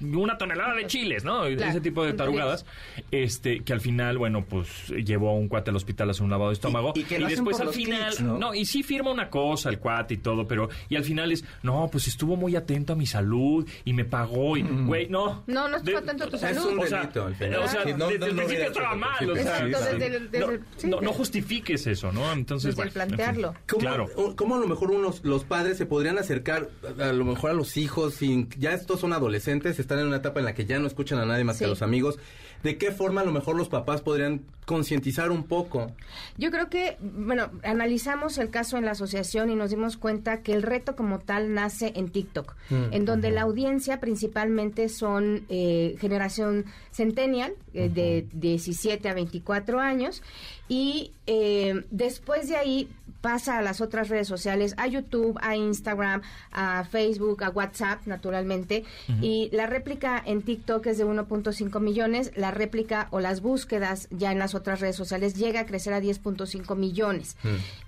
una 0.00 0.38
tonelada 0.38 0.74
de 0.74 0.86
chiles, 0.86 1.24
¿no? 1.24 1.42
Claro, 1.42 1.64
Ese 1.70 1.80
tipo 1.80 2.04
de 2.04 2.12
tarugadas, 2.12 2.64
este, 3.10 3.60
que 3.60 3.72
al 3.72 3.80
final, 3.80 4.18
bueno, 4.18 4.44
pues 4.44 4.88
llevó 4.88 5.30
a 5.30 5.34
un 5.34 5.48
cuate 5.48 5.70
al 5.70 5.76
hospital 5.76 6.08
a 6.08 6.10
hacer 6.12 6.22
un 6.24 6.30
lavado 6.30 6.50
de 6.50 6.54
estómago 6.54 6.92
y 6.94 7.02
que 7.04 7.18
lo 7.18 7.26
después 7.28 7.56
por 7.58 7.68
al 7.68 7.72
final, 7.74 8.14
¿no? 8.22 8.38
no, 8.38 8.54
y 8.54 8.64
sí 8.64 8.82
firma 8.82 9.10
una 9.10 9.28
cosa 9.30 9.68
el 9.70 9.78
cuate 9.78 10.14
y 10.14 10.18
todo, 10.18 10.46
pero 10.46 10.68
y 10.88 10.96
al 10.96 11.04
final 11.04 11.32
es, 11.32 11.44
no, 11.62 11.88
pues 11.90 12.06
estuvo 12.08 12.36
muy 12.36 12.56
atento 12.56 12.92
a 12.92 12.96
mi 12.96 13.06
salud 13.06 13.66
y 13.84 13.92
me 13.92 14.04
pagó 14.04 14.56
y, 14.56 14.62
güey, 14.62 15.08
no. 15.08 15.42
No, 15.46 15.68
no 15.68 15.76
estuvo 15.76 15.98
atento 15.98 16.24
a 16.24 16.28
tu 16.28 16.36
Es 16.36 16.42
salud. 16.42 16.72
un 16.72 16.78
O 16.80 16.86
sea, 16.86 17.10
o 17.14 17.28
Sí, 17.28 17.92
no- 17.96 18.06
desde 18.08 18.18
no- 18.18 18.26
el 18.26 18.36
principio 18.36 18.64
estaba 18.66 18.94
mal, 18.94 19.14
o 19.30 19.32
principio. 19.32 19.42
sea, 19.42 19.58
Sí, 19.58 19.64
Exacto, 19.66 19.78
sí. 19.78 19.98
desde 19.98 20.16
el- 20.16 20.30
desde 20.30 20.46
no, 20.46 20.52
el- 20.52 20.60
sí, 20.76 20.86
no, 20.86 20.96
no 20.96 21.00
desde- 21.02 21.14
justifiques 21.16 21.86
eso, 21.86 22.12
¿no? 22.12 22.32
Entonces, 22.32 22.76
Desde 22.76 22.76
bueno, 22.76 22.88
en 23.02 23.08
fin. 23.08 23.16
plantearlo. 23.16 23.54
¿Cómo, 23.68 23.80
Claro. 23.80 24.08
cómo 24.36 24.54
a 24.56 24.58
lo 24.58 24.66
mejor 24.66 24.90
unos, 24.90 25.24
los 25.24 25.44
padres 25.44 25.76
se 25.78 25.86
podrían 25.86 26.18
acercar 26.18 26.68
a, 26.98 27.08
a 27.08 27.12
lo 27.12 27.24
mejor 27.24 27.50
a 27.50 27.54
los 27.54 27.76
hijos 27.76 28.14
sin 28.14 28.48
ya 28.58 28.72
estos 28.72 29.00
son 29.00 29.12
adolescentes, 29.12 29.78
están 29.88 30.00
en 30.00 30.08
una 30.08 30.18
etapa 30.18 30.38
en 30.38 30.44
la 30.44 30.54
que 30.54 30.66
ya 30.66 30.78
no 30.78 30.86
escuchan 30.86 31.18
a 31.18 31.24
nadie 31.24 31.44
más 31.44 31.58
que 31.58 31.64
a 31.64 31.68
los 31.68 31.80
amigos? 31.80 32.18
¿De 32.62 32.76
qué 32.76 32.90
forma 32.90 33.22
a 33.22 33.24
lo 33.24 33.32
mejor 33.32 33.56
los 33.56 33.68
papás 33.68 34.02
podrían 34.02 34.42
concientizar 34.66 35.30
un 35.30 35.44
poco? 35.44 35.92
Yo 36.36 36.50
creo 36.50 36.68
que, 36.68 36.98
bueno, 37.00 37.50
analizamos 37.62 38.36
el 38.36 38.50
caso 38.50 38.76
en 38.76 38.84
la 38.84 38.90
asociación 38.90 39.48
y 39.48 39.54
nos 39.54 39.70
dimos 39.70 39.96
cuenta 39.96 40.42
que 40.42 40.52
el 40.52 40.62
reto 40.62 40.94
como 40.94 41.20
tal 41.20 41.54
nace 41.54 41.92
en 41.96 42.10
TikTok, 42.10 42.54
en 42.70 43.04
donde 43.06 43.30
la 43.30 43.42
audiencia 43.42 43.98
principalmente 43.98 44.90
son 44.90 45.46
eh, 45.48 45.96
generación 46.00 46.66
centennial, 46.90 47.54
eh, 47.72 47.88
de 47.88 48.26
17 48.32 49.08
a 49.08 49.14
24 49.14 49.80
años, 49.80 50.22
y 50.68 51.12
eh, 51.26 51.84
después 51.90 52.48
de 52.48 52.56
ahí 52.56 52.88
pasa 53.20 53.58
a 53.58 53.62
las 53.62 53.80
otras 53.80 54.08
redes 54.08 54.28
sociales, 54.28 54.74
a 54.76 54.86
YouTube, 54.86 55.38
a 55.42 55.56
Instagram, 55.56 56.22
a 56.52 56.84
Facebook, 56.84 57.42
a 57.44 57.50
WhatsApp, 57.50 58.06
naturalmente, 58.06 58.84
y 59.20 59.48
la 59.52 59.66
réplica 59.66 60.22
en 60.24 60.42
TikTok 60.42 60.86
es 60.86 60.98
de 60.98 61.06
1.5 61.06 61.80
millones, 61.80 62.32
la 62.36 62.50
réplica 62.50 63.08
o 63.10 63.20
las 63.20 63.40
búsquedas 63.40 64.08
ya 64.10 64.32
en 64.32 64.38
las 64.38 64.54
otras 64.54 64.80
redes 64.80 64.96
sociales 64.96 65.34
llega 65.34 65.60
a 65.60 65.66
crecer 65.66 65.92
a 65.92 66.00
10.5 66.00 66.76
millones. 66.76 67.36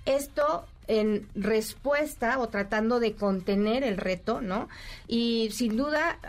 Esto 0.05 0.65
en 0.91 1.25
respuesta 1.35 2.37
o 2.39 2.49
tratando 2.49 2.99
de 2.99 3.13
contener 3.13 3.83
el 3.83 3.95
reto, 3.95 4.41
¿no? 4.41 4.67
Y 5.07 5.47
sin 5.51 5.77
duda, 5.77 6.19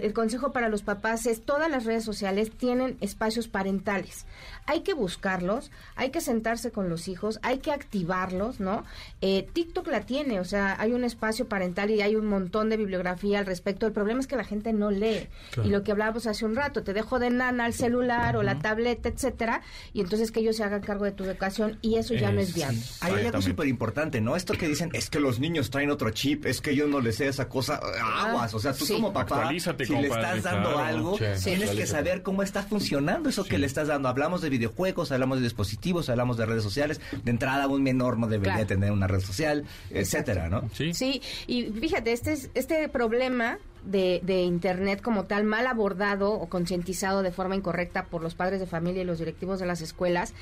el 0.00 0.14
consejo 0.14 0.52
para 0.52 0.70
los 0.70 0.82
papás 0.82 1.26
es 1.26 1.42
todas 1.42 1.70
las 1.70 1.84
redes 1.84 2.04
sociales 2.04 2.50
tienen 2.50 2.96
espacios 3.02 3.46
parentales. 3.46 4.24
Hay 4.64 4.80
que 4.80 4.94
buscarlos, 4.94 5.70
hay 5.96 6.10
que 6.10 6.22
sentarse 6.22 6.72
con 6.72 6.88
los 6.88 7.08
hijos, 7.08 7.38
hay 7.42 7.58
que 7.58 7.72
activarlos, 7.72 8.58
¿no? 8.58 8.84
Eh, 9.20 9.46
TikTok 9.52 9.86
la 9.88 10.00
tiene, 10.00 10.40
o 10.40 10.44
sea, 10.44 10.80
hay 10.80 10.92
un 10.92 11.04
espacio 11.04 11.46
parental 11.46 11.90
y 11.90 12.00
hay 12.00 12.16
un 12.16 12.26
montón 12.26 12.70
de 12.70 12.78
bibliografía 12.78 13.38
al 13.38 13.46
respecto. 13.46 13.86
El 13.86 13.92
problema 13.92 14.18
es 14.20 14.26
que 14.26 14.36
la 14.36 14.44
gente 14.44 14.72
no 14.72 14.90
lee. 14.90 15.28
Y 15.62 15.68
lo 15.68 15.84
que 15.84 15.92
hablábamos 15.92 16.26
hace 16.26 16.46
un 16.46 16.56
rato, 16.56 16.82
te 16.82 16.94
dejo 16.94 17.18
de 17.18 17.30
nana 17.30 17.66
el 17.66 17.74
celular 17.74 18.36
o 18.36 18.42
la 18.42 18.58
tableta, 18.58 19.10
etcétera, 19.10 19.60
y 19.92 20.00
entonces 20.00 20.32
que 20.32 20.40
ellos 20.40 20.56
se 20.56 20.64
hagan 20.64 20.80
cargo 20.80 21.04
de 21.04 21.12
tu 21.12 21.24
educación 21.24 21.78
y 21.82 21.96
eso 21.96 22.14
ya 22.14 22.32
no 22.32 22.40
es 22.40 22.54
viable. 22.54 22.80
Hay 23.02 23.26
algo 23.26 23.42
súper 23.42 23.66
importante, 23.66 24.05
¿no? 24.20 24.36
Esto 24.36 24.54
que 24.54 24.68
dicen, 24.68 24.90
es 24.92 25.10
que 25.10 25.20
los 25.20 25.38
niños 25.40 25.70
traen 25.70 25.90
otro 25.90 26.10
chip, 26.10 26.46
es 26.46 26.60
que 26.60 26.74
yo 26.74 26.86
no 26.86 27.00
les 27.00 27.16
sé 27.16 27.28
esa 27.28 27.48
cosa, 27.48 27.80
aguas. 28.16 28.54
O 28.54 28.58
sea, 28.60 28.72
tú 28.72 28.86
sí. 28.86 28.94
como 28.94 29.12
papá, 29.12 29.36
Actualízate, 29.36 29.84
si 29.86 29.92
le 29.94 30.08
estás 30.08 30.42
dando 30.42 30.72
claro. 30.72 30.84
algo, 30.86 31.18
tienes 31.42 31.70
que 31.70 31.86
saber 31.86 32.22
cómo 32.22 32.42
está 32.42 32.62
funcionando 32.62 33.28
eso 33.28 33.44
que 33.44 33.58
le 33.58 33.66
estás 33.66 33.88
dando. 33.88 34.08
Hablamos 34.08 34.40
de 34.42 34.48
videojuegos, 34.50 35.12
hablamos 35.12 35.38
de 35.38 35.44
dispositivos, 35.44 36.08
hablamos 36.08 36.36
de 36.36 36.46
redes 36.46 36.62
sociales. 36.62 37.00
De 37.24 37.30
entrada, 37.30 37.66
un 37.66 37.82
menor 37.82 38.18
no 38.18 38.26
debería 38.26 38.54
Claro. 38.54 38.66
tener 38.68 38.92
una 38.92 39.06
red 39.06 39.20
social, 39.20 39.64
etcétera, 39.90 40.48
¿no? 40.48 40.68
Sí. 40.72 40.94
Sí, 40.94 41.20
y 41.46 41.64
fíjate, 41.64 42.12
este, 42.12 42.32
es- 42.32 42.50
este 42.54 42.88
problema 42.88 43.58
de, 43.86 44.20
de 44.24 44.42
Internet 44.42 45.00
como 45.00 45.24
tal, 45.24 45.44
mal 45.44 45.66
abordado 45.66 46.32
o 46.32 46.48
concientizado 46.48 47.22
de 47.22 47.30
forma 47.32 47.56
incorrecta 47.56 48.04
por 48.04 48.22
los 48.22 48.34
padres 48.34 48.60
de 48.60 48.66
familia 48.66 49.02
y 49.02 49.06
los 49.06 49.18
directivos 49.18 49.58
de 49.60 49.66
las 49.66 49.80
escuelas, 49.80 50.34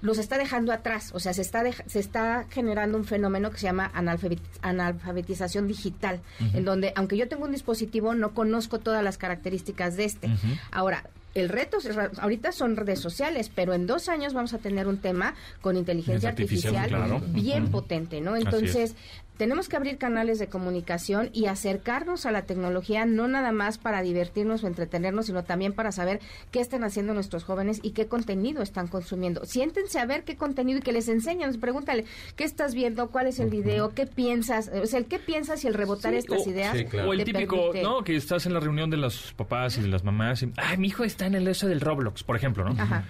los 0.00 0.18
está 0.18 0.36
dejando 0.38 0.72
atrás. 0.72 1.10
O 1.14 1.20
sea, 1.20 1.32
se 1.32 1.42
está, 1.42 1.62
dej- 1.64 1.82
se 1.86 1.98
está 2.00 2.44
generando 2.50 2.98
un 2.98 3.04
fenómeno 3.04 3.50
que 3.50 3.58
se 3.58 3.64
llama 3.66 3.90
analfabet- 3.94 4.38
analfabetización 4.62 5.66
digital, 5.68 6.20
en 6.54 6.64
donde, 6.64 6.92
aunque 6.96 7.16
yo 7.16 7.28
tengo 7.28 7.44
un 7.44 7.52
dispositivo, 7.52 8.14
no 8.14 8.34
conozco 8.34 8.78
todas 8.78 9.02
las 9.02 9.18
características 9.18 9.96
de 9.96 10.04
este. 10.04 10.28
Ahora, 10.70 11.04
el 11.34 11.48
reto 11.50 11.78
ahorita 12.20 12.52
son 12.52 12.74
redes 12.76 13.00
sociales, 13.00 13.50
pero 13.54 13.74
en 13.74 13.86
dos 13.86 14.08
años 14.08 14.34
vamos 14.34 14.54
a 14.54 14.58
tener 14.58 14.88
un 14.88 14.98
tema 14.98 15.34
con 15.60 15.76
inteligencia 15.76 16.30
Artificial, 16.30 16.74
artificial, 16.76 17.08
claro. 17.08 17.24
bien 17.28 17.68
potente, 17.70 18.20
¿no? 18.20 18.34
Entonces, 18.34 18.96
tenemos 19.38 19.68
que 19.70 19.76
abrir 19.76 19.96
canales 19.96 20.38
de 20.38 20.48
comunicación 20.48 21.30
y 21.32 21.46
acercarnos 21.46 22.26
a 22.26 22.32
la 22.32 22.42
tecnología, 22.42 23.06
no 23.06 23.28
nada 23.28 23.50
más 23.52 23.78
para 23.78 24.02
divertirnos 24.02 24.62
o 24.62 24.66
entretenernos, 24.66 25.26
sino 25.26 25.44
también 25.44 25.72
para 25.72 25.92
saber 25.92 26.20
qué 26.50 26.60
están 26.60 26.84
haciendo 26.84 27.14
nuestros 27.14 27.44
jóvenes 27.44 27.80
y 27.82 27.92
qué 27.92 28.06
contenido 28.08 28.62
están 28.62 28.88
consumiendo. 28.88 29.44
Siéntense 29.46 29.98
a 29.98 30.04
ver 30.06 30.24
qué 30.24 30.36
contenido 30.36 30.80
y 30.80 30.82
que 30.82 30.92
les 30.92 31.08
enseñan. 31.08 31.58
Pregúntale, 31.60 32.04
¿qué 32.36 32.44
estás 32.44 32.74
viendo? 32.74 33.08
¿Cuál 33.08 33.28
es 33.28 33.38
el 33.40 33.48
video? 33.48 33.94
¿Qué 33.94 34.06
piensas? 34.06 34.68
O 34.82 34.86
sea, 34.86 34.98
el 34.98 35.06
qué 35.06 35.18
piensas 35.18 35.64
y 35.64 35.68
el 35.68 35.74
rebotar 35.74 36.12
Sí, 36.12 36.18
estas 36.18 36.46
o- 36.46 36.50
ideas. 36.50 36.76
sí, 36.76 36.84
claro. 36.84 37.08
O 37.08 37.12
el 37.14 37.24
típico, 37.24 37.56
permite- 37.70 37.82
¿no? 37.82 38.02
Que 38.04 38.16
estás 38.16 38.44
en 38.46 38.52
la 38.54 38.60
reunión 38.60 38.90
de 38.90 38.96
los 38.96 39.32
papás 39.34 39.78
y 39.78 39.82
de 39.82 39.88
las 39.88 40.02
mamás 40.04 40.42
y, 40.42 40.52
ay, 40.56 40.76
mi 40.78 40.88
hijo 40.88 41.04
está 41.04 41.26
en 41.26 41.36
el 41.36 41.46
eso 41.46 41.68
del 41.68 41.80
Roblox, 41.80 42.24
por 42.24 42.34
ejemplo, 42.36 42.64
¿no? 42.64 42.72
Ajá. 42.82 43.04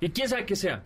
¿Y 0.00 0.10
quién 0.10 0.28
sabe 0.28 0.44
qué 0.44 0.56
sea? 0.56 0.82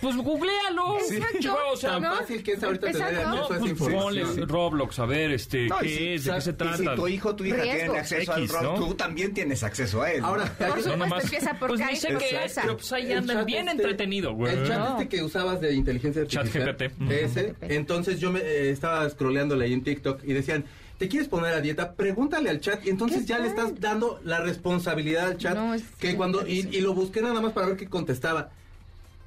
Pues 0.00 0.16
googlealo. 0.16 0.98
Exacto. 0.98 1.38
Chihuahua, 1.40 1.72
o 1.72 1.76
sea, 1.76 1.90
Tan 1.92 2.02
¿no? 2.02 2.16
fácil 2.16 2.42
que 2.42 2.52
es 2.52 2.62
ahorita 2.64 2.86
tener 2.90 3.02
Empezando. 3.08 3.36
no, 3.36 3.42
acceso 3.42 3.52
a 3.52 3.56
esa 3.56 3.58
pues 3.60 3.70
información. 3.70 4.26
ponle 4.28 4.46
Roblox, 4.46 4.98
a 4.98 5.06
ver, 5.06 5.30
este, 5.30 5.66
No, 5.68 5.76
y 5.76 5.82
¿qué 5.82 5.88
si- 5.88 6.08
es? 6.08 6.24
¿De 6.24 6.32
qué 6.34 6.40
se 6.40 6.50
y 6.50 6.52
trata? 6.54 6.76
si 6.78 6.84
tu 6.96 7.08
hijo 7.08 7.28
o 7.28 7.36
tu 7.36 7.44
hija 7.44 7.56
Riesgos. 7.56 7.76
tienen 7.80 7.96
acceso 7.96 8.32
X, 8.36 8.54
al 8.54 8.62
¿no? 8.64 8.74
tú 8.74 8.94
también 8.94 9.32
tienes 9.34 9.62
acceso 9.62 10.02
a 10.02 10.10
él. 10.10 10.20
¿no? 10.22 10.26
Ahora, 10.26 10.44
Por 10.46 10.66
hay- 10.66 10.72
supuesto, 10.72 10.96
nomás- 10.96 11.24
empieza 11.24 11.54
por 11.54 11.68
pues 11.68 11.80
caer 11.80 11.92
ni 11.92 11.98
sé 12.00 12.08
qué 12.18 12.44
es, 12.44 12.54
pero 12.60 12.76
pues 12.76 12.92
ahí 12.92 13.12
andan 13.12 13.36
chat 13.38 13.46
bien 13.46 13.68
este- 13.68 13.82
entretenido, 13.82 14.34
güey. 14.34 14.52
El 14.56 14.66
chat 14.66 14.78
No. 14.78 14.98
este 14.98 15.08
que 15.08 15.22
usabas 15.22 15.60
de 15.60 15.72
inteligencia 15.74 16.26
Chat 16.26 16.46
artificial. 16.46 16.76
GPT. 16.76 17.22
Ese. 17.24 17.54
Entonces 17.60 18.18
yo 18.18 18.32
me 18.32 18.40
eh, 18.40 18.70
estaba 18.70 19.08
scrolleándole 19.10 19.64
ahí 19.66 19.72
en 19.74 19.84
TikTok 19.84 20.24
y 20.24 20.32
decían, 20.32 20.64
¿te 20.98 21.08
quieres 21.08 21.28
poner 21.28 21.54
a 21.54 21.60
dieta? 21.60 21.92
Pregúntale 21.94 22.50
al 22.50 22.60
chat 22.60 22.84
y 22.84 22.90
entonces 22.90 23.20
¿Qué 23.20 23.26
ya 23.26 23.38
le 23.38 23.50
tal? 23.50 23.66
estás 23.68 23.80
dando 23.80 24.20
la 24.24 24.40
responsabilidad 24.40 25.28
al 25.28 25.38
chat. 25.38 25.54
No, 25.54 25.72
es 25.74 25.82
que 26.00 26.16
cuando 26.16 26.44
y, 26.46 26.68
y 26.76 26.80
lo 26.80 26.94
busqué 26.94 27.20
nada 27.22 27.40
más 27.40 27.52
para 27.52 27.68
ver 27.68 27.76
qué 27.76 27.86
contestaba. 27.88 28.50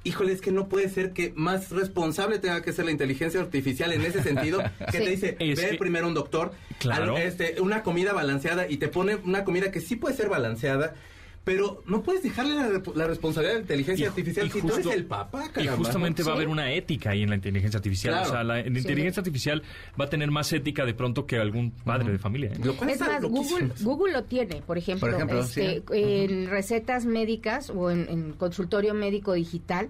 Híjole, 0.06 0.32
es 0.32 0.40
que 0.40 0.52
no 0.52 0.68
puede 0.68 0.88
ser 0.88 1.12
que 1.12 1.32
más 1.34 1.70
responsable 1.70 2.38
tenga 2.38 2.62
que 2.62 2.72
ser 2.72 2.84
la 2.84 2.92
inteligencia 2.92 3.40
artificial 3.40 3.92
en 3.92 4.02
ese 4.02 4.22
sentido, 4.22 4.62
que 4.92 4.98
Sí. 4.98 5.04
te 5.04 5.10
dice, 5.10 5.36
Es 5.40 5.60
ve 5.60 5.70
que- 5.70 5.78
primero 5.78 6.06
un 6.06 6.14
doctor, 6.14 6.52
Claro. 6.78 7.16
al- 7.16 7.22
este, 7.22 7.60
una 7.60 7.82
comida 7.82 8.12
balanceada 8.12 8.68
y 8.68 8.76
te 8.76 8.86
pone 8.88 9.16
una 9.16 9.42
comida 9.44 9.72
que 9.72 9.80
sí 9.80 9.96
puede 9.96 10.14
ser 10.14 10.28
balanceada, 10.28 10.94
pero 11.46 11.80
no 11.86 12.02
puedes 12.02 12.24
dejarle 12.24 12.54
la, 12.56 12.82
la 12.96 13.06
responsabilidad 13.06 13.52
de 13.52 13.58
la 13.58 13.60
inteligencia 13.62 14.04
Y- 14.04 14.08
artificial 14.08 14.46
y 14.46 14.50
si 14.50 14.60
tú 14.60 14.66
justo- 14.66 14.80
eres 14.90 14.94
el 15.00 15.04
papá, 15.06 15.44
Y 15.62 15.66
justamente 15.68 16.22
¿no? 16.22 16.26
va 16.26 16.32
a 16.32 16.36
haber 16.36 16.48
una 16.48 16.72
ética 16.72 17.10
ahí 17.10 17.22
en 17.22 17.30
la 17.30 17.36
inteligencia 17.36 17.78
artificial. 17.78 18.14
Claro. 18.14 18.28
O 18.28 18.32
sea, 18.32 18.42
la, 18.42 18.54
la 18.62 18.66
inteligencia 18.66 19.20
artificial 19.20 19.62
va 19.98 20.06
a 20.06 20.08
tener 20.10 20.28
más 20.32 20.52
ética 20.52 20.84
de 20.84 20.92
pronto 20.94 21.24
que 21.24 21.36
algún 21.38 21.70
padre 21.70 22.10
de 22.10 22.18
familia. 22.18 22.50
¿eh? 22.52 22.58
Lo 22.64 22.74
cual 22.76 22.90
Es 22.90 22.98
más. 22.98 23.22
Google, 23.22 23.70
Google 23.80 24.12
lo 24.12 24.24
tiene, 24.24 24.56
por 24.62 24.76
ejemplo, 24.76 25.06
Por 25.06 25.14
ejemplo, 25.14 25.40
este, 25.40 25.76
sí. 25.76 25.82
en 25.92 26.50
recetas 26.50 27.04
médicas 27.06 27.70
o 27.70 27.92
en, 27.92 28.08
en 28.10 28.32
consultorio 28.32 28.92
médico 28.92 29.34
digital, 29.34 29.88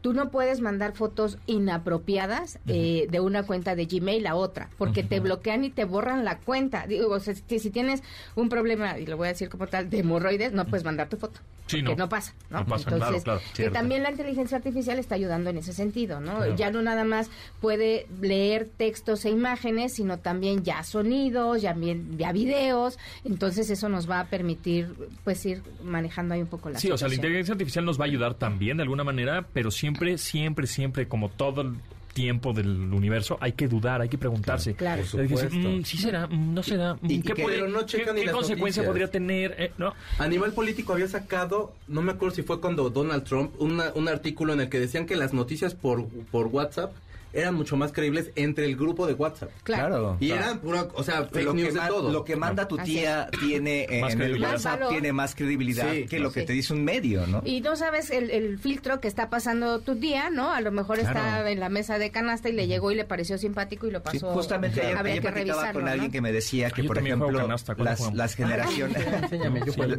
tú 0.00 0.12
no 0.12 0.30
puedes 0.30 0.60
mandar 0.60 0.94
fotos 0.94 1.38
inapropiadas 1.46 2.58
eh, 2.66 3.06
de 3.10 3.20
una 3.20 3.42
cuenta 3.42 3.74
de 3.74 3.86
Gmail 3.86 4.26
a 4.26 4.34
otra, 4.34 4.70
porque 4.78 5.02
te 5.02 5.20
bloquean 5.20 5.64
y 5.64 5.70
te 5.70 5.84
borran 5.84 6.24
la 6.24 6.38
cuenta. 6.38 6.86
Digo, 6.86 7.10
o 7.10 7.20
sea, 7.20 7.34
si, 7.34 7.58
si 7.58 7.70
tienes 7.70 8.02
un 8.34 8.48
problema, 8.48 8.98
y 8.98 9.06
lo 9.06 9.16
voy 9.16 9.26
a 9.26 9.30
decir 9.30 9.48
como 9.48 9.66
tal, 9.66 9.90
de 9.90 10.00
hemorroides, 10.00 10.52
no 10.52 10.66
puedes 10.66 10.84
mandar 10.84 11.08
tu 11.08 11.16
foto. 11.16 11.40
Sí, 11.68 11.82
que 11.82 11.90
no. 11.90 11.96
no 11.96 12.08
pasa, 12.08 12.34
¿no? 12.48 12.60
No 12.60 12.66
pasa, 12.66 12.86
claro, 12.86 12.96
Entonces, 12.96 13.24
claro, 13.24 13.40
que 13.40 13.56
cierto. 13.56 13.74
también 13.74 14.02
la 14.02 14.10
inteligencia 14.10 14.56
artificial 14.56 14.98
está 14.98 15.16
ayudando 15.16 15.50
en 15.50 15.58
ese 15.58 15.74
sentido, 15.74 16.18
¿no? 16.18 16.36
Claro. 16.36 16.56
Ya 16.56 16.70
no 16.70 16.80
nada 16.80 17.04
más 17.04 17.30
puede 17.60 18.06
leer 18.22 18.70
textos 18.74 19.26
e 19.26 19.30
imágenes, 19.30 19.94
sino 19.94 20.18
también 20.18 20.64
ya 20.64 20.82
sonidos, 20.82 21.60
ya, 21.60 21.74
videos. 21.74 22.98
Entonces 23.24 23.68
eso 23.68 23.90
nos 23.90 24.08
va 24.08 24.20
a 24.20 24.26
permitir, 24.28 24.94
pues, 25.24 25.44
ir 25.44 25.62
manejando 25.84 26.34
ahí 26.34 26.40
un 26.40 26.46
poco 26.46 26.70
la 26.70 26.78
Sí, 26.78 26.90
o 26.90 26.96
sea, 26.96 27.08
la 27.08 27.14
inteligencia 27.14 27.52
artificial 27.52 27.84
nos 27.84 28.00
va 28.00 28.04
a 28.04 28.08
ayudar 28.08 28.34
también 28.34 28.78
de 28.78 28.84
alguna 28.84 29.04
manera, 29.04 29.46
pero 29.52 29.70
siempre, 29.88 30.18
siempre, 30.18 30.66
siempre, 30.66 31.08
como 31.08 31.28
todo 31.28 31.62
el 31.62 31.74
tiempo 32.14 32.52
del 32.52 32.92
universo, 32.92 33.38
hay 33.40 33.52
que 33.52 33.68
dudar, 33.68 34.00
hay 34.00 34.08
que 34.08 34.18
preguntarse. 34.18 34.74
Claro. 34.74 35.02
Por 35.08 35.20
que 35.20 35.28
decir, 35.28 35.38
supuesto. 35.50 35.68
"Mm, 35.70 35.84
sí 35.84 35.98
será, 35.98 36.26
Mm, 36.26 36.52
no 36.54 36.62
será, 36.64 36.94
Mm, 36.94 36.98
Y- 37.10 37.14
y 37.14 37.22
¿qué, 37.22 37.32
que- 37.34 37.42
puede- 37.44 37.56
pero 37.58 37.68
no 37.68 37.78
qué- 37.80 37.86
checan 37.86 38.14
ni 38.16 38.20
qué 38.22 38.26
las 38.26 38.34
consecuencia 38.34 38.82
noticias. 38.82 38.86
podría 38.86 39.10
tener? 39.10 39.54
Eh, 39.58 39.72
¿no? 39.78 39.94
A 40.18 40.26
nivel 40.26 40.52
político 40.52 40.92
había 40.94 41.06
sacado, 41.06 41.74
no 41.86 42.02
me 42.02 42.10
acuerdo 42.12 42.34
si 42.34 42.42
fue 42.42 42.60
cuando 42.60 42.90
Donald 42.90 43.22
Trump, 43.22 43.52
una- 43.60 43.92
un 43.94 44.08
artículo 44.08 44.52
en 44.52 44.62
el 44.62 44.68
que 44.68 44.80
decían 44.80 45.06
que 45.06 45.14
las 45.14 45.32
noticias 45.32 45.74
por, 45.74 46.06
por 46.32 46.46
WhatsApp 46.48 46.92
eran 47.32 47.54
mucho 47.54 47.76
más 47.76 47.92
creíbles 47.92 48.30
entre 48.36 48.64
el 48.64 48.76
grupo 48.76 49.06
de 49.06 49.14
WhatsApp. 49.14 49.50
Claro. 49.62 50.16
Y 50.20 50.30
eran 50.30 50.58
pura, 50.60 50.88
o 50.94 51.02
sea, 51.02 51.24
fake 51.24 51.44
lo 51.44 51.54
news 51.54 51.68
que, 51.68 51.74
de 51.74 51.80
ma- 51.80 51.88
todo. 51.88 52.10
lo 52.12 52.24
que 52.24 52.36
manda 52.36 52.66
tu 52.68 52.76
tía 52.78 53.28
tiene 53.40 53.86
Más 54.00 54.14
en 54.14 54.22
el. 54.22 54.38
Más 54.38 54.52
WhatsApp 54.64 54.88
tiene 54.88 55.12
más 55.12 55.34
credibilidad 55.34 55.92
Sí, 55.92 56.06
que 56.06 56.18
lo 56.18 56.32
que 56.32 56.40
sí. 56.40 56.46
te 56.46 56.52
dice 56.52 56.72
un 56.72 56.84
medio, 56.84 57.26
¿no? 57.26 57.42
Y 57.44 57.60
no 57.60 57.76
sabes 57.76 58.10
el, 58.10 58.30
el 58.30 58.58
filtro 58.58 59.00
que 59.00 59.08
está 59.08 59.28
pasando 59.30 59.80
tu 59.80 59.94
día, 59.94 60.30
¿no? 60.30 60.52
A 60.52 60.60
lo 60.60 60.70
mejor 60.72 60.98
Claro. 60.98 61.18
está 61.18 61.50
en 61.50 61.60
la 61.60 61.68
mesa 61.68 61.98
de 61.98 62.10
canasta 62.10 62.48
y 62.48 62.52
le 62.52 62.66
llegó 62.66 62.90
y 62.90 62.94
le 62.94 63.04
pareció 63.04 63.38
simpático 63.38 63.86
y 63.86 63.90
lo 63.90 63.98
Sí, 63.98 64.04
pasó. 64.04 64.30
justamente 64.32 64.80
ayer, 64.80 64.96
habría 64.96 65.12
ayer 65.14 65.22
que 65.22 65.28
platicaba 65.30 65.60
revisarlo, 65.62 65.80
con 65.80 65.88
alguien 65.88 66.08
¿no? 66.08 66.12
que 66.12 66.20
me 66.20 66.32
decía 66.32 66.70
que, 66.70 66.82
Yo 66.82 66.88
por 66.88 66.98
ejemplo, 66.98 67.32
canasta, 67.38 67.74
¿cuándo 67.74 67.90
las, 67.90 68.14
las 68.14 68.34
generaciones, 68.36 69.04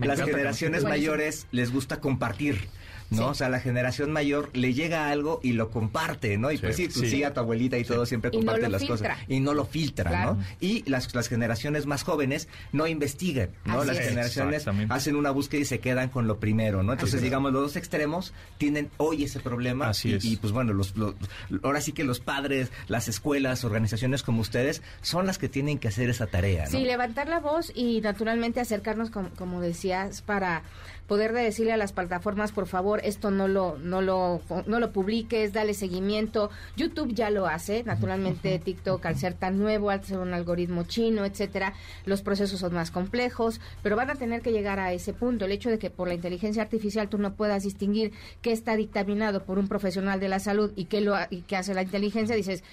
las 0.01 0.21
generaciones 0.21 0.83
mayores 0.83 1.47
les 1.51 1.71
gusta 1.71 1.99
compartir. 1.99 2.67
¿No? 3.11 3.27
O 3.29 3.33
sea, 3.33 3.49
la 3.49 3.59
generación 3.59 4.11
mayor 4.11 4.49
le 4.53 4.73
llega 4.73 5.09
algo 5.09 5.39
y 5.43 5.53
lo 5.53 5.69
comparte, 5.71 6.37
¿no? 6.37 6.51
Y 6.51 6.57
pues 6.57 6.75
sí, 6.75 6.87
tu 6.87 6.99
Sí. 7.01 7.09
tía, 7.11 7.33
tu 7.33 7.39
abuelita 7.39 7.77
y 7.77 7.83
todo 7.83 8.05
siempre 8.05 8.31
no 8.33 8.55
lo 8.57 8.67
las 8.69 8.81
filtra. 8.81 9.15
cosas. 9.15 9.29
Y 9.29 9.39
no 9.39 9.53
lo 9.53 9.65
filtra, 9.65 10.09
Claro. 10.09 10.35
¿no? 10.35 10.43
Y 10.59 10.87
las, 10.89 11.13
las 11.15 11.27
generaciones 11.27 11.85
más 11.85 12.03
jóvenes 12.03 12.47
no 12.71 12.87
investigan, 12.87 13.49
¿no? 13.65 13.79
Así 13.79 13.87
las 13.87 13.97
es. 13.99 14.07
generaciones 14.09 14.65
hacen 14.89 15.15
una 15.15 15.31
búsqueda 15.31 15.61
y 15.61 15.65
se 15.65 15.79
quedan 15.79 16.09
con 16.09 16.27
lo 16.27 16.39
primero, 16.39 16.83
¿no? 16.83 16.93
Entonces, 16.93 17.21
digamos, 17.21 17.51
los 17.53 17.61
dos 17.63 17.75
extremos 17.75 18.33
tienen 18.57 18.89
hoy 18.97 19.23
ese 19.23 19.39
problema. 19.39 19.89
Así 19.89 20.09
y, 20.09 20.13
es. 20.13 20.25
y, 20.25 20.37
pues 20.37 20.53
bueno, 20.53 20.73
los, 20.73 20.95
los- 20.97 21.15
ahora 21.63 21.81
sí 21.81 21.91
que 21.93 22.03
los 22.03 22.19
padres, 22.19 22.71
las 22.87 23.07
escuelas, 23.07 23.63
organizaciones 23.63 24.23
como 24.23 24.41
ustedes, 24.41 24.81
son 25.01 25.25
las 25.25 25.37
que 25.37 25.49
tienen 25.49 25.79
que 25.79 25.87
hacer 25.87 26.09
esa 26.09 26.27
tarea, 26.27 26.65
¿no? 26.65 26.71
Sí, 26.71 26.83
levantar 26.83 27.27
la 27.27 27.39
voz 27.39 27.71
y 27.73 28.01
naturalmente 28.01 28.59
acercarnos, 28.59 29.09
com- 29.09 29.29
como, 29.37 29.61
decías, 29.61 30.21
para 30.21 30.63
poder 31.09 31.33
de 31.33 31.41
decirle 31.41 31.73
a 31.73 31.77
las 31.77 31.91
plataformas, 31.91 32.51
por 32.51 32.67
favor, 32.67 33.01
esto 33.03 33.31
no 33.31 33.47
lo, 33.47 33.77
no 33.79 34.01
lo, 34.01 34.41
no 34.67 34.79
lo 34.79 34.91
publiques, 34.91 35.51
dale 35.51 35.73
seguimiento. 35.73 36.51
YouTube 36.77 37.13
ya 37.13 37.31
lo 37.31 37.47
hace, 37.47 37.83
naturalmente 37.83 38.59
TikTok 38.63 39.03
al 39.07 39.17
ser 39.17 39.33
tan 39.33 39.57
nuevo, 39.57 39.89
al 39.89 40.05
ser 40.05 40.19
un 40.19 40.35
algoritmo 40.35 40.83
chino, 40.83 41.25
etcétera, 41.25 41.73
los 42.05 42.21
procesos 42.21 42.59
son 42.59 42.73
más 42.75 42.91
complejos, 42.91 43.59
pero 43.81 43.95
van 43.95 44.11
a 44.11 44.15
tener 44.15 44.41
que 44.41 44.51
llegar 44.51 44.79
a 44.79 44.93
ese 44.93 45.11
punto. 45.11 45.45
El 45.45 45.51
hecho 45.51 45.71
de 45.71 45.79
que 45.79 45.89
por 45.89 46.07
la 46.07 46.13
inteligencia 46.13 46.61
artificial 46.61 47.09
tú 47.09 47.17
no 47.17 47.33
puedas 47.33 47.63
distinguir 47.63 48.13
qué 48.43 48.51
está 48.51 48.75
dictaminado 48.75 49.43
por 49.43 49.57
un 49.57 49.67
profesional 49.67 50.19
de 50.19 50.29
la 50.29 50.39
salud 50.39 50.71
y 50.75 50.85
qué 50.85 51.01
lo 51.01 51.15
y 51.31 51.41
qué 51.41 51.57
hace 51.57 51.73
la 51.73 51.81
inteligencia, 51.81 52.35
dices, 52.35 52.63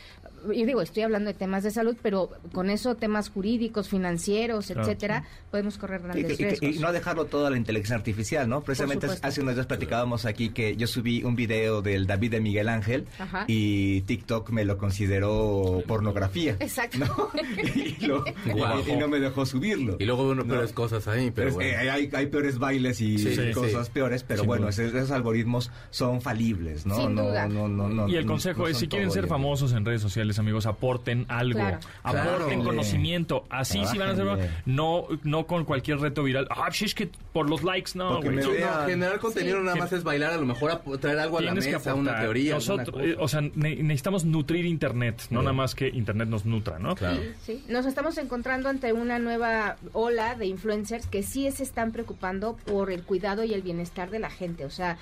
y 0.53 0.65
digo, 0.65 0.83
estoy 0.83 1.03
hablando 1.03 1.29
de 1.29 1.35
temas 1.35 1.63
de 1.63 1.71
salud, 1.71 1.97
pero 2.03 2.31
con 2.53 2.71
eso 2.71 2.95
temas 2.97 3.29
jurídicos, 3.31 3.89
financieros, 3.89 4.67
Claro. 4.67 4.83
etcétera, 4.83 5.25
podemos 5.51 5.79
correr 5.79 6.03
grandes 6.03 6.39
y- 6.39 6.43
y- 6.43 6.47
riesgos. 6.47 6.77
y 6.77 6.79
no 6.79 6.93
dejarlo 6.93 7.25
todo 7.27 7.47
a 7.47 7.51
la 7.51 7.57
inteligencia 7.57 7.97
artificial, 7.97 8.49
¿no? 8.49 8.63
Precisamente 8.63 9.07
hace 9.23 9.41
unos 9.41 9.55
días 9.55 9.67
platicábamos 9.67 10.25
aquí 10.27 10.51
que 10.51 10.77
yo 10.77 10.87
subí 10.87 11.23
un 11.25 11.37
video 11.37 11.83
del 11.83 12.07
David 12.07 12.31
de 12.33 12.41
Miguel 12.41 12.69
Ángel 12.69 13.07
Ajá. 13.19 13.45
y 13.49 14.03
TikTok 14.03 14.51
me 14.51 14.65
lo 14.65 14.79
consideró 14.79 15.83
pornografía. 15.87 16.57
Exacto. 16.61 16.99
¿no? 16.99 17.31
y, 17.75 18.07
lo- 18.07 18.25
Guau. 18.53 18.83
y 18.87 18.97
no 18.97 19.09
me 19.09 19.21
dejó 19.21 19.47
subirlo. 19.47 19.97
Y 19.99 20.05
luego 20.05 20.25
uno 20.29 20.43
No. 20.43 20.49
peores 20.49 20.73
cosas 20.73 21.07
ahí, 21.09 21.31
pero 21.31 21.49
Es- 21.49 21.55
bueno. 21.55 21.71
eh, 21.71 21.91
hay, 21.91 22.11
hay 22.13 22.27
peores 22.27 22.59
bailes 22.59 23.01
y 23.01 23.19
Sí, 23.19 23.53
cosas 23.53 23.87
sí. 23.87 23.93
peores, 23.93 24.23
pero 24.23 24.41
Sin 24.41 24.47
bueno, 24.47 24.69
esos, 24.69 24.93
esos 24.95 25.11
algoritmos 25.11 25.71
son 25.91 26.21
falibles, 26.21 26.87
¿no? 26.87 26.97
Sin 26.97 27.15
no, 27.15 27.25
duda. 27.29 27.49
no, 27.49 27.69
no, 27.69 27.89
no, 27.89 28.09
Y 28.09 28.17
el 28.17 28.27
consejo 28.27 28.63
no 28.63 28.69
es, 28.69 28.79
si 28.79 28.89
quieren 28.89 29.11
ser 29.11 29.23
bien. 29.25 29.31
famosos 29.31 29.73
en 29.73 29.85
redes 29.85 30.03
sociales, 30.03 30.36
amigos, 30.39 30.67
aporten 30.67 31.27
algo. 31.29 31.59
Claro. 31.61 31.79
Aporten 32.03 32.47
Claro. 32.61 32.65
conocimiento. 32.65 33.45
Así 33.51 33.85
sí 33.87 33.99
van 33.99 34.11
a 34.11 34.15
ser... 34.15 34.25
Trabájenle. 34.25 34.57
No, 34.67 35.05
no 35.25 35.47
con 35.47 35.65
cualquier 35.65 35.99
reto 35.99 36.23
viral. 36.23 36.47
Ah, 36.51 36.69
sí, 36.73 36.85
es 36.85 36.95
que 36.95 37.11
por 37.33 37.49
los 37.51 37.63
likes, 37.63 37.93
no, 37.95 38.21
güey. 38.23 38.43
Sí, 38.43 38.49
generar 38.87 39.19
contenido 39.19 39.59
Sí. 39.59 39.65
nada 39.65 39.77
más 39.77 39.93
es 39.93 40.03
bailar, 40.05 40.33
a 40.33 40.37
lo 40.37 40.47
mejor 40.47 40.71
ap- 40.71 40.99
traer 41.01 41.19
algo 41.19 41.39
a 41.39 41.43
la 41.43 41.51
que 41.51 41.55
mesa, 41.57 41.71
aportar. 41.77 41.95
una 41.95 42.21
teoría. 42.21 42.55
Nosotros, 42.55 43.03
eh, 43.05 43.17
o 43.19 43.29
sea, 43.29 43.41
ne- 43.41 43.77
necesitamos 43.77 44.25
nutrir 44.25 44.65
Internet, 44.67 45.23
no 45.31 45.41
nada 45.43 45.53
más 45.53 45.75
que 45.75 45.89
Internet 45.89 46.29
nos 46.29 46.45
nutra, 46.47 46.79
¿no? 46.79 46.95
Claro. 46.95 47.21
Sí, 47.43 47.65
nos 47.69 47.87
estamos 47.87 48.17
encontrando 48.19 48.69
ante 48.69 48.93
una 48.93 49.19
nueva 49.19 49.77
ola 49.93 50.35
de 50.35 50.47
influencers 50.47 51.07
que 51.07 51.23
sí 51.23 51.51
se 51.51 51.63
están 51.63 51.93
preocupando 51.93 52.57
por 52.67 52.91
el 52.91 53.03
cuidado 53.03 53.45
y 53.45 53.55
el 53.55 53.63
bienestar 53.63 54.11
de 54.11 54.19
la 54.19 54.31
gente. 54.31 54.65
O 54.65 54.71
sea, 54.71 54.99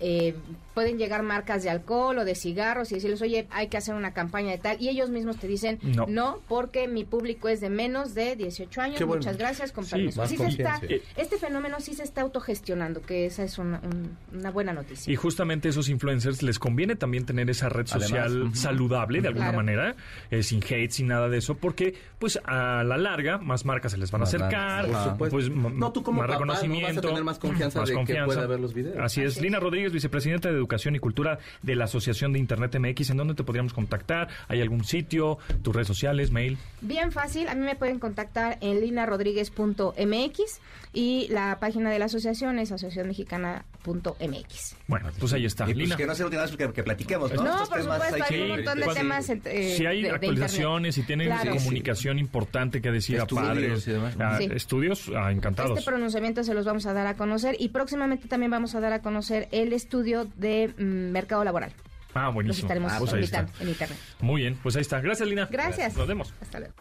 eh, 0.00 0.34
pueden 0.74 0.98
llegar 0.98 1.22
marcas 1.22 1.62
de 1.62 1.70
alcohol 1.70 2.18
o 2.18 2.24
de 2.26 2.34
cigarros 2.34 2.92
y 2.92 2.96
decirles, 2.96 3.22
oye, 3.22 3.46
hay 3.50 3.68
que 3.68 3.78
hacer 3.78 3.94
una 3.94 4.12
campaña 4.12 4.50
de 4.50 4.58
tal. 4.58 4.76
Y 4.80 4.90
ellos 4.90 5.08
mismos 5.08 5.38
te 5.38 5.46
dicen, 5.46 5.78
No. 5.82 6.04
no, 6.06 6.38
porque 6.48 6.86
mi 6.86 7.04
público 7.04 7.48
es 7.48 7.60
de 7.62 7.70
menos 7.70 8.14
de 8.14 8.36
18 8.36 8.80
años. 8.82 8.98
Qué 8.98 9.04
bueno. 9.04 9.20
Muchas 9.20 9.38
gracias, 9.38 9.72
con 9.72 9.84
Sí, 9.84 9.92
permiso. 9.92 10.26
Sí 10.26 10.36
se 10.36 10.46
está- 10.48 10.78
conciencia. 10.80 11.08
este 11.16 11.38
fenómeno 11.38 11.80
sí 11.80 11.94
se 11.94 12.02
está 12.02 12.20
autogestionando, 12.20 13.00
que 13.00 13.24
esa 13.26 13.42
es 13.42 13.56
una, 13.58 13.80
un- 13.84 14.16
una 14.38 14.50
buena 14.50 14.74
noticia. 14.74 15.10
Y 15.10 15.16
justamente 15.16 15.68
esos 15.70 15.88
influencers 15.88 16.42
les 16.42 16.58
conviene 16.58 16.94
también 16.94 17.24
tener 17.24 17.48
esa 17.48 17.68
red 17.70 17.86
social 17.86 18.26
Además, 18.36 18.58
saludable 18.60 19.22
de 19.22 19.28
alguna 19.28 19.46
Claro. 19.46 19.56
manera, 19.58 19.96
eh, 20.30 20.42
sin 20.42 20.62
hate, 20.62 20.90
sin 20.90 21.06
nada 21.08 21.28
de 21.30 21.38
eso, 21.38 21.54
porque 21.56 21.94
pues 22.18 22.38
a 22.44 22.84
la 22.84 22.98
larga 22.98 23.38
más 23.38 23.64
marcas 23.64 23.92
se 23.92 23.98
les 23.98 24.10
van 24.10 24.20
a 24.20 24.24
acercar, 24.24 24.88
marcas, 24.88 24.90
por 25.16 25.30
supuesto. 25.30 25.36
pues 25.36 25.74
No, 25.74 25.92
tú 25.92 26.02
como 26.02 26.18
más 26.20 26.26
papá, 26.28 26.38
¿no? 26.44 26.52
reconocimiento, 26.52 26.86
Vas 26.88 26.98
a 26.98 27.08
tener 27.08 27.24
más 27.24 27.38
confianza 27.38 27.80
de 27.82 28.04
que 28.04 28.22
pueda 28.24 28.46
ver 28.46 28.60
los 28.60 28.74
videos. 28.74 28.96
Así 28.98 29.22
es. 29.22 29.26
Así 29.32 29.38
es. 29.38 29.42
Lina 29.42 29.58
Rodríguez, 29.60 29.85
vicepresidenta 29.92 30.48
de 30.48 30.54
Educación 30.56 30.96
y 30.96 30.98
Cultura 30.98 31.38
de 31.62 31.76
la 31.76 31.84
Asociación 31.84 32.32
de 32.32 32.38
Internet 32.38 32.76
MX, 32.78 33.10
¿en 33.10 33.16
dónde 33.16 33.34
te 33.34 33.44
podríamos 33.44 33.72
contactar? 33.72 34.28
¿Hay 34.48 34.60
algún 34.60 34.84
sitio? 34.84 35.38
¿Tus 35.62 35.74
redes 35.74 35.88
sociales? 35.88 36.30
¿Mail? 36.30 36.58
Bien 36.80 37.12
fácil, 37.12 37.48
a 37.48 37.54
mí 37.54 37.64
me 37.64 37.76
pueden 37.76 37.98
contactar 37.98 38.58
en 38.60 38.80
linarodríguez.mx 38.80 40.60
y 40.92 41.28
la 41.30 41.58
página 41.60 41.90
de 41.90 41.98
la 41.98 42.06
asociación 42.06 42.58
es 42.58 42.72
asociacionmexicana.mx. 42.72 44.76
Bueno, 44.88 45.10
pues 45.18 45.32
ahí 45.32 45.44
está. 45.46 45.64
Y 45.64 45.74
pues 45.74 45.76
Lina. 45.76 45.96
que 45.96 46.06
no 46.06 46.14
sea 46.14 46.24
la 46.24 46.26
última 46.28 46.42
vez 46.42 46.56
que, 46.56 46.72
que 46.72 46.82
platiquemos, 46.82 47.32
¿no? 47.34 47.42
No, 47.44 47.50
Estos 47.52 47.68
por 47.68 47.80
temas 47.80 48.02
supuesto, 48.04 48.24
hay 48.30 48.40
un 48.40 48.46
que- 48.46 48.52
montón 48.52 48.78
de 48.78 48.84
cuando- 48.84 49.00
temas 49.02 49.28
entre- 49.28 49.76
si 49.76 49.86
hay 49.86 50.02
de- 50.02 50.08
de 50.08 50.14
actualizaciones 50.14 50.98
y 50.98 51.02
tienen 51.02 51.28
Claro. 51.28 51.54
comunicación 51.56 52.18
importante 52.18 52.80
que 52.80 52.90
decir 52.90 53.16
Estudios 53.18 53.44
a 53.44 53.48
padres, 53.48 53.86
y 53.86 53.92
demás. 53.92 54.16
a 54.20 54.38
Sí. 54.38 54.48
estudios, 54.52 55.10
ah, 55.16 55.30
encantados. 55.32 55.78
Este 55.78 55.90
pronunciamiento 55.90 56.42
se 56.44 56.54
los 56.54 56.64
vamos 56.64 56.86
a 56.86 56.92
dar 56.92 57.06
a 57.06 57.14
conocer 57.14 57.56
y 57.58 57.68
próximamente 57.68 58.28
también 58.28 58.50
vamos 58.50 58.74
a 58.74 58.80
dar 58.80 58.92
a 58.92 59.02
conocer 59.02 59.48
el 59.52 59.72
estudio 59.76 60.24
de 60.36 60.74
mm, 60.76 60.82
mercado 61.12 61.44
laboral. 61.44 61.72
ah, 62.14 62.24
Los 62.26 62.34
buenísimo. 62.34 62.66
estaremos 62.66 62.92
Pues 62.98 63.12
ahí 63.12 63.24
está. 63.24 63.40
invitando 63.40 63.62
en 63.62 63.68
internet. 63.68 63.98
Muy 64.20 64.40
bien, 64.42 64.58
pues 64.62 64.76
ahí 64.76 64.82
está. 64.82 65.00
Gracias, 65.00 65.28
Lina. 65.28 65.48
Gracias. 65.50 65.96
Nos 65.96 66.06
vemos. 66.08 66.32
Hasta 66.40 66.58
luego. 66.60 66.74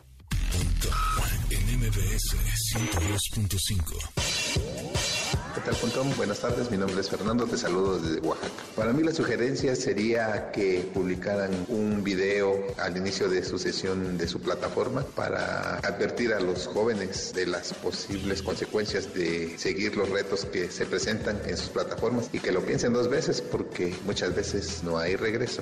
En 5.55 5.61
MBS 5.61 5.61
102.5. 5.61 5.61
¿Qué 5.61 5.61
tal, 5.61 5.75
Pontón? 5.75 6.17
Buenas 6.17 6.39
tardes, 6.39 6.69
mi 6.69 6.77
nombre 6.77 6.99
es 6.99 7.09
Fernando, 7.09 7.45
te 7.45 7.57
saludo 7.57 7.99
desde 7.99 8.19
Oaxaca. 8.19 8.53
Para 8.75 8.91
mí 8.91 9.03
la 9.03 9.13
sugerencia 9.13 9.75
sería 9.75 10.51
que 10.51 10.89
publicaran 10.93 11.51
un 11.69 12.03
video 12.03 12.61
al 12.77 12.97
inicio 12.97 13.29
de 13.29 13.43
su 13.43 13.57
sesión 13.57 14.17
de 14.17 14.27
su 14.27 14.41
plataforma 14.41 15.03
para 15.15 15.77
advertir 15.77 16.33
a 16.33 16.39
los 16.39 16.67
jóvenes 16.67 17.33
de 17.33 17.47
las 17.47 17.73
posibles 17.73 18.41
consecuencias 18.41 19.13
de 19.13 19.57
seguir 19.57 19.95
los 19.95 20.09
retos 20.09 20.45
que 20.45 20.69
se 20.69 20.85
presentan 20.85 21.39
en 21.45 21.57
sus 21.57 21.69
plataformas 21.69 22.29
y 22.33 22.39
que 22.39 22.51
lo 22.51 22.61
piensen 22.61 22.93
dos 22.93 23.09
veces 23.09 23.41
porque 23.41 23.95
muchas 24.05 24.35
veces 24.35 24.83
no 24.83 24.97
hay 24.97 25.15
regreso. 25.15 25.61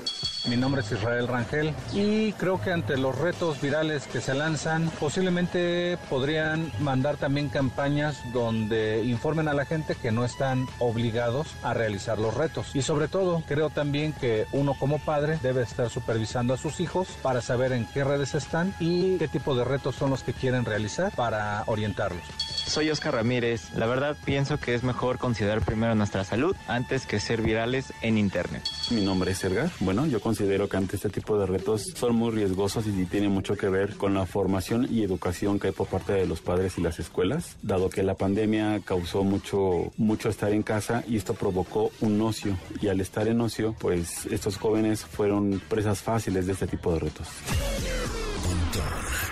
Mi 0.49 0.57
nombre 0.57 0.81
es 0.81 0.91
Israel 0.91 1.27
Rangel 1.27 1.73
y 1.93 2.33
creo 2.33 2.59
que 2.59 2.71
ante 2.71 2.97
los 2.97 3.17
retos 3.17 3.61
virales 3.61 4.07
que 4.07 4.21
se 4.21 4.33
lanzan, 4.33 4.89
posiblemente 4.99 5.97
podrían 6.09 6.71
mandar 6.79 7.17
también 7.17 7.49
campañas 7.49 8.17
donde 8.33 9.03
informen 9.03 9.47
a 9.47 9.53
la 9.53 9.65
gente 9.65 9.82
que 9.83 10.11
no 10.11 10.25
están 10.25 10.67
obligados 10.79 11.47
a 11.61 11.73
realizar 11.73 12.19
los 12.19 12.33
retos. 12.33 12.75
Y 12.75 12.81
sobre 12.81 13.07
todo, 13.07 13.43
creo 13.47 13.69
también 13.69 14.13
que 14.13 14.47
uno 14.51 14.73
como 14.73 14.99
padre 14.99 15.39
debe 15.41 15.63
estar 15.63 15.89
supervisando 15.89 16.53
a 16.53 16.57
sus 16.57 16.79
hijos 16.79 17.07
para 17.21 17.41
saber 17.41 17.73
en 17.73 17.85
qué 17.85 18.03
redes 18.03 18.35
están 18.35 18.73
y 18.79 19.17
qué 19.17 19.27
tipo 19.27 19.55
de 19.55 19.63
retos 19.63 19.95
son 19.95 20.09
los 20.09 20.23
que 20.23 20.33
quieren 20.33 20.65
realizar 20.65 21.11
para 21.15 21.63
orientarlos. 21.67 22.23
Soy 22.65 22.89
Oscar 22.89 23.15
Ramírez. 23.15 23.71
La 23.75 23.85
verdad 23.85 24.15
pienso 24.23 24.59
que 24.59 24.73
es 24.73 24.83
mejor 24.83 25.17
considerar 25.17 25.61
primero 25.61 25.95
nuestra 25.95 26.23
salud 26.23 26.55
antes 26.67 27.05
que 27.05 27.19
ser 27.19 27.41
virales 27.41 27.93
en 28.01 28.17
Internet. 28.17 28.63
Mi 28.91 29.01
nombre 29.01 29.31
es 29.31 29.43
Edgar. 29.43 29.69
Bueno, 29.79 30.05
yo 30.05 30.19
considero 30.19 30.67
que 30.67 30.77
ante 30.77 30.95
este 30.95 31.09
tipo 31.09 31.37
de 31.37 31.45
retos 31.45 31.83
son 31.95 32.15
muy 32.15 32.31
riesgosos 32.31 32.85
y 32.87 33.05
tienen 33.05 33.31
mucho 33.31 33.55
que 33.55 33.69
ver 33.69 33.95
con 33.95 34.13
la 34.13 34.25
formación 34.25 34.87
y 34.91 35.03
educación 35.03 35.59
que 35.59 35.67
hay 35.67 35.73
por 35.73 35.87
parte 35.87 36.13
de 36.13 36.25
los 36.25 36.41
padres 36.41 36.77
y 36.77 36.81
las 36.81 36.99
escuelas, 36.99 37.57
dado 37.61 37.89
que 37.89 38.03
la 38.03 38.15
pandemia 38.15 38.81
causó 38.83 39.23
mucho, 39.23 39.91
mucho 39.97 40.29
estar 40.29 40.51
en 40.51 40.63
casa 40.63 41.03
y 41.07 41.17
esto 41.17 41.33
provocó 41.33 41.91
un 42.01 42.19
ocio. 42.21 42.57
Y 42.81 42.87
al 42.87 43.01
estar 43.01 43.27
en 43.27 43.41
ocio, 43.41 43.75
pues 43.79 44.25
estos 44.27 44.57
jóvenes 44.57 45.05
fueron 45.05 45.61
presas 45.69 46.01
fáciles 46.01 46.45
de 46.45 46.53
este 46.53 46.67
tipo 46.67 46.93
de 46.93 46.99
retos. 46.99 47.27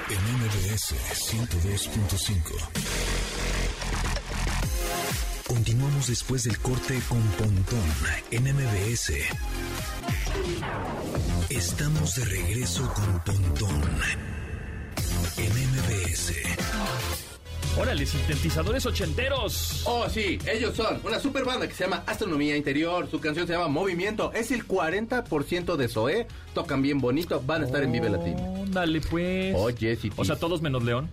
en 0.10 0.38
MBS 0.38 0.94
102.5. 1.32 3.31
Continuamos 5.52 6.08
después 6.08 6.46
del 6.46 6.58
corte 6.60 6.98
con 7.10 7.22
Pontón 7.22 7.84
en 8.32 8.44
MBS. 8.44 9.12
Estamos 11.50 12.16
de 12.16 12.24
regreso 12.24 12.90
con 12.94 13.20
Pontón 13.26 13.82
en 15.38 15.52
MBS. 15.52 16.36
Órale, 17.78 18.06
sintetizadores 18.06 18.86
ochenteros. 18.86 19.84
Oh, 19.86 20.08
sí, 20.08 20.40
ellos 20.48 20.74
son 20.74 21.02
una 21.04 21.20
super 21.20 21.44
banda 21.44 21.68
que 21.68 21.74
se 21.74 21.84
llama 21.84 22.06
Astronomía 22.08 22.56
Interior. 22.56 23.10
Su 23.12 23.20
canción 23.20 23.46
se 23.46 23.52
llama 23.52 23.68
Movimiento. 23.68 24.32
Es 24.32 24.52
el 24.52 24.66
40% 24.66 25.76
de 25.76 25.90
Zoé. 25.90 26.28
Tocan 26.54 26.82
bien 26.82 27.00
bonito. 27.00 27.44
Van 27.46 27.64
a 27.64 27.66
estar 27.66 27.84
en 27.84 27.92
Vive 27.92 28.10
Latino. 28.10 28.64
Dale, 28.68 29.02
pues. 29.02 29.54
Oye, 29.58 29.98
sí. 29.98 30.14
O 30.16 30.24
sea, 30.24 30.38
todos 30.38 30.62
menos 30.62 30.82
León. 30.82 31.10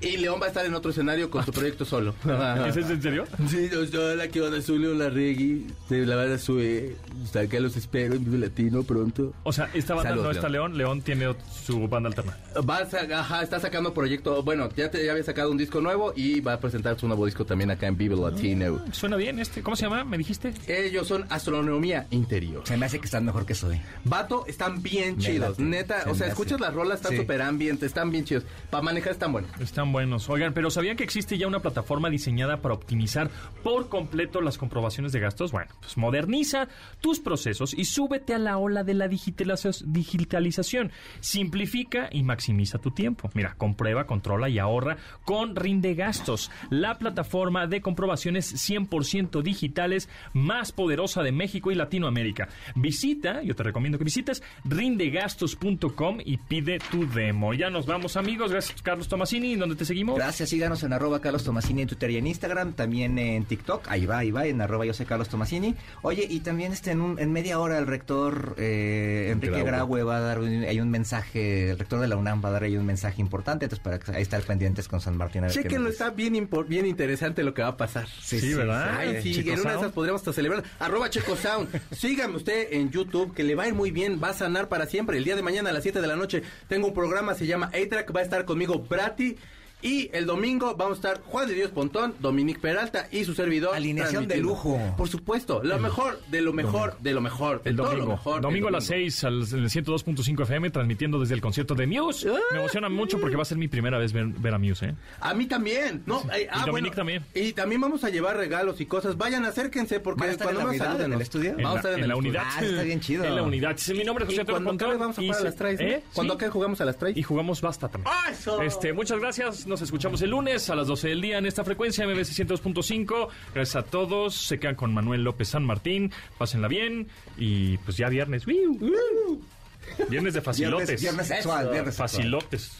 Y 0.00 0.16
León 0.16 0.38
va 0.40 0.46
a 0.46 0.48
estar 0.48 0.64
en 0.66 0.74
otro 0.74 0.90
escenario 0.90 1.30
con 1.30 1.44
su 1.44 1.52
proyecto 1.52 1.84
solo. 1.84 2.14
¿Es 2.66 2.76
en 2.76 3.00
serio? 3.02 3.24
Sí, 3.48 3.68
yo 3.92 4.14
la 4.14 4.28
que 4.28 4.40
van 4.40 4.54
a 4.54 4.60
subir 4.62 4.88
la 4.88 5.08
reggae, 5.10 5.62
se 5.88 6.06
la 6.06 6.16
van 6.16 6.32
a 6.32 6.38
subir. 6.38 6.96
Hasta 7.24 7.46
que 7.46 7.60
los 7.60 7.76
espero 7.76 8.14
en 8.14 8.24
Vive 8.24 8.38
Latino 8.38 8.82
pronto. 8.82 9.32
O 9.42 9.52
sea, 9.52 9.68
esta 9.74 9.94
banda 9.94 10.10
Saludos, 10.10 10.26
no 10.28 10.32
está 10.32 10.48
León, 10.48 10.76
León 10.78 11.02
tiene 11.02 11.34
su 11.64 11.86
banda 11.88 12.08
alterna. 12.08 12.36
Va 12.68 12.78
a 12.78 12.86
sa- 12.90 13.06
ajá, 13.20 13.42
está 13.42 13.60
sacando 13.60 13.92
proyecto. 13.94 14.42
Bueno, 14.42 14.68
ya, 14.76 14.90
te, 14.90 15.04
ya 15.04 15.12
había 15.12 15.24
sacado 15.24 15.50
un 15.50 15.58
disco 15.58 15.80
nuevo 15.80 16.12
y 16.16 16.40
va 16.40 16.54
a 16.54 16.60
presentar 16.60 16.98
su 16.98 17.06
nuevo 17.06 17.26
disco 17.26 17.44
también 17.44 17.70
acá 17.70 17.86
en 17.86 17.96
Vive 17.96 18.16
Latino. 18.16 18.82
Suena 18.92 19.16
bien 19.16 19.38
este. 19.38 19.62
¿Cómo 19.62 19.76
se 19.76 19.84
llama? 19.84 20.04
¿Me 20.04 20.18
dijiste? 20.18 20.52
Ellos 20.66 21.06
son 21.08 21.26
Astronomía 21.30 22.06
Interior. 22.10 22.62
Se 22.66 22.76
me 22.76 22.86
hace 22.86 22.98
que 22.98 23.04
están 23.06 23.24
mejor 23.24 23.44
que 23.46 23.54
soy. 23.54 23.80
Vato, 24.04 24.44
están 24.46 24.82
bien 24.82 25.16
Me 25.16 25.22
chidos. 25.22 25.50
late. 25.50 25.62
Neta, 25.62 26.02
Se 26.04 26.10
o 26.10 26.14
sea, 26.14 26.28
escuchas 26.28 26.60
las 26.60 26.72
rolas, 26.74 26.96
están 26.96 27.12
Sí. 27.12 27.18
súper 27.18 27.42
ambientes, 27.42 27.86
están 27.88 28.10
bien 28.10 28.24
chidos. 28.24 28.44
Para 28.70 28.82
manejar 28.82 29.12
están 29.12 29.32
buenos. 29.32 29.50
Están 29.60 29.92
buenos. 29.92 30.28
Oigan, 30.30 30.54
pero 30.54 30.70
¿sabían 30.70 30.96
que 30.96 31.04
existe 31.04 31.36
ya 31.36 31.46
una 31.46 31.60
plataforma 31.60 32.08
diseñada 32.08 32.62
para 32.62 32.72
optimizar 32.74 33.28
por 33.62 33.90
completo 33.90 34.40
las 34.40 34.56
comprobaciones 34.56 35.12
de 35.12 35.20
gastos? 35.20 35.52
Bueno, 35.52 35.70
pues 35.80 35.98
moderniza 35.98 36.66
tus 37.02 37.20
procesos 37.20 37.74
y 37.74 37.84
súbete 37.84 38.32
a 38.32 38.38
la 38.38 38.56
ola 38.56 38.84
de 38.84 38.94
la 38.94 39.06
digitaliza- 39.06 39.84
digitalización. 39.84 40.90
Simplifica 41.20 42.08
y 42.10 42.22
maximiza 42.22 42.78
tu 42.78 42.90
tiempo. 42.92 43.28
Mira, 43.34 43.54
comprueba, 43.58 44.06
controla 44.06 44.48
y 44.48 44.58
ahorra 44.58 44.96
con 45.26 45.54
Rinde 45.54 45.94
Gastos, 45.94 46.50
la 46.70 46.96
plataforma 46.98 47.66
de 47.66 47.82
comprobaciones 47.82 48.54
100% 48.54 49.42
digitales 49.42 50.08
más 50.32 50.72
poderosa 50.72 51.22
de 51.22 51.32
México 51.32 51.70
y 51.70 51.74
Latinoamérica. 51.74 52.48
Visita, 52.76 53.42
yo 53.42 53.54
te 53.54 53.62
recomiendo 53.62 53.98
que 53.98 54.04
visites 54.04 54.42
rindegastos.com 54.64 56.18
y 56.24 56.38
pide 56.38 56.78
tu 56.90 57.06
demo. 57.10 57.52
Ya 57.52 57.68
nos 57.68 57.84
vamos, 57.84 58.16
amigos. 58.16 58.50
Gracias, 58.52 58.80
Carlos 58.80 59.06
Tomasini. 59.08 59.49
¿Dónde 59.58 59.76
te 59.76 59.84
seguimos? 59.84 60.16
Gracias, 60.16 60.48
síganos 60.48 60.82
en 60.82 60.92
arroba 60.92 61.20
Carlos 61.20 61.44
Tomasini 61.44 61.82
en 61.82 61.88
Twitter 61.88 62.10
y 62.10 62.16
en 62.16 62.26
Instagram, 62.26 62.72
también 62.74 63.18
en 63.18 63.44
TikTok, 63.44 63.88
ahí 63.88 64.06
va, 64.06 64.18
ahí 64.18 64.30
va, 64.30 64.46
en 64.46 64.60
arroba 64.60 64.84
yo 64.86 64.94
soy 64.94 65.06
Carlos 65.06 65.28
Tomasini. 65.28 65.74
Oye, 66.02 66.26
y 66.28 66.40
también 66.40 66.72
este, 66.72 66.90
en, 66.92 67.00
un- 67.00 67.18
en 67.18 67.32
media 67.32 67.58
hora 67.60 67.78
el 67.78 67.86
rector 67.86 68.54
eh, 68.58 69.28
Enrique 69.32 69.62
Graue. 69.62 69.64
Graue 69.70 70.02
va 70.02 70.16
a 70.18 70.20
dar 70.20 70.38
un, 70.40 70.62
hay 70.64 70.80
un 70.80 70.90
mensaje, 70.90 71.70
el 71.70 71.78
rector 71.78 72.00
de 72.00 72.08
la 72.08 72.16
UNAM 72.16 72.42
va 72.44 72.48
a 72.50 72.52
dar 72.52 72.62
ahí 72.64 72.76
un 72.76 72.86
mensaje 72.86 73.20
importante, 73.20 73.64
entonces 73.66 73.82
para 73.82 74.16
ahí 74.16 74.22
estar 74.22 74.42
pendientes 74.42 74.88
con 74.88 75.00
San 75.00 75.16
Martín. 75.16 75.46
Chequenlo, 75.48 75.88
está 75.88 76.10
bien, 76.10 76.48
bien 76.68 76.86
interesante 76.86 77.42
lo 77.42 77.54
que 77.54 77.62
va 77.62 77.68
a 77.68 77.76
pasar. 77.76 78.06
Sí, 78.20 78.40
sí, 78.40 78.54
¿verdad? 78.54 78.96
Ay, 78.98 79.22
sí, 79.22 79.34
Checo 79.34 79.50
en 79.52 79.60
una 79.60 79.62
de 79.62 79.74
Sound. 79.74 79.84
esas 79.84 79.92
podríamos 79.92 80.20
hasta 80.20 80.32
celebrar. 80.32 80.64
Arroba 80.78 81.10
Checo 81.10 81.36
Sound. 81.36 81.68
Sígame 81.92 82.36
usted 82.36 82.68
en 82.72 82.90
YouTube, 82.90 83.34
que 83.34 83.42
le 83.44 83.54
va 83.54 83.64
a 83.64 83.68
ir 83.68 83.74
muy 83.74 83.90
bien, 83.90 84.20
va 84.22 84.30
a 84.30 84.34
sanar 84.34 84.68
para 84.68 84.86
siempre. 84.86 85.16
El 85.18 85.24
día 85.24 85.36
de 85.36 85.42
mañana 85.42 85.70
a 85.70 85.72
las 85.72 85.82
7 85.82 86.00
de 86.00 86.06
la 86.06 86.16
noche 86.16 86.42
tengo 86.68 86.88
un 86.88 86.94
programa, 86.94 87.34
se 87.34 87.46
llama 87.46 87.66
A-Track, 87.66 88.14
va 88.14 88.20
a 88.20 88.22
estar 88.22 88.44
conmigo 88.44 88.78
Brati. 88.88 89.36
Y 89.82 90.10
el 90.12 90.26
domingo 90.26 90.74
vamos 90.76 90.98
a 90.98 91.08
estar 91.10 91.22
Juan 91.24 91.48
de 91.48 91.54
Dios 91.54 91.70
Pontón, 91.70 92.14
Dominique 92.20 92.60
Peralta 92.60 93.08
y 93.10 93.24
su 93.24 93.34
servidor. 93.34 93.74
Alineación 93.74 94.28
de 94.28 94.36
lujo. 94.38 94.78
Por 94.96 95.08
supuesto, 95.08 95.62
lo 95.62 95.78
mejor, 95.78 96.20
de 96.30 96.42
lo 96.42 96.52
mejor, 96.52 96.98
de 97.00 97.12
lo 97.12 97.20
mejor. 97.20 97.62
de 97.62 97.70
El 97.70 97.76
todo 97.76 97.86
lo 97.86 97.92
domingo. 97.92 98.12
mejor, 98.12 98.36
el 98.36 98.42
domingo 98.42 98.68
a 98.68 98.70
las 98.72 98.84
6 98.84 99.24
al 99.24 99.34
en 99.52 99.58
el 99.60 99.70
102.5 99.70 100.42
FM, 100.42 100.70
transmitiendo 100.70 101.18
desde 101.18 101.34
el 101.34 101.40
concierto 101.40 101.74
de 101.74 101.86
Muse. 101.86 102.28
Me 102.52 102.58
emociona 102.58 102.88
mucho 102.88 103.18
porque 103.20 103.36
va 103.36 103.42
a 103.42 103.46
ser 103.46 103.56
mi 103.58 103.68
primera 103.68 103.98
vez 103.98 104.12
ver, 104.12 104.26
ver 104.26 104.54
a 104.54 104.58
Muse, 104.58 104.86
¿eh? 104.90 104.94
A 105.20 105.32
mí 105.34 105.46
también. 105.46 106.02
No, 106.06 106.22
ay, 106.30 106.46
ah, 106.50 106.64
Dominique 106.66 106.96
bueno, 106.96 106.96
también. 106.96 107.24
Y 107.34 107.52
también 107.52 107.80
vamos 107.80 108.04
a 108.04 108.10
llevar 108.10 108.36
regalos 108.36 108.80
y 108.80 108.86
cosas. 108.86 109.16
Vayan, 109.16 109.44
acérquense 109.44 110.00
porque 110.00 110.20
¿Van 110.20 110.28
a 110.28 110.32
estar 110.32 110.46
cuando 110.46 110.60
en 110.60 110.66
la 110.66 110.72
nos 110.72 110.88
unidad, 110.88 111.06
en 111.06 111.12
el 111.14 111.20
estudio? 111.22 111.50
En 111.52 111.56
Vamos 111.56 111.70
a 111.70 111.72
la, 111.72 111.78
estar 111.78 111.92
en, 111.92 111.98
en 111.98 112.02
el 112.02 112.08
la 112.08 112.14
estudio. 112.14 112.30
unidad. 112.30 112.44
Ah, 112.46 112.64
está 112.64 112.82
bien 112.82 113.00
chido. 113.00 113.24
En 113.24 113.36
la 113.36 113.42
unidad. 113.42 113.76
Sí, 113.78 113.94
Mi 113.94 114.04
nombre 114.04 114.24
es 114.26 114.30
Y 114.30 114.34
José 114.36 114.44
cuando 114.50 114.70
Pontón. 114.70 114.86
acabe 114.88 114.98
vamos 115.00 115.18
a 115.18 115.22
y 115.22 115.26
jugar 115.26 115.40
a 115.40 115.44
las 115.44 115.56
trays, 115.56 115.80
¿no? 115.80 115.86
¿Eh? 115.86 116.02
Cuando 116.14 116.32
Sí. 116.34 116.36
acabe 116.36 116.50
jugamos 116.52 116.80
a 116.80 116.84
las 116.84 116.98
trays. 116.98 117.16
Y 117.16 117.22
jugamos 117.22 117.60
basta 117.60 117.88
también. 117.88 118.12
¡Eso! 118.30 118.60
Este, 118.62 118.92
muchas 118.92 119.18
gracias. 119.20 119.66
Nos 119.70 119.82
escuchamos 119.82 120.20
el 120.22 120.30
lunes 120.30 120.68
a 120.68 120.74
las 120.74 120.88
12 120.88 121.10
del 121.10 121.20
día 121.20 121.38
en 121.38 121.46
esta 121.46 121.62
frecuencia 121.62 122.04
MBC 122.04 122.30
102.5. 122.44 123.28
Gracias 123.54 123.76
a 123.76 123.84
todos. 123.84 124.34
Se 124.34 124.58
quedan 124.58 124.74
con 124.74 124.92
Manuel 124.92 125.22
López 125.22 125.46
San 125.46 125.64
Martín. 125.64 126.10
Pásenla 126.38 126.66
bien. 126.66 127.06
Y 127.38 127.78
pues 127.78 127.96
ya 127.96 128.08
viernes. 128.08 128.44
Viernes 128.46 130.34
de 130.34 130.40
facilotes. 130.40 131.00
Viernes, 131.00 131.02
viernes 131.02 131.26
sexual, 131.28 131.70
viernes 131.70 131.94
sexual. 131.94 132.08
Facilotes. 132.08 132.78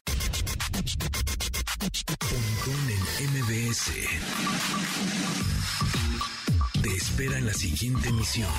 Pontón 2.19 2.91
en 2.91 3.31
MBS. 3.39 3.93
Te 6.83 6.91
espera 6.97 7.39
en 7.39 7.47
la 7.47 7.55
siguiente 7.55 8.09
emisión. 8.09 8.51